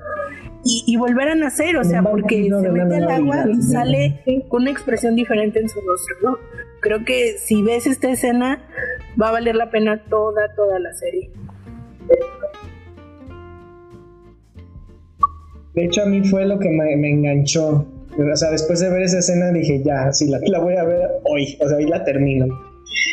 [0.64, 4.62] y, y volver a nacer, o sea, porque se mete al agua y sale con
[4.62, 6.38] una expresión diferente en su rostro, ¿no?
[6.80, 8.62] Creo que si ves esta escena
[9.20, 11.30] va a valer la pena toda, toda la serie.
[15.74, 17.86] De hecho, a mí fue lo que me, me enganchó.
[18.16, 21.08] O sea, después de ver esa escena dije, ya, sí, la, la voy a ver
[21.24, 21.58] hoy.
[21.60, 22.46] O sea, hoy la termino.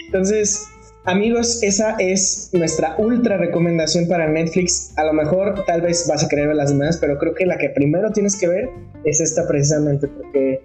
[0.05, 0.69] Entonces,
[1.05, 4.93] amigos, esa es nuestra ultra recomendación para Netflix.
[4.97, 7.57] A lo mejor, tal vez vas a querer ver las demás, pero creo que la
[7.57, 8.69] que primero tienes que ver
[9.03, 10.61] es esta precisamente, porque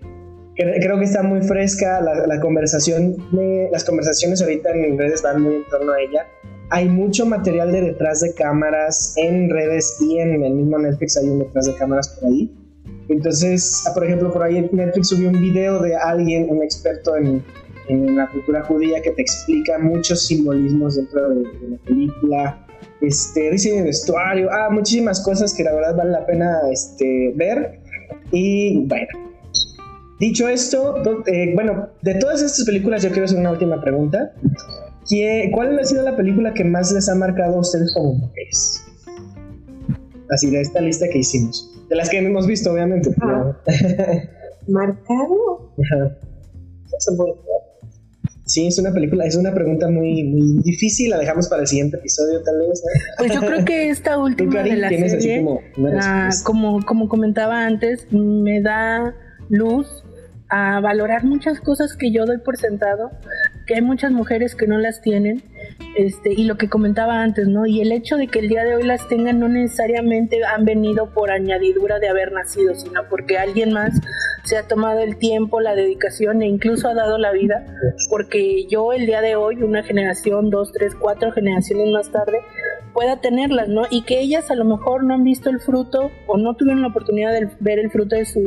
[0.57, 3.17] cre- creo que está muy fresca la, la conversación.
[3.33, 6.27] de- las conversaciones ahorita en redes van muy en torno a ella.
[6.71, 11.29] Hay mucho material de detrás de cámaras en redes y en el mismo Netflix hay
[11.29, 12.53] un detrás de cámaras por ahí.
[13.09, 17.45] Entonces, por ejemplo, por ahí Netflix subió un video de alguien, un experto en,
[17.89, 22.67] en la cultura judía, que te explica muchos simbolismos dentro de, de la película,
[23.01, 27.81] este, diseño de vestuario, ah, muchísimas cosas que la verdad vale la pena este, ver.
[28.33, 29.07] Y bueno,
[30.19, 30.97] dicho esto,
[31.27, 34.33] eh, bueno, de todas estas películas yo quiero hacer una última pregunta.
[35.09, 38.83] ¿Qué- ¿Cuál ha sido la película que más les ha marcado a ustedes como mujeres?
[40.31, 41.73] Así de esta lista que hicimos.
[41.89, 43.11] De las que hemos visto, obviamente.
[43.21, 43.57] pero-
[44.69, 45.71] ¿Marcado?
[45.81, 46.19] Ajá.
[48.47, 51.97] Sí, es una película, es una pregunta muy, muy difícil, la dejamos para el siguiente
[51.97, 52.81] episodio tal vez.
[53.19, 55.45] Pues yo creo que esta ¿Tú, última de la serie,
[56.01, 59.15] ah, como, como comentaba antes, me da
[59.49, 60.05] luz
[60.49, 63.11] a valorar muchas cosas que yo doy por sentado,
[63.67, 65.43] que hay muchas mujeres que no las tienen.
[65.97, 67.67] Este, y lo que comentaba antes, ¿no?
[67.67, 71.13] Y el hecho de que el día de hoy las tengan no necesariamente han venido
[71.13, 73.99] por añadidura de haber nacido, sino porque alguien más
[74.45, 77.67] se ha tomado el tiempo, la dedicación e incluso ha dado la vida,
[78.11, 82.41] porque yo el día de hoy, una generación, dos, tres, cuatro generaciones más tarde,
[82.93, 83.83] pueda tenerlas, ¿no?
[83.91, 86.89] Y que ellas a lo mejor no han visto el fruto o no tuvieron la
[86.89, 88.41] oportunidad de ver el fruto de su,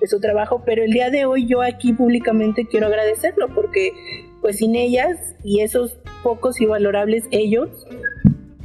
[0.00, 3.92] de su trabajo, pero el día de hoy yo aquí públicamente quiero agradecerlo, porque
[4.40, 7.86] pues sin ellas y esos pocos y valorables ellos,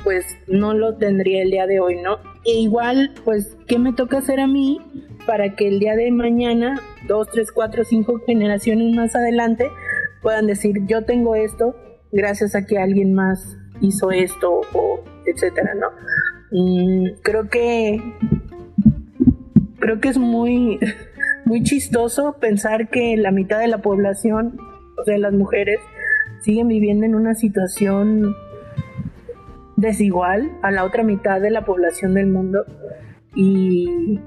[0.04, 2.18] pues no lo tendría el día de hoy, ¿no?
[2.46, 4.80] E igual, pues, ¿qué me toca hacer a mí
[5.26, 9.70] para que el día de mañana, dos, tres, cuatro, cinco generaciones más adelante,
[10.22, 11.76] puedan decir, yo tengo esto
[12.12, 15.88] gracias a que alguien más hizo esto o etcétera, ¿no?
[16.52, 18.02] Mm, creo que
[19.80, 20.80] creo que es muy
[21.46, 24.58] muy chistoso pensar que la mitad de la población,
[25.04, 25.80] sea, las mujeres,
[26.42, 28.36] siguen viviendo en una situación
[29.76, 32.66] desigual a la otra mitad de la población del mundo
[33.36, 34.20] y,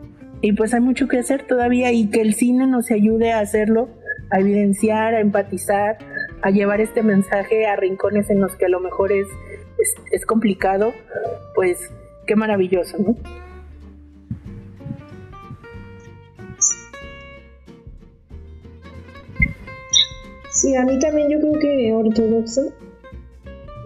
[0.57, 3.89] pues hay mucho que hacer todavía y que el cine nos ayude a hacerlo,
[4.31, 5.99] a evidenciar, a empatizar,
[6.43, 9.27] a llevar este mensaje a rincones en los que a lo mejor es,
[9.79, 10.93] es, es complicado,
[11.55, 11.91] pues
[12.27, 13.17] qué maravilloso, ¿no?
[20.61, 22.63] Sí, a mí también yo creo que ortodoxa,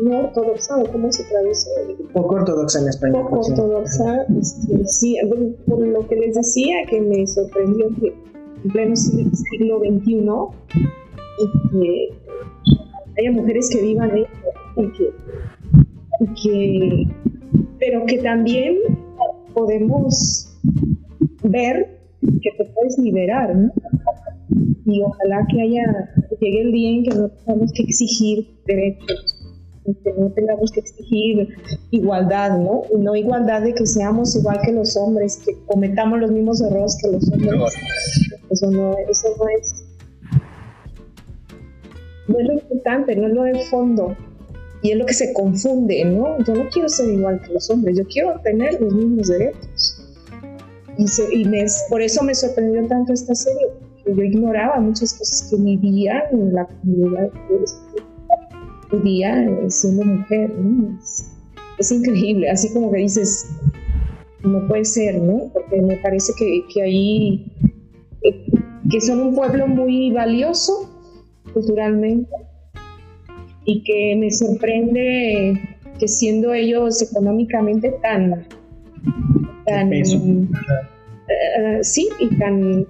[0.01, 1.69] no ortodoxa, o cómo se traduce.
[2.15, 3.23] Poco ortodoxa en español.
[3.25, 5.17] Poco ortodoxa, este, sí,
[5.67, 8.15] por lo que les decía, que me sorprendió que
[8.65, 10.17] en pleno siglo XXI
[11.39, 12.09] y que
[13.19, 15.11] haya mujeres que vivan esto y que,
[16.21, 17.15] y que,
[17.79, 18.79] pero que también
[19.53, 20.57] podemos
[21.43, 22.01] ver
[22.41, 23.71] que te puedes liberar, ¿no?
[24.85, 29.43] Y ojalá que haya, que llegue el día en que no tengamos que exigir derechos,
[29.85, 31.49] que no tengamos que exigir
[31.91, 32.83] igualdad, ¿no?
[32.95, 36.97] Y no igualdad de que seamos igual que los hombres, que cometamos los mismos errores
[37.03, 37.73] que los hombres.
[38.51, 39.85] Eso no, eso no es,
[42.29, 44.17] no es lo importante, no es lo de fondo.
[44.85, 46.45] Y es lo que se confunde, ¿no?
[46.45, 50.09] Yo no quiero ser igual que los hombres, yo quiero tener los mismos derechos.
[50.99, 51.07] Y,
[51.41, 53.69] y me, por eso me sorprendió tanto esta serie,
[54.07, 57.31] yo ignoraba muchas cosas que vivían en la comunidad
[58.91, 60.53] judía siendo mujer.
[61.79, 63.51] Es, increíble, así como que dices,
[64.45, 65.51] no puede ser, ¿no?
[65.53, 67.53] Porque me parece que, que ahí,
[68.23, 68.45] eh,
[68.91, 70.91] que son un pueblo muy valioso
[71.53, 72.31] culturalmente
[73.65, 75.61] y que me sorprende
[75.99, 78.47] que siendo ellos económicamente tan,
[79.67, 82.87] tan eh, sí, y tan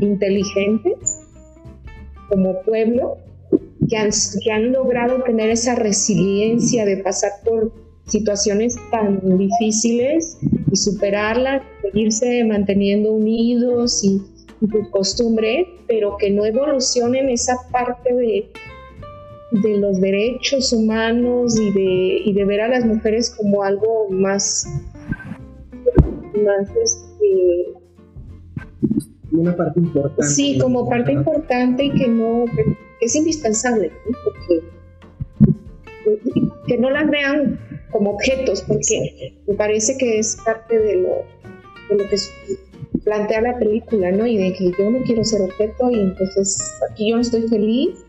[0.00, 1.22] inteligentes
[2.28, 3.18] como pueblo
[3.88, 4.10] que han,
[4.42, 7.72] que han logrado tener esa resiliencia de pasar por
[8.06, 10.38] situaciones tan difíciles
[10.70, 14.22] y superarlas, seguirse manteniendo unidos y,
[14.60, 18.50] y costumbre, pero que no evolucionen esa parte de,
[19.62, 24.66] de los derechos humanos y de, y de ver a las mujeres como algo más,
[26.44, 27.75] más este,
[29.40, 30.22] una parte importante.
[30.24, 32.44] Sí, como parte importante y que no
[33.00, 33.90] es indispensable,
[36.66, 37.58] que no las vean
[37.90, 41.24] como objetos, porque me parece que es parte de lo,
[41.88, 42.16] de lo que
[43.04, 44.26] plantea la película, ¿no?
[44.26, 46.58] Y de que yo no quiero ser objeto y entonces
[46.90, 48.04] aquí yo no estoy feliz,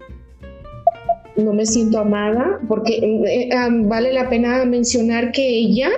[1.35, 5.89] no me siento amada, porque eh, eh, vale la pena mencionar que ella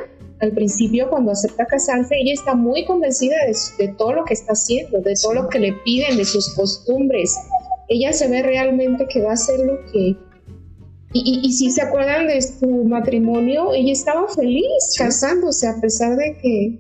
[0.41, 3.35] al principio cuando acepta casarse, ella está muy convencida
[3.77, 7.37] de, todo lo que está haciendo, de todo lo que le piden, de sus costumbres.
[7.89, 10.15] Ella se ve realmente que va a hacer lo que...
[11.11, 16.79] Y, si se acuerdan de su matrimonio, ella estaba feliz casándose a pesar de que...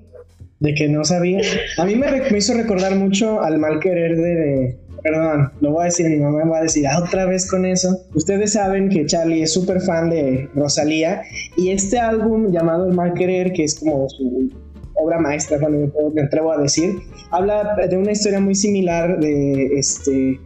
[0.59, 1.41] De que no sabía.
[1.77, 5.85] A mí me, me hizo recordar mucho al mal querer de, Perdón, lo voy a
[5.85, 7.97] decir, mi mamá me va a decir ah, otra vez con eso.
[8.15, 11.21] Ustedes saben que Charlie es súper fan de Rosalía
[11.55, 14.49] y este álbum llamado El Mal Querer, que es como su
[14.95, 16.99] obra maestra, cuando me, atrevo a decir,
[17.31, 20.39] habla de una historia muy similar de este...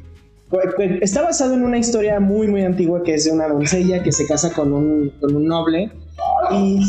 [1.02, 4.28] Está basado en una historia muy, muy antigua que es de una doncella que se
[4.28, 5.92] casa con un, con un noble
[6.52, 6.80] y,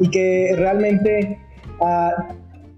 [0.00, 1.38] y que realmente
[1.80, 2.32] uh,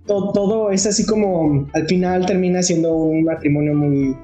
[0.07, 4.17] todo, es así como al final termina siendo un matrimonio muy,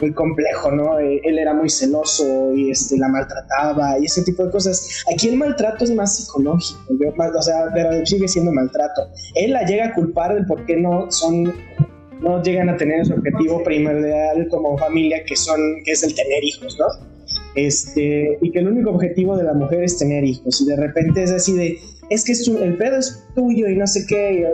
[0.00, 0.98] muy complejo, ¿no?
[0.98, 5.04] Eh, él era muy celoso y este, la maltrataba y ese tipo de cosas.
[5.12, 9.08] Aquí el maltrato es más psicológico, o sea, pero sigue siendo maltrato.
[9.34, 11.52] Él la llega a culpar del por qué no son
[12.20, 16.42] no llegan a tener su objetivo primordial como familia que son que es el tener
[16.42, 16.86] hijos, ¿no?
[17.56, 20.60] este, y que el único objetivo de la mujer es tener hijos.
[20.60, 21.78] Y de repente es así de,
[22.10, 24.46] es que el pedo es tuyo y no sé qué.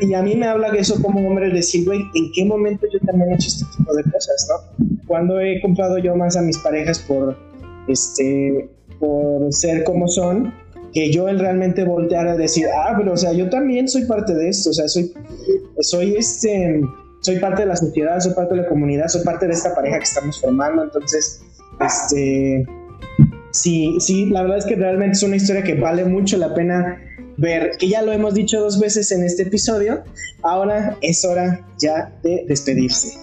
[0.00, 2.98] Y, a mí me habla de eso como hombre, decir, güey, ¿en qué momento yo
[3.00, 4.86] también he hecho este tipo de cosas, no?
[5.06, 7.36] Cuando he comprado yo más a mis parejas por,
[7.88, 8.68] este,
[9.00, 10.52] por ser como son,
[10.92, 14.32] que yo el realmente voltear a decir, ah, pero o sea, yo también soy parte
[14.32, 15.12] de esto, o sea, soy,
[15.80, 16.80] soy este,
[17.20, 19.98] soy parte de la sociedad, soy parte de la comunidad, soy parte de esta pareja
[19.98, 21.42] que estamos formando, entonces,
[21.84, 22.64] este,
[23.54, 27.00] sí, sí, la verdad es que realmente es una historia que vale mucho la pena
[27.36, 30.02] ver, que ya lo hemos dicho dos veces en este episodio,
[30.42, 33.18] ahora es hora ya de despedirse.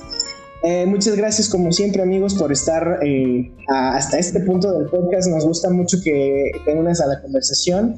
[0.63, 5.27] Eh, muchas gracias como siempre amigos por estar eh, hasta este punto del podcast.
[5.27, 7.95] Nos gusta mucho que te unas a la conversación.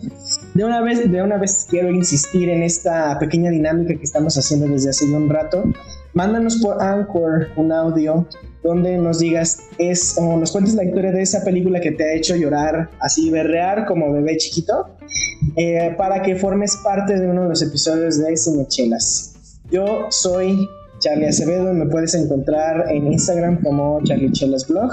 [0.54, 4.68] De una vez, de una vez quiero insistir en esta pequeña dinámica que estamos haciendo
[4.68, 5.64] desde hace un rato.
[6.14, 8.28] Mándanos por Anchor un audio
[8.64, 12.14] donde nos digas es o nos cuentes la historia de esa película que te ha
[12.14, 14.96] hecho llorar así berrear como bebé chiquito
[15.56, 19.60] eh, para que formes parte de uno de los episodios de Cinechelas.
[19.72, 20.70] Yo soy
[21.00, 21.74] Charlie Acevedo.
[21.74, 24.90] Me puedes encontrar en Instagram como Charlie Chelas Blog.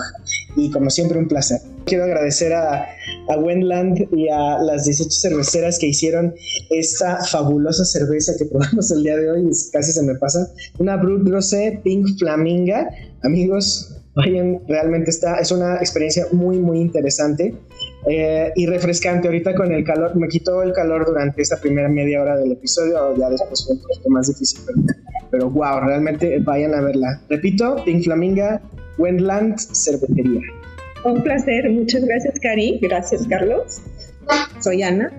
[0.56, 1.60] Y como siempre, un placer.
[1.84, 2.86] Quiero agradecer a,
[3.30, 6.34] a Wendland y a las 18 cerveceras que hicieron
[6.70, 9.50] esta fabulosa cerveza que probamos el día de hoy.
[9.72, 10.52] Casi se me pasa.
[10.78, 12.90] Una Brut Rosé Pink Flaminga.
[13.22, 17.54] Amigos, vayan, realmente está, es una experiencia muy, muy interesante.
[18.06, 19.28] Eh, y refrescante.
[19.28, 23.16] Ahorita con el calor, me quitó el calor durante esta primera media hora del episodio,
[23.16, 24.60] ya después fue un poquito más difícil,
[25.30, 27.20] pero, wow, realmente vayan a verla.
[27.28, 28.60] Repito, Pink Flaminga,
[28.98, 30.40] Wendland Cervecería.
[31.04, 32.78] Un placer, muchas gracias, Cari.
[32.82, 33.80] Gracias, Carlos.
[34.60, 35.10] Soy Ana,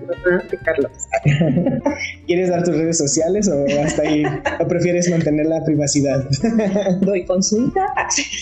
[0.50, 0.92] de Carlos.
[2.26, 4.22] ¿Quieres dar tus redes sociales o hasta ahí?
[4.60, 6.24] ¿O prefieres mantener la privacidad?
[7.00, 7.92] Doy consulta.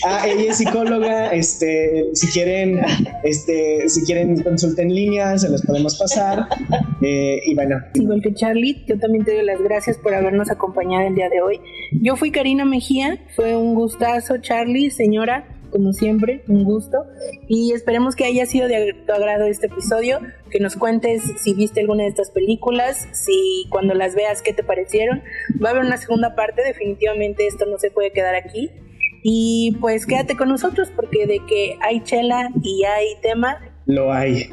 [0.05, 1.33] Ah, ella es psicóloga.
[1.33, 2.79] Este, si quieren,
[3.23, 6.47] este, si quieren consulta en línea, se los podemos pasar.
[7.01, 7.77] Eh, y bueno.
[7.95, 11.41] Igual que Charlie, yo también te doy las gracias por habernos acompañado el día de
[11.41, 11.59] hoy.
[11.91, 17.05] Yo fui Karina Mejía, fue un gustazo, Charlie, señora como siempre, un gusto.
[17.47, 20.19] Y esperemos que haya sido de tu agrado este episodio,
[20.49, 24.63] que nos cuentes si viste alguna de estas películas, si cuando las veas, qué te
[24.63, 25.23] parecieron.
[25.63, 28.69] Va a haber una segunda parte, definitivamente esto no se puede quedar aquí.
[29.23, 33.59] Y pues quédate con nosotros porque de que hay chela y hay tema.
[33.85, 34.49] Lo hay.